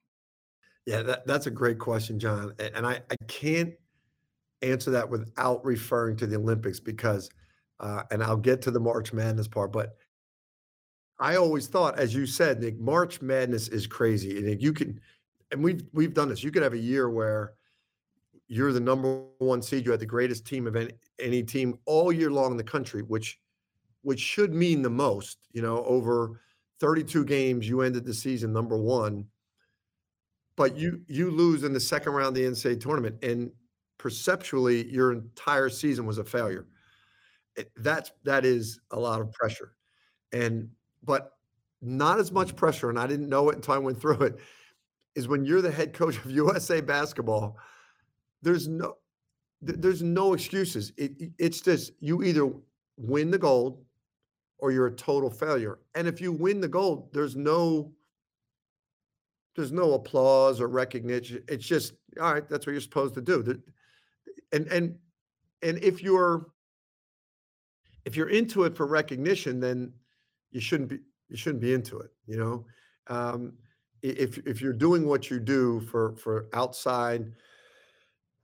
Yeah, 0.86 1.04
that 1.04 1.28
that's 1.28 1.46
a 1.48 1.52
great 1.52 1.80
question, 1.80 2.20
John, 2.20 2.54
and 2.60 2.86
I 2.86 3.02
I 3.12 3.16
can't 3.28 3.74
answer 4.62 4.92
that 4.92 5.10
without 5.10 5.64
referring 5.66 6.18
to 6.18 6.28
the 6.28 6.38
Olympics 6.38 6.80
because, 6.80 7.30
uh 7.80 8.04
and 8.12 8.24
I'll 8.24 8.38
get 8.38 8.62
to 8.64 8.72
the 8.72 8.80
March 8.80 9.14
Madness 9.14 9.48
part, 9.48 9.72
but 9.72 9.98
I 11.20 11.36
always 11.36 11.68
thought, 11.68 12.00
as 12.00 12.14
you 12.16 12.26
said, 12.26 12.62
Nick, 12.62 12.80
March 12.80 13.22
Madness 13.22 13.68
is 13.68 13.88
crazy, 13.88 14.38
and 14.38 14.62
you 14.62 14.74
can 14.74 15.00
and 15.52 15.64
we've 15.64 15.84
we've 15.94 16.14
done 16.14 16.30
this, 16.30 16.44
you 16.44 16.52
could 16.52 16.64
have 16.64 16.74
a 16.74 16.78
year 16.78 17.10
where 17.10 17.54
you're 18.48 18.74
the 18.74 18.80
number 18.80 19.26
1 19.40 19.62
seed, 19.62 19.86
you 19.86 19.92
had 19.92 20.00
the 20.00 20.06
greatest 20.06 20.46
team 20.46 20.68
of 20.68 20.76
any 20.76 20.94
any 21.20 21.44
team 21.44 21.80
all 21.86 22.12
year 22.12 22.32
long 22.32 22.52
in 22.52 22.58
the 22.58 22.64
country, 22.64 23.02
which 23.04 23.40
which 24.02 24.20
should 24.20 24.54
mean 24.54 24.82
the 24.82 24.90
most, 24.90 25.40
you 25.52 25.62
know, 25.62 25.84
over 25.86 26.42
32 26.80 27.26
games, 27.26 27.68
you 27.68 27.82
ended 27.82 28.06
the 28.06 28.14
season 28.14 28.54
number 28.54 28.78
1, 28.78 29.26
but 30.56 30.78
you 30.78 31.02
you 31.08 31.32
lose 31.32 31.64
in 31.64 31.74
the 31.74 31.80
second 31.80 32.14
round 32.14 32.30
of 32.30 32.34
the 32.36 32.44
NCAA 32.44 32.80
tournament, 32.80 33.24
and 33.24 33.52
perceptually, 33.98 34.90
your 34.92 35.12
entire 35.12 35.70
season 35.70 36.06
was 36.06 36.18
a 36.18 36.24
failure. 36.24 36.68
It 37.56 37.72
that's 37.78 38.12
that 38.24 38.46
is 38.46 38.80
a 38.92 39.00
lot 39.00 39.22
of 39.22 39.32
pressure, 39.32 39.74
and 40.32 40.70
but 41.04 41.34
not 41.82 42.20
as 42.20 42.32
much 42.32 42.56
pressure, 42.56 42.90
and 42.90 43.00
I 43.00 43.08
didn't 43.08 43.30
know 43.30 43.50
it 43.50 43.56
until 43.56 43.74
I 43.74 43.78
went 43.78 44.00
through 44.02 44.22
it, 44.22 44.40
is 45.16 45.28
when 45.28 45.46
you're 45.46 45.62
the 45.62 45.72
head 45.72 45.94
coach 45.94 46.18
of 46.18 46.32
USA 46.32 46.82
Basketball, 46.82 47.58
there's 48.42 48.68
no 48.68 48.96
there's 49.62 50.02
no 50.02 50.34
excuses. 50.34 50.94
It 50.98 51.32
it's 51.38 51.62
just 51.62 51.94
you 52.00 52.24
either 52.24 52.52
win 52.98 53.32
the 53.32 53.38
gold 53.38 53.84
or 54.60 54.72
you're 54.72 54.88
a 54.88 54.96
total 54.96 55.30
failure, 55.30 55.80
and 55.96 56.08
if 56.08 56.22
you 56.22 56.32
win 56.32 56.62
the 56.62 56.68
gold, 56.68 57.14
there's 57.14 57.36
no 57.36 57.92
there's 59.56 59.72
no 59.72 59.94
applause 59.94 60.62
or 60.62 60.68
recognition. 60.68 61.44
It's 61.50 61.66
just, 61.66 61.94
all 62.22 62.34
right, 62.34 62.48
that's 62.48 62.66
what 62.66 62.72
you're 62.72 62.82
supposed 62.82 63.14
to 63.16 63.22
do. 63.22 63.62
And 64.54 64.68
and 64.68 64.96
and 65.62 65.78
if 65.84 66.02
you're 66.02 66.48
if 68.06 68.16
you're 68.16 68.30
into 68.30 68.64
it 68.64 68.76
for 68.76 68.88
recognition, 68.88 69.60
then 69.60 69.92
you 70.52 70.62
shouldn't 70.62 70.90
be 70.90 71.00
you 71.28 71.38
shouldn't 71.38 71.62
be 71.62 71.74
into 71.74 72.00
it, 72.00 72.12
you 72.26 72.38
know? 72.38 72.66
Um, 73.08 73.54
if 74.02 74.38
if 74.48 74.62
you're 74.62 74.74
doing 74.74 75.06
what 75.06 75.30
you 75.30 75.40
do 75.40 75.82
for 75.82 76.16
for 76.16 76.48
outside 76.54 77.34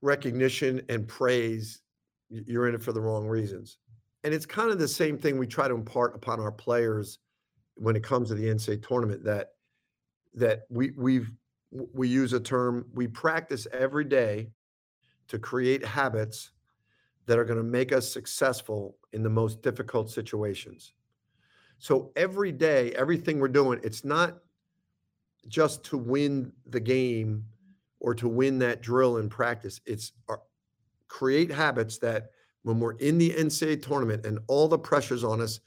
recognition 0.02 0.82
and 0.90 1.08
praise, 1.08 1.82
you're 2.30 2.68
in 2.68 2.76
it 2.76 2.84
for 2.84 2.92
the 2.92 3.02
wrong 3.02 3.26
reasons. 3.26 3.78
And 4.26 4.34
it's 4.34 4.48
kind 4.48 4.72
of 4.72 4.80
the 4.80 4.88
same 4.88 5.20
thing 5.20 5.38
we 5.38 5.46
try 5.46 5.68
to 5.68 5.76
impart 5.76 6.16
upon 6.16 6.40
our 6.40 6.52
players 6.52 7.20
when 7.76 7.96
it 7.96 8.02
comes 8.02 8.30
to 8.30 8.34
the 8.34 8.46
NCAA 8.46 8.86
tournament 8.86 9.24
that 9.24 9.50
that 10.34 10.64
we 10.72 10.94
we've 10.98 11.32
we 11.94 12.08
use 12.08 12.34
a 12.34 12.40
term, 12.40 12.88
we 12.92 13.06
practice 13.06 13.68
every 13.72 14.04
day 14.04 14.50
to 15.28 15.38
create 15.38 15.86
habits 15.86 16.50
that 17.28 17.38
are 17.38 17.46
gonna 17.46 17.62
make 17.62 17.92
us 17.92 18.12
successful 18.12 18.98
in 19.14 19.22
the 19.22 19.30
most 19.30 19.62
difficult 19.62 20.10
situations. 20.10 20.94
So 21.78 22.12
every 22.16 22.52
day, 22.52 22.94
everything 22.94 23.40
we're 23.40 23.48
doing, 23.48 23.80
it's 23.84 24.04
not 24.04 24.40
just 25.48 25.84
to 25.86 26.00
win 26.00 26.52
the 26.66 26.80
game 26.80 27.46
or 28.00 28.16
to 28.16 28.28
win 28.28 28.58
that 28.60 28.82
drill 28.82 29.18
in 29.18 29.30
practice. 29.30 29.82
It's 29.86 30.14
our 30.28 30.42
create 31.10 31.52
habits 31.52 32.00
that 32.00 32.32
when 32.66 32.80
we're 32.80 32.94
in 32.94 33.20
the 33.20 33.30
NCAA 33.30 33.80
tournament 33.80 34.26
and 34.26 34.40
all 34.48 34.68
the 34.68 34.78
pressure's 34.78 35.24
on 35.24 35.40
us, 35.40 35.60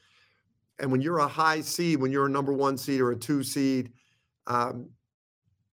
and 0.80 0.90
when 0.90 1.00
you're 1.00 1.18
a 1.18 1.28
high 1.28 1.60
seed, 1.60 2.00
when 2.00 2.10
you're 2.10 2.26
a 2.26 2.30
number 2.30 2.52
1 2.52 2.76
seed 2.76 3.00
or 3.00 3.12
a 3.12 3.16
2 3.16 3.44
seed, 3.44 3.92
um, 4.48 4.90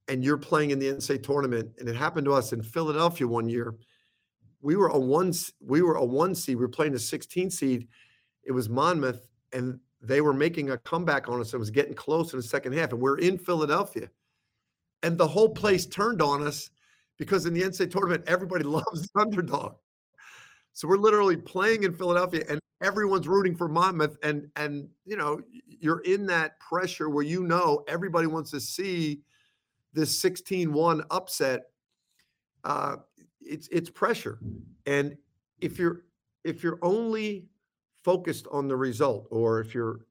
and 0.07 0.23
you're 0.23 0.37
playing 0.37 0.69
in 0.69 0.77
the 0.77 0.85
NCAA 0.85 1.23
tournament, 1.23 1.71
and 1.79 1.89
it 1.89 1.95
happened 1.95 2.25
to 2.25 2.33
us 2.33 2.53
in 2.53 2.61
Philadelphia 2.61 3.27
one 3.27 3.49
year. 3.49 3.73
We 4.61 4.75
were 4.75 4.89
a 4.89 4.99
one, 4.99 5.33
we 5.59 5.81
were 5.81 5.95
a 5.95 6.05
1 6.05 6.35
seed, 6.35 6.57
we 6.57 6.61
were 6.61 6.69
playing 6.69 6.93
a 6.93 6.99
16 6.99 7.49
seed. 7.49 7.87
It 8.43 8.51
was 8.51 8.69
Monmouth, 8.69 9.27
and 9.51 9.79
they 10.01 10.21
were 10.21 10.33
making 10.33 10.69
a 10.69 10.77
comeback 10.77 11.27
on 11.27 11.41
us. 11.41 11.55
It 11.55 11.57
was 11.57 11.71
getting 11.71 11.95
close 11.95 12.33
in 12.33 12.37
the 12.37 12.43
second 12.43 12.73
half, 12.73 12.91
and 12.91 13.01
we're 13.01 13.17
in 13.17 13.39
Philadelphia, 13.39 14.11
and 15.01 15.17
the 15.17 15.27
whole 15.27 15.49
place 15.49 15.87
turned 15.87 16.21
on 16.21 16.45
us 16.45 16.69
because 17.17 17.47
in 17.47 17.55
the 17.55 17.63
NCAA 17.63 17.89
tournament, 17.89 18.23
everybody 18.27 18.63
loves 18.77 19.09
the 19.09 19.19
underdog. 19.19 19.73
So 20.75 20.89
we're 20.89 20.97
literally 20.97 21.37
playing 21.37 21.83
in 21.83 21.93
Philadelphia, 21.93 22.43
and 22.49 22.59
everyone's 22.83 23.29
rooting 23.29 23.55
for 23.55 23.69
Monmouth, 23.69 24.17
and 24.21 24.49
and, 24.57 24.89
you 25.05 25.15
know, 25.15 25.39
you're 25.65 26.01
in 26.01 26.25
that 26.25 26.59
pressure 26.59 27.09
where 27.09 27.23
you 27.23 27.43
know 27.43 27.85
everybody 27.87 28.27
wants 28.27 28.51
to 28.51 28.59
see 28.59 29.21
this 29.93 30.21
16-1 30.21 31.05
upset. 31.11 31.61
Uh, 32.65 32.97
it's 33.39 33.69
it's 33.71 33.89
pressure, 33.89 34.37
and 34.85 35.15
if 35.61 35.79
you're 35.79 36.01
if 36.43 36.61
you're 36.61 36.79
only 36.81 37.45
focused 38.03 38.45
on 38.51 38.67
the 38.67 38.75
result, 38.75 39.29
or 39.31 39.61
if 39.61 39.73
you're 39.73 40.01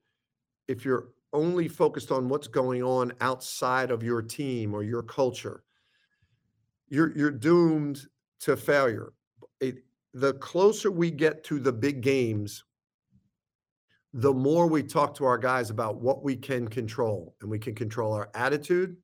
if 0.66 0.82
you're 0.82 1.08
only 1.34 1.68
focused 1.68 2.10
on 2.10 2.26
what's 2.30 2.48
going 2.48 2.82
on 2.82 3.12
outside 3.20 3.90
of 3.90 4.02
your 4.02 4.22
team 4.22 4.72
or 4.72 4.82
your 4.82 5.02
culture, 5.02 5.62
you're 6.88 7.14
you're 7.14 7.30
doomed 7.30 8.06
to 8.40 8.56
failure. 8.56 9.12
It 9.60 9.84
the 10.14 10.32
closer 10.34 10.90
we 10.90 11.10
get 11.10 11.44
to 11.44 11.58
the 11.58 11.72
big 11.72 12.00
games 12.00 12.64
the 14.16 14.32
more 14.32 14.68
we 14.68 14.80
talk 14.80 15.12
to 15.16 15.24
our 15.24 15.36
guys 15.36 15.70
about 15.70 16.00
what 16.00 16.22
we 16.22 16.36
can 16.36 16.68
control, 16.68 17.34
and 17.40 17.50
we 17.50 17.58
can 17.58 17.74
control 17.74 18.12
our 18.12 18.30
attitude, 18.36 18.96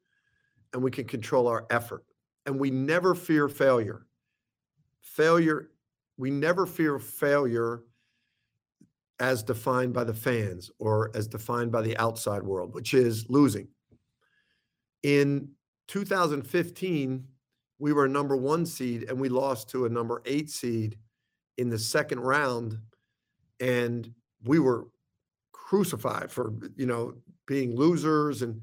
and 0.73 0.81
we 0.81 0.91
can 0.93 1.05
control 1.05 1.49
our 1.49 1.67
effort, 1.69 2.05
and 2.47 2.61
we 2.61 2.71
never 2.71 3.13
fear 3.17 3.49
failure. 3.49 4.07
Failure 5.03 5.71
we 6.21 6.31
never 6.31 6.67
fear 6.67 6.99
failure 6.99 7.83
as 9.21 9.43
defined 9.43 9.95
by 9.95 10.05
the 10.05 10.13
fans 10.13 10.71
or 10.79 11.11
as 11.15 11.27
defined 11.27 11.73
by 11.73 11.81
the 11.81 11.97
outside 11.97 12.43
world, 12.43 12.75
which 12.75 12.93
is 12.93 13.25
losing. 13.31 13.67
In 15.03 15.49
2015, 15.89 17.25
we 17.81 17.93
were 17.93 18.05
a 18.05 18.09
number 18.09 18.37
1 18.37 18.67
seed, 18.67 19.07
and 19.09 19.19
we 19.19 19.29
lost 19.29 19.69
to 19.71 19.87
a 19.87 19.89
number 19.89 20.23
8 20.27 20.49
seed 20.49 20.99
in 21.57 21.71
the 21.71 21.79
second 21.79 22.21
round, 22.21 22.79
and 23.59 24.13
we 24.45 24.59
were 24.59 24.87
crucified 25.53 26.31
for, 26.31 26.53
you 26.77 26.87
know, 26.87 27.15
being 27.47 27.75
losers, 27.75 28.43
and 28.43 28.61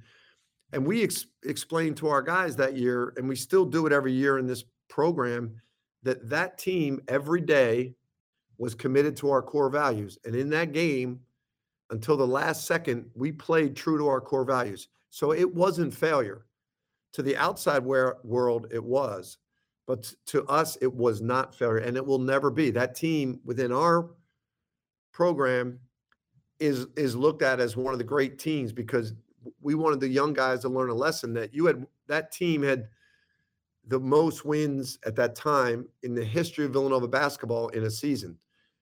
and 0.74 0.86
we 0.86 1.02
ex 1.02 1.26
explained 1.44 1.98
to 1.98 2.08
our 2.08 2.22
guys 2.22 2.56
that 2.58 2.76
year, 2.76 3.14
and 3.18 3.28
we 3.28 3.36
still 3.36 3.66
do 3.66 3.86
it 3.86 3.94
every 3.94 4.12
year 4.12 4.38
in 4.38 4.46
this 4.46 4.66
program, 4.90 5.62
that 6.04 6.30
that 6.30 6.58
team 6.58 7.02
every 7.08 7.42
day 7.42 7.96
was 8.58 8.76
committed 8.76 9.16
to 9.18 9.30
our 9.30 9.42
core 9.42 9.70
values, 9.70 10.18
and 10.26 10.36
in 10.36 10.50
that 10.50 10.74
game, 10.74 11.20
until 11.90 12.18
the 12.18 12.28
last 12.28 12.66
second, 12.66 13.10
we 13.16 13.32
played 13.32 13.76
true 13.76 13.98
to 13.98 14.08
our 14.08 14.22
core 14.22 14.44
values. 14.44 14.90
So 15.10 15.32
it 15.32 15.56
wasn't 15.56 15.94
failure. 15.94 16.47
To 17.18 17.24
the 17.24 17.36
outside 17.36 17.84
world, 17.84 18.68
it 18.70 18.84
was. 18.84 19.40
But 19.88 20.14
to 20.28 20.46
us, 20.46 20.78
it 20.82 20.94
was 20.94 21.20
not 21.20 21.56
failure, 21.56 21.80
and 21.80 21.98
it 21.98 22.06
will 22.06 22.20
never 22.20 22.52
be. 22.52 22.70
That 22.70 22.94
team 22.94 23.40
within 23.44 23.72
our 23.72 24.12
program 25.12 25.80
is 26.60 26.86
is 26.96 27.16
looked 27.16 27.42
at 27.42 27.60
as 27.60 27.76
one 27.76 27.92
of 27.92 27.98
the 27.98 28.04
great 28.04 28.38
teams 28.38 28.72
because 28.72 29.14
we 29.62 29.74
wanted 29.74 30.00
the 30.00 30.08
young 30.08 30.32
guys 30.32 30.60
to 30.60 30.70
learn 30.70 30.92
a 30.92 30.94
lesson 30.94 31.34
that 31.34 31.56
you 31.56 31.66
had 31.66 31.88
that 32.06 32.32
team 32.32 32.62
had 32.62 32.88
the 33.88 34.00
most 34.00 34.46
wins 34.46 35.00
at 35.04 35.16
that 35.16 35.34
time 35.34 35.88
in 36.04 36.14
the 36.14 36.24
history 36.24 36.66
of 36.66 36.74
Villanova 36.74 37.08
basketball 37.08 37.70
in 37.70 37.86
a 37.86 37.90
season. 37.90 38.38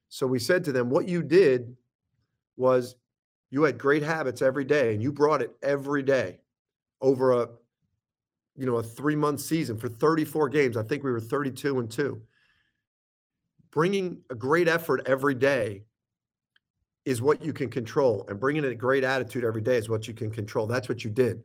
So 0.10 0.28
we 0.28 0.40
said 0.40 0.62
to 0.66 0.74
them, 0.74 0.90
what 0.90 1.08
you 1.08 1.24
did 1.24 1.74
was 2.58 2.98
you 3.50 3.64
had 3.64 3.78
great 3.78 4.04
habits 4.04 4.42
every 4.42 4.66
day 4.66 4.94
and 4.94 5.02
you 5.02 5.14
brought 5.14 5.42
it 5.42 5.56
every 5.64 6.04
day 6.04 6.42
over 7.00 7.32
a 7.32 7.48
you 8.58 8.66
know 8.66 8.78
a 8.78 8.84
3 8.84 9.16
month 9.16 9.42
season 9.42 9.78
for 9.78 9.90
34 9.90 10.50
games. 10.50 10.78
I 10.78 10.84
think 10.84 11.04
we 11.04 11.12
were 11.12 11.20
32 11.20 11.80
and 11.80 11.90
2. 11.90 12.22
Bringing 13.72 14.22
a 14.30 14.36
great 14.36 14.68
effort 14.68 15.02
every 15.06 15.36
day 15.36 15.84
is 17.04 17.22
what 17.22 17.44
you 17.44 17.54
can 17.54 17.70
control 17.70 18.26
and 18.30 18.40
bringing 18.40 18.66
a 18.66 18.74
great 18.74 19.04
attitude 19.04 19.44
every 19.44 19.62
day 19.62 19.78
is 19.78 19.90
what 19.90 20.08
you 20.08 20.14
can 20.14 20.32
control. 20.32 20.66
That's 20.66 20.90
what 20.90 21.04
you 21.04 21.10
did. 21.10 21.44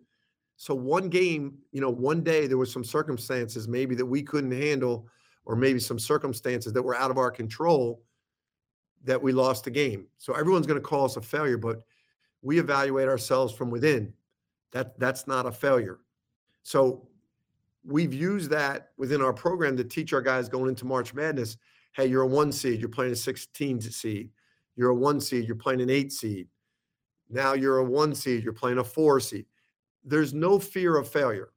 So 0.57 0.75
one 0.75 1.09
game, 1.09 1.59
you 1.73 1.81
know, 1.81 1.91
one 1.91 2.23
day 2.23 2.47
there 2.47 2.59
was 2.59 2.73
some 2.73 2.85
circumstances 2.85 3.67
maybe 3.67 3.95
that 3.95 4.07
we 4.07 4.23
couldn't 4.23 4.53
handle, 4.53 5.09
or 5.45 5.57
maybe 5.57 5.81
some 5.81 5.99
circumstances 5.99 6.73
that 6.73 6.83
were 6.83 6.95
out 6.95 7.11
of 7.11 7.19
our 7.19 7.31
control 7.31 8.03
that 9.05 9.21
we 9.21 9.33
lost 9.33 9.65
the 9.65 9.71
game. 9.71 10.07
So 10.19 10.35
everyone's 10.35 10.67
going 10.67 10.81
to 10.81 10.87
call 10.87 11.07
us 11.07 11.17
a 11.17 11.23
failure, 11.23 11.57
but 11.57 11.83
we 12.43 12.59
evaluate 12.59 13.09
ourselves 13.09 13.55
from 13.55 13.71
within. 13.71 14.13
That 14.73 14.99
that's 14.99 15.27
not 15.27 15.47
a 15.47 15.53
failure. 15.53 15.99
So 16.63 17.09
we've 17.85 18.15
used 18.15 18.51
that 18.51 18.91
within 18.99 19.23
our 19.23 19.33
program 19.33 19.77
to 19.77 19.85
teach 19.85 20.13
our 20.13 20.23
guys 20.23 20.49
going 20.49 20.69
into 20.69 20.85
March 20.85 21.15
Madness. 21.15 21.57
Hey, 21.93 22.07
you're 22.07 22.23
a 22.23 22.27
one 22.27 22.53
seed, 22.53 22.81
you're 22.81 22.89
playing 22.89 23.13
a 23.13 23.17
16 23.17 23.81
seed. 23.81 24.31
You're 24.77 24.91
a 24.91 24.95
one 24.95 25.21
seed, 25.21 25.47
you're 25.47 25.57
playing 25.57 25.81
an 25.81 25.91
eight 25.91 26.13
seed. 26.13 26.49
Now 27.29 27.55
you're 27.55 27.79
a 27.79 27.85
one 27.85 28.15
seed, 28.15 28.45
you're 28.45 28.53
playing 28.53 28.79
a 28.79 28.85
four 28.85 29.21
seed 29.21 29.47
there's 30.05 30.35
no 30.35 30.59
fear 30.59 30.97
of 30.97 31.09
failure. 31.09 31.51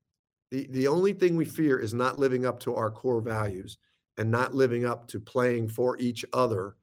The, 0.51 0.67
the 0.71 0.87
only 0.87 1.13
thing 1.13 1.35
we 1.35 1.45
fear 1.45 1.79
is 1.79 1.93
not 1.93 2.19
living 2.19 2.45
up 2.45 2.59
to 2.61 2.75
our 2.75 2.91
core 2.91 3.21
values 3.21 3.77
and 4.17 4.29
not 4.29 4.53
living 4.53 4.85
up 4.85 5.07
to 5.07 5.19
playing 5.19 5.69
for 5.69 5.97
each 5.97 6.23
other 6.33 6.75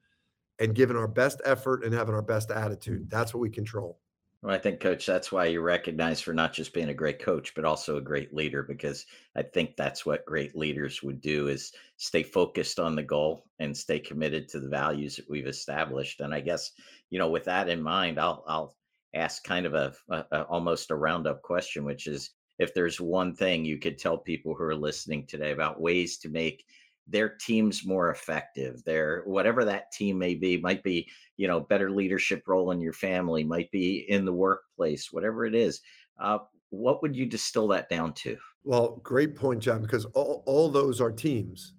and 0.59 0.75
giving 0.75 0.97
our 0.97 1.07
best 1.07 1.41
effort 1.45 1.83
and 1.83 1.93
having 1.93 2.13
our 2.13 2.21
best 2.21 2.51
attitude. 2.51 3.09
That's 3.09 3.33
what 3.33 3.39
we 3.39 3.49
control. 3.49 3.99
Well, 4.41 4.55
I 4.55 4.57
think, 4.57 4.79
coach, 4.79 5.05
that's 5.05 5.31
why 5.31 5.45
you're 5.45 5.61
recognized 5.61 6.23
for 6.23 6.33
not 6.33 6.51
just 6.53 6.73
being 6.73 6.89
a 6.89 6.95
great 6.95 7.19
coach, 7.19 7.53
but 7.53 7.63
also 7.65 7.97
a 7.97 8.01
great 8.01 8.33
leader, 8.33 8.63
because 8.63 9.05
I 9.35 9.43
think 9.43 9.75
that's 9.75 10.03
what 10.03 10.25
great 10.25 10.55
leaders 10.55 11.03
would 11.03 11.21
do 11.21 11.47
is 11.47 11.71
stay 11.97 12.23
focused 12.23 12.79
on 12.79 12.95
the 12.95 13.03
goal 13.03 13.45
and 13.59 13.77
stay 13.77 13.99
committed 13.99 14.47
to 14.49 14.59
the 14.59 14.69
values 14.69 15.15
that 15.17 15.29
we've 15.29 15.45
established. 15.45 16.21
And 16.21 16.33
I 16.33 16.41
guess, 16.41 16.71
you 17.11 17.19
know, 17.19 17.29
with 17.29 17.45
that 17.45 17.69
in 17.69 17.83
mind, 17.83 18.19
I'll, 18.19 18.43
I'll 18.47 18.75
ask 19.13 19.43
kind 19.43 19.67
of 19.67 19.75
a, 19.75 19.93
a, 20.09 20.25
a 20.31 20.43
almost 20.45 20.89
a 20.89 20.95
roundup 20.95 21.43
question, 21.43 21.83
which 21.85 22.07
is 22.07 22.31
if 22.57 22.73
there's 22.73 22.99
one 22.99 23.35
thing 23.35 23.63
you 23.63 23.77
could 23.77 23.99
tell 23.99 24.17
people 24.17 24.55
who 24.55 24.63
are 24.63 24.75
listening 24.75 25.27
today 25.27 25.51
about 25.51 25.81
ways 25.81 26.17
to 26.19 26.29
make 26.29 26.65
their 27.11 27.29
teams 27.29 27.85
more 27.85 28.11
effective 28.11 28.83
their 28.83 29.23
whatever 29.25 29.65
that 29.65 29.91
team 29.91 30.17
may 30.17 30.35
be 30.35 30.57
might 30.57 30.81
be 30.83 31.07
you 31.37 31.47
know 31.47 31.59
better 31.59 31.89
leadership 31.89 32.43
role 32.47 32.71
in 32.71 32.81
your 32.81 32.93
family 32.93 33.43
might 33.43 33.69
be 33.71 34.05
in 34.09 34.25
the 34.25 34.33
workplace 34.33 35.11
whatever 35.11 35.45
it 35.45 35.55
is 35.55 35.81
uh, 36.19 36.37
what 36.69 37.01
would 37.01 37.15
you 37.15 37.25
distill 37.25 37.67
that 37.67 37.89
down 37.89 38.13
to 38.13 38.37
well 38.63 38.99
great 39.03 39.35
point 39.35 39.61
john 39.61 39.81
because 39.81 40.05
all, 40.13 40.43
all 40.45 40.69
those 40.69 41.01
are 41.01 41.11
teams 41.11 41.73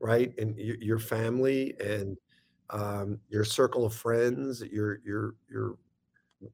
right 0.00 0.32
and 0.38 0.56
your, 0.58 0.76
your 0.80 0.98
family 0.98 1.74
and 1.80 2.16
um, 2.70 3.18
your 3.28 3.44
circle 3.44 3.84
of 3.84 3.94
friends 3.94 4.62
your 4.70 5.00
your 5.04 5.34
your 5.50 5.76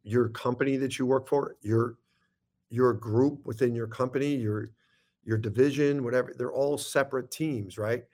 your 0.02 0.28
company 0.30 0.76
that 0.76 0.98
you 0.98 1.06
work 1.06 1.28
for, 1.28 1.56
your 1.62 1.96
your 2.68 2.92
group 2.92 3.44
within 3.44 3.74
your 3.74 3.86
company, 3.86 4.34
your 4.34 4.70
your 5.24 5.36
division, 5.36 6.02
whatever, 6.02 6.32
they're 6.36 6.52
all 6.52 6.78
separate 6.78 7.30
teams, 7.30 7.76
right? 7.76 8.04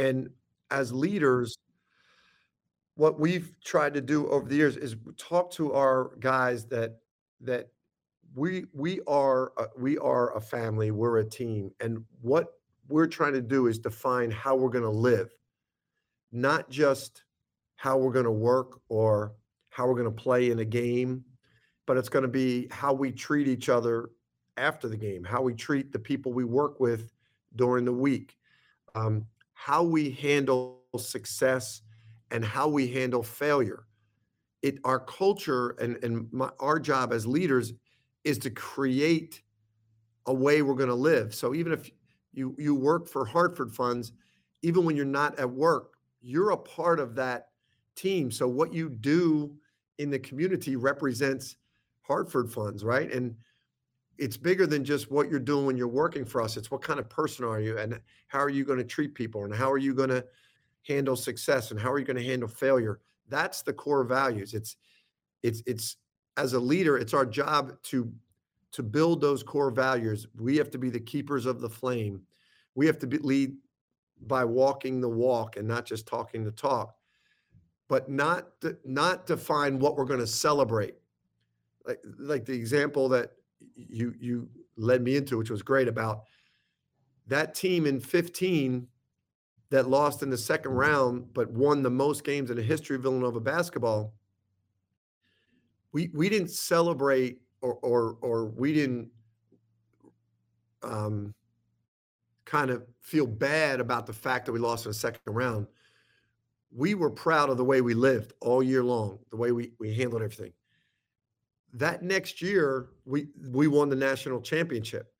And 0.00 0.30
as 0.70 0.94
leaders, 0.94 1.58
what 2.94 3.20
we've 3.20 3.52
tried 3.62 3.92
to 3.94 4.00
do 4.00 4.26
over 4.28 4.48
the 4.48 4.56
years 4.56 4.78
is 4.78 4.96
talk 5.18 5.50
to 5.52 5.74
our 5.74 6.12
guys 6.20 6.64
that 6.66 7.00
that 7.42 7.68
we 8.34 8.64
we 8.72 9.00
are 9.06 9.52
a, 9.58 9.66
we 9.76 9.98
are 9.98 10.34
a 10.34 10.40
family, 10.40 10.90
we're 10.90 11.18
a 11.18 11.24
team, 11.28 11.70
and 11.80 12.02
what 12.22 12.54
we're 12.88 13.06
trying 13.06 13.34
to 13.34 13.42
do 13.42 13.66
is 13.66 13.78
define 13.78 14.30
how 14.30 14.56
we're 14.56 14.70
going 14.70 14.84
to 14.84 14.90
live, 14.90 15.28
not 16.32 16.70
just 16.70 17.24
how 17.76 17.98
we're 17.98 18.12
going 18.12 18.24
to 18.24 18.30
work 18.30 18.80
or 18.88 19.32
how 19.68 19.86
we're 19.86 19.94
going 19.94 20.16
to 20.16 20.22
play 20.22 20.50
in 20.50 20.60
a 20.60 20.64
game, 20.64 21.22
but 21.86 21.98
it's 21.98 22.08
going 22.08 22.22
to 22.22 22.28
be 22.28 22.68
how 22.70 22.92
we 22.92 23.12
treat 23.12 23.48
each 23.48 23.68
other 23.68 24.10
after 24.56 24.88
the 24.88 24.96
game, 24.96 25.24
how 25.24 25.42
we 25.42 25.54
treat 25.54 25.92
the 25.92 25.98
people 25.98 26.32
we 26.32 26.44
work 26.44 26.80
with 26.80 27.12
during 27.56 27.84
the 27.84 27.92
week, 27.92 28.36
um, 28.94 29.24
how 29.66 29.82
we 29.82 30.10
handle 30.10 30.84
success, 30.96 31.82
and 32.30 32.42
how 32.42 32.66
we 32.66 32.88
handle 32.88 33.22
failure. 33.22 33.84
It 34.62 34.78
our 34.84 35.00
culture 35.00 35.70
and 35.80 36.02
and 36.02 36.32
my, 36.32 36.48
our 36.60 36.78
job 36.80 37.12
as 37.12 37.26
leaders 37.26 37.74
is 38.24 38.38
to 38.38 38.50
create 38.50 39.42
a 40.26 40.32
way 40.32 40.62
we're 40.62 40.74
going 40.74 40.88
to 40.88 40.94
live. 40.94 41.34
So 41.34 41.54
even 41.54 41.72
if 41.72 41.90
you 42.32 42.54
you 42.58 42.74
work 42.74 43.06
for 43.06 43.26
Hartford 43.26 43.74
Funds, 43.74 44.12
even 44.62 44.84
when 44.86 44.96
you're 44.96 45.04
not 45.20 45.38
at 45.38 45.50
work, 45.50 45.92
you're 46.22 46.52
a 46.52 46.56
part 46.56 46.98
of 46.98 47.14
that 47.16 47.48
team. 47.96 48.30
So 48.30 48.48
what 48.48 48.72
you 48.72 48.88
do 48.88 49.54
in 49.98 50.10
the 50.10 50.18
community 50.18 50.76
represents 50.76 51.56
Hartford 52.00 52.50
funds, 52.50 52.82
right? 52.82 53.12
And 53.12 53.36
it's 54.20 54.36
bigger 54.36 54.66
than 54.66 54.84
just 54.84 55.10
what 55.10 55.30
you're 55.30 55.40
doing 55.40 55.64
when 55.64 55.76
you're 55.76 55.88
working 55.88 56.24
for 56.24 56.42
us. 56.42 56.56
It's 56.56 56.70
what 56.70 56.82
kind 56.82 57.00
of 57.00 57.08
person 57.08 57.44
are 57.44 57.60
you 57.60 57.78
and 57.78 57.98
how 58.28 58.38
are 58.40 58.50
you 58.50 58.64
going 58.64 58.78
to 58.78 58.84
treat 58.84 59.14
people 59.14 59.44
and 59.44 59.54
how 59.54 59.72
are 59.72 59.78
you 59.78 59.94
going 59.94 60.10
to 60.10 60.24
handle 60.86 61.16
success 61.16 61.70
and 61.70 61.80
how 61.80 61.90
are 61.90 61.98
you 61.98 62.04
going 62.04 62.18
to 62.18 62.24
handle 62.24 62.48
failure? 62.48 63.00
That's 63.28 63.62
the 63.62 63.72
core 63.72 64.04
values. 64.04 64.54
It's 64.54 64.76
it's 65.42 65.62
it's 65.66 65.96
as 66.36 66.52
a 66.52 66.60
leader, 66.60 66.98
it's 66.98 67.14
our 67.14 67.26
job 67.26 67.72
to 67.84 68.12
to 68.72 68.82
build 68.82 69.20
those 69.20 69.42
core 69.42 69.70
values. 69.70 70.26
We 70.38 70.56
have 70.58 70.70
to 70.70 70.78
be 70.78 70.90
the 70.90 71.00
keepers 71.00 71.46
of 71.46 71.60
the 71.60 71.68
flame. 71.68 72.22
We 72.76 72.86
have 72.86 72.98
to 73.00 73.06
be, 73.06 73.18
lead 73.18 73.56
by 74.26 74.44
walking 74.44 75.00
the 75.00 75.08
walk 75.08 75.56
and 75.56 75.66
not 75.66 75.86
just 75.86 76.06
talking 76.06 76.44
the 76.44 76.52
talk 76.52 76.94
but 77.88 78.08
not 78.08 78.46
not 78.84 79.26
define 79.26 79.80
what 79.80 79.96
we're 79.96 80.04
going 80.04 80.20
to 80.20 80.26
celebrate. 80.26 80.94
Like 81.84 82.00
like 82.18 82.44
the 82.44 82.54
example 82.54 83.08
that 83.08 83.32
you 83.88 84.14
you 84.18 84.48
led 84.76 85.02
me 85.02 85.16
into, 85.16 85.38
which 85.38 85.50
was 85.50 85.62
great 85.62 85.88
about 85.88 86.22
that 87.26 87.54
team 87.54 87.86
in 87.86 88.00
15 88.00 88.86
that 89.70 89.88
lost 89.88 90.22
in 90.22 90.30
the 90.30 90.38
second 90.38 90.72
round 90.72 91.32
but 91.32 91.50
won 91.50 91.82
the 91.82 91.90
most 91.90 92.24
games 92.24 92.50
in 92.50 92.56
the 92.56 92.62
history 92.62 92.96
of 92.96 93.02
Villanova 93.02 93.40
basketball. 93.40 94.14
We 95.92 96.10
we 96.12 96.28
didn't 96.28 96.50
celebrate 96.50 97.40
or 97.60 97.74
or 97.82 98.16
or 98.20 98.46
we 98.46 98.72
didn't 98.72 99.10
um, 100.82 101.34
kind 102.44 102.70
of 102.70 102.84
feel 103.00 103.26
bad 103.26 103.80
about 103.80 104.06
the 104.06 104.12
fact 104.12 104.46
that 104.46 104.52
we 104.52 104.58
lost 104.58 104.86
in 104.86 104.90
the 104.90 104.94
second 104.94 105.20
round 105.26 105.66
we 106.72 106.94
were 106.94 107.10
proud 107.10 107.50
of 107.50 107.56
the 107.56 107.64
way 107.64 107.80
we 107.80 107.94
lived 107.94 108.32
all 108.40 108.62
year 108.62 108.82
long, 108.82 109.18
the 109.30 109.36
way 109.36 109.52
we, 109.52 109.72
we 109.78 109.94
handled 109.94 110.22
everything. 110.22 110.52
That 111.72 112.02
next 112.02 112.42
year, 112.42 112.90
we 113.04 113.28
we 113.50 113.68
won 113.68 113.88
the 113.88 113.96
national 113.96 114.40
championship. 114.40 115.12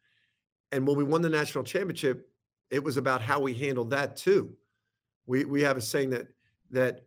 And 0.72 0.86
when 0.86 0.96
we 0.96 1.04
won 1.04 1.22
the 1.22 1.28
national 1.28 1.64
championship, 1.64 2.28
it 2.70 2.82
was 2.82 2.96
about 2.96 3.22
how 3.22 3.40
we 3.40 3.54
handled 3.54 3.90
that 3.90 4.16
too. 4.16 4.52
We 5.26 5.44
we 5.44 5.62
have 5.62 5.76
a 5.76 5.80
saying 5.80 6.10
that 6.10 6.28
that 6.70 7.02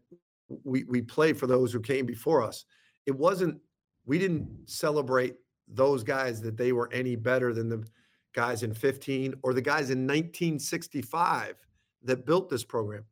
we 0.63 0.83
we 0.85 1.01
play 1.01 1.33
for 1.33 1.47
those 1.47 1.73
who 1.73 1.79
came 1.79 2.05
before 2.05 2.41
us. 2.41 2.65
It 3.05 3.15
wasn't 3.15 3.59
we 4.05 4.19
didn't 4.19 4.47
celebrate 4.65 5.35
those 5.67 6.03
guys 6.03 6.41
that 6.41 6.57
they 6.57 6.71
were 6.71 6.91
any 6.91 7.15
better 7.15 7.53
than 7.53 7.69
the 7.69 7.85
guys 8.33 8.63
in 8.63 8.73
15 8.73 9.35
or 9.43 9.53
the 9.53 9.61
guys 9.61 9.89
in 9.89 9.99
1965 10.07 11.55
that 12.03 12.25
built 12.25 12.49
this 12.49 12.63
program 12.63 13.05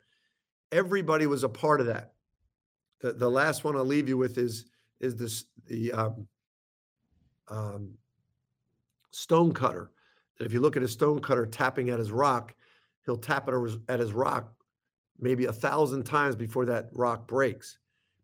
everybody 0.71 1.27
was 1.27 1.43
a 1.43 1.49
part 1.49 1.82
of 1.82 1.88
that. 1.88 2.13
The, 3.01 3.13
the 3.13 3.29
last 3.29 3.63
one 3.63 3.75
I'll 3.75 3.86
leave 3.86 4.07
you 4.07 4.17
with 4.17 4.38
is 4.38 4.65
is 5.02 5.16
this 5.16 5.45
the 5.68 5.91
um, 5.91 6.28
um, 7.49 7.93
stone 9.12 9.54
cutter. 9.54 9.91
If 10.39 10.54
you 10.54 10.62
look 10.62 10.78
at 10.78 10.84
a 10.84 10.88
stone 10.88 11.20
cutter 11.20 11.45
tapping 11.45 11.89
at 11.89 11.99
his 11.99 12.12
rock, 12.12 12.56
he'll 13.06 13.18
tap 13.18 13.47
it 13.47 13.54
at 13.89 13.99
his 13.99 14.14
rock 14.14 14.54
maybe 15.22 15.45
a 15.45 15.54
thousand 15.54 16.04
times 16.04 16.36
before 16.36 16.66
that 16.66 16.89
rock 16.91 17.28
breaks. 17.28 17.78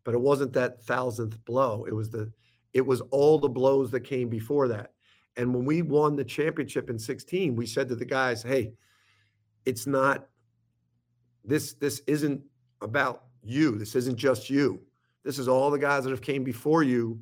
But 0.04 0.14
it 0.14 0.20
wasn't 0.20 0.52
that 0.54 0.82
thousandth 0.82 1.42
blow. 1.44 1.84
It 1.84 1.94
was 1.94 2.10
the 2.10 2.32
it 2.74 2.84
was 2.84 3.00
all 3.10 3.38
the 3.38 3.48
blows 3.48 3.90
that 3.92 4.00
came 4.00 4.28
before 4.28 4.68
that. 4.68 4.92
And 5.36 5.54
when 5.54 5.64
we 5.64 5.82
won 5.82 6.16
the 6.16 6.24
championship 6.24 6.90
in 6.90 6.98
16, 6.98 7.54
we 7.54 7.66
said 7.66 7.88
to 7.88 7.94
the 7.94 8.04
guys, 8.04 8.42
"Hey, 8.42 8.72
it's 9.64 9.86
not 9.86 10.28
this 11.44 11.74
this 11.74 12.02
isn't 12.06 12.42
about 12.80 13.24
you. 13.42 13.78
This 13.78 13.94
isn't 13.94 14.16
just 14.16 14.50
you. 14.50 14.80
This 15.28 15.38
is 15.38 15.46
all 15.46 15.70
the 15.70 15.78
guys 15.78 16.04
that 16.04 16.10
have 16.10 16.22
came 16.22 16.42
before 16.42 16.82
you 16.82 17.20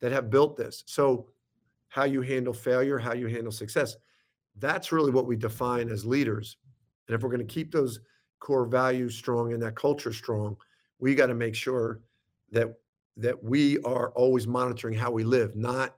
that 0.00 0.10
have 0.10 0.30
built 0.30 0.56
this. 0.56 0.84
So 0.86 1.26
how 1.88 2.04
you 2.04 2.22
handle 2.22 2.54
failure, 2.54 2.96
how 2.96 3.12
you 3.12 3.26
handle 3.26 3.52
success. 3.52 3.94
That's 4.56 4.90
really 4.90 5.10
what 5.10 5.26
we 5.26 5.36
define 5.36 5.90
as 5.90 6.06
leaders. 6.06 6.56
And 7.06 7.14
if 7.14 7.22
we're 7.22 7.28
going 7.28 7.46
to 7.46 7.54
keep 7.54 7.70
those 7.70 8.00
core 8.40 8.64
values 8.64 9.14
strong 9.14 9.52
and 9.52 9.62
that 9.62 9.76
culture 9.76 10.14
strong, 10.14 10.56
we 10.98 11.14
got 11.14 11.26
to 11.26 11.34
make 11.34 11.54
sure 11.54 12.00
that 12.52 12.72
that 13.18 13.44
we 13.44 13.78
are 13.80 14.12
always 14.12 14.46
monitoring 14.46 14.94
how 14.94 15.10
we 15.10 15.22
live, 15.22 15.54
not 15.54 15.96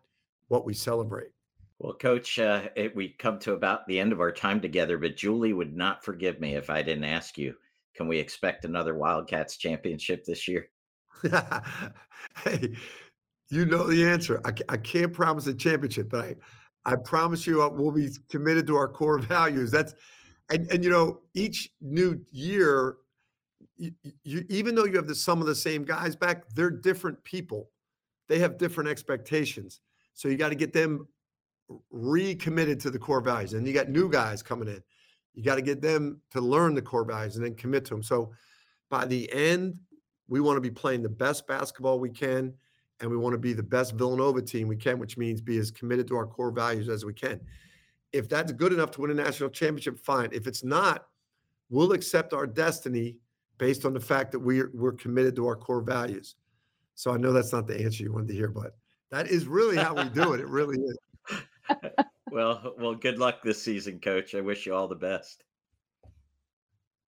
what 0.48 0.64
we 0.64 0.74
celebrate. 0.74 1.30
Well, 1.78 1.94
Coach, 1.94 2.40
uh, 2.40 2.62
it, 2.74 2.96
we 2.96 3.10
come 3.10 3.38
to 3.38 3.52
about 3.52 3.86
the 3.86 4.00
end 4.00 4.10
of 4.10 4.20
our 4.20 4.32
time 4.32 4.60
together, 4.60 4.98
but 4.98 5.16
Julie 5.16 5.52
would 5.52 5.76
not 5.76 6.04
forgive 6.04 6.40
me 6.40 6.56
if 6.56 6.68
I 6.68 6.82
didn't 6.82 7.04
ask 7.04 7.38
you 7.38 7.54
can 7.94 8.08
we 8.08 8.18
expect 8.18 8.64
another 8.64 8.96
Wildcats 8.96 9.56
championship 9.56 10.24
this 10.24 10.48
year? 10.48 10.68
hey, 12.44 12.74
you 13.48 13.66
know 13.66 13.86
the 13.86 14.04
answer. 14.04 14.40
I, 14.44 14.52
I 14.68 14.76
can't 14.76 15.12
promise 15.12 15.46
a 15.46 15.54
championship, 15.54 16.10
but 16.10 16.24
I, 16.24 16.92
I 16.92 16.96
promise 16.96 17.46
you 17.46 17.62
uh, 17.62 17.68
we'll 17.68 17.92
be 17.92 18.10
committed 18.28 18.66
to 18.68 18.76
our 18.76 18.88
core 18.88 19.18
values. 19.20 19.70
That's 19.70 19.94
and 20.50 20.70
and 20.70 20.84
you 20.84 20.90
know 20.90 21.20
each 21.34 21.70
new 21.80 22.20
year, 22.30 22.96
you, 23.76 23.92
you, 24.22 24.44
even 24.48 24.74
though 24.74 24.84
you 24.84 24.96
have 24.96 25.06
the 25.06 25.14
some 25.14 25.40
of 25.40 25.46
the 25.46 25.54
same 25.54 25.84
guys 25.84 26.16
back, 26.16 26.48
they're 26.54 26.70
different 26.70 27.22
people. 27.24 27.70
They 28.28 28.38
have 28.38 28.58
different 28.58 28.88
expectations. 28.90 29.80
So 30.14 30.28
you 30.28 30.36
got 30.36 30.50
to 30.50 30.54
get 30.54 30.72
them 30.72 31.08
recommitted 31.90 32.80
to 32.80 32.90
the 32.90 32.98
core 32.98 33.20
values. 33.20 33.54
And 33.54 33.66
you 33.66 33.72
got 33.72 33.88
new 33.88 34.08
guys 34.08 34.42
coming 34.42 34.68
in. 34.68 34.82
You 35.34 35.42
got 35.42 35.56
to 35.56 35.62
get 35.62 35.80
them 35.80 36.20
to 36.30 36.40
learn 36.40 36.74
the 36.74 36.82
core 36.82 37.04
values 37.04 37.36
and 37.36 37.44
then 37.44 37.54
commit 37.54 37.84
to 37.86 37.94
them. 37.94 38.02
So 38.02 38.32
by 38.90 39.04
the 39.04 39.30
end, 39.32 39.78
we 40.28 40.40
want 40.40 40.56
to 40.56 40.60
be 40.60 40.70
playing 40.70 41.02
the 41.02 41.08
best 41.08 41.46
basketball 41.46 41.98
we 41.98 42.10
can, 42.10 42.52
and 43.00 43.10
we 43.10 43.16
want 43.16 43.34
to 43.34 43.38
be 43.38 43.52
the 43.52 43.62
best 43.62 43.94
Villanova 43.94 44.40
team 44.40 44.68
we 44.68 44.76
can, 44.76 44.98
which 44.98 45.18
means 45.18 45.40
be 45.40 45.58
as 45.58 45.70
committed 45.70 46.08
to 46.08 46.16
our 46.16 46.26
core 46.26 46.50
values 46.50 46.88
as 46.88 47.04
we 47.04 47.12
can. 47.12 47.40
If 48.12 48.28
that's 48.28 48.52
good 48.52 48.72
enough 48.72 48.90
to 48.92 49.00
win 49.00 49.10
a 49.10 49.14
national 49.14 49.50
championship, 49.50 49.98
fine. 49.98 50.30
If 50.32 50.46
it's 50.46 50.64
not, 50.64 51.06
we'll 51.68 51.92
accept 51.92 52.32
our 52.32 52.46
destiny 52.46 53.18
based 53.58 53.84
on 53.84 53.92
the 53.92 54.00
fact 54.00 54.32
that 54.32 54.38
we're 54.38 54.70
we're 54.72 54.92
committed 54.92 55.36
to 55.36 55.46
our 55.46 55.56
core 55.56 55.82
values. 55.82 56.36
So 56.94 57.12
I 57.12 57.16
know 57.16 57.32
that's 57.32 57.52
not 57.52 57.66
the 57.66 57.80
answer 57.80 58.04
you 58.04 58.12
wanted 58.12 58.28
to 58.28 58.34
hear, 58.34 58.48
but 58.48 58.76
that 59.10 59.28
is 59.28 59.46
really 59.46 59.76
how 59.76 59.94
we 59.94 60.08
do 60.10 60.32
it. 60.32 60.40
It 60.40 60.48
really 60.48 60.78
is. 60.78 60.98
well, 62.30 62.74
well, 62.78 62.94
good 62.94 63.18
luck 63.18 63.42
this 63.42 63.60
season, 63.60 63.98
Coach. 63.98 64.34
I 64.34 64.40
wish 64.40 64.64
you 64.64 64.74
all 64.74 64.86
the 64.86 64.94
best. 64.94 65.44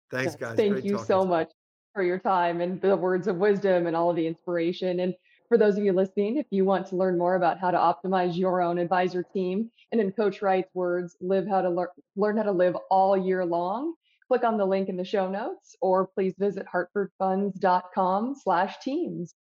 Thanks, 0.10 0.36
guys. 0.36 0.56
Thank 0.56 0.74
Great 0.74 0.86
you 0.86 0.98
so 1.06 1.24
much 1.24 1.52
for 1.96 2.04
your 2.04 2.20
time 2.20 2.62
and 2.62 2.80
the 2.82 2.96
words 2.96 3.28
of 3.28 3.38
wisdom 3.38 3.88
and 3.88 3.96
all 3.96 4.12
of 4.12 4.18
the 4.18 4.28
inspiration. 4.28 5.00
And 5.00 5.16
for 5.48 5.58
those 5.58 5.78
of 5.78 5.84
you 5.84 5.94
listening, 5.94 6.38
if 6.38 6.46
you 6.52 6.66
want 6.66 6.86
to 6.88 6.96
learn 6.96 7.18
more 7.18 7.36
about 7.36 7.60
how 7.60 7.72
to 7.72 7.78
optimize 7.78 8.38
your 8.38 8.62
own 8.62 8.78
advisor 8.78 9.24
team, 9.24 9.72
and 9.92 10.02
in 10.02 10.12
Coach 10.12 10.42
Wright's 10.42 10.74
words, 10.76 11.16
live 11.22 11.48
how 11.48 11.62
to 11.62 11.70
learn, 11.70 11.88
learn 12.16 12.38
how 12.38 12.44
to 12.44 12.52
live 12.52 12.76
all 12.92 13.16
year 13.16 13.46
long, 13.46 13.94
click 14.28 14.44
on 14.44 14.58
the 14.58 14.66
link 14.66 14.90
in 14.90 14.98
the 14.98 15.06
show 15.06 15.30
notes, 15.30 15.76
or 15.82 16.08
please 16.08 16.34
visit 16.38 16.66
hartfordfunds.com/teams. 16.68 19.36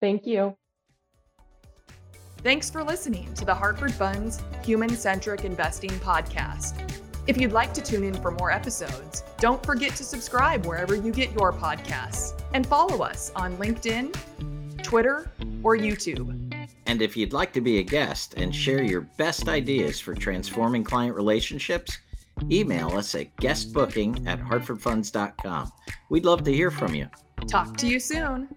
Thank 0.00 0.26
you. 0.26 0.56
Thanks 2.38 2.70
for 2.70 2.84
listening 2.84 3.34
to 3.34 3.44
the 3.44 3.54
Hartford 3.54 3.92
Funds 3.92 4.40
Human 4.62 4.90
Centric 4.90 5.44
Investing 5.44 5.90
Podcast. 5.90 7.07
If 7.28 7.36
you'd 7.36 7.52
like 7.52 7.74
to 7.74 7.82
tune 7.82 8.04
in 8.04 8.14
for 8.14 8.30
more 8.30 8.50
episodes, 8.50 9.22
don't 9.36 9.62
forget 9.62 9.94
to 9.96 10.02
subscribe 10.02 10.64
wherever 10.64 10.94
you 10.94 11.12
get 11.12 11.30
your 11.32 11.52
podcasts 11.52 12.40
and 12.54 12.66
follow 12.66 13.04
us 13.04 13.30
on 13.36 13.54
LinkedIn, 13.58 14.16
Twitter, 14.82 15.30
or 15.62 15.76
YouTube. 15.76 16.34
And 16.86 17.02
if 17.02 17.18
you'd 17.18 17.34
like 17.34 17.52
to 17.52 17.60
be 17.60 17.80
a 17.80 17.82
guest 17.82 18.32
and 18.38 18.54
share 18.54 18.82
your 18.82 19.02
best 19.18 19.46
ideas 19.46 20.00
for 20.00 20.14
transforming 20.14 20.82
client 20.82 21.14
relationships, 21.14 21.98
email 22.50 22.96
us 22.96 23.14
at 23.14 23.36
guestbooking 23.36 24.26
at 24.26 24.40
hartfordfunds.com. 24.40 25.70
We'd 26.08 26.24
love 26.24 26.44
to 26.44 26.52
hear 26.52 26.70
from 26.70 26.94
you. 26.94 27.08
Talk 27.46 27.76
to 27.76 27.86
you 27.86 28.00
soon. 28.00 28.48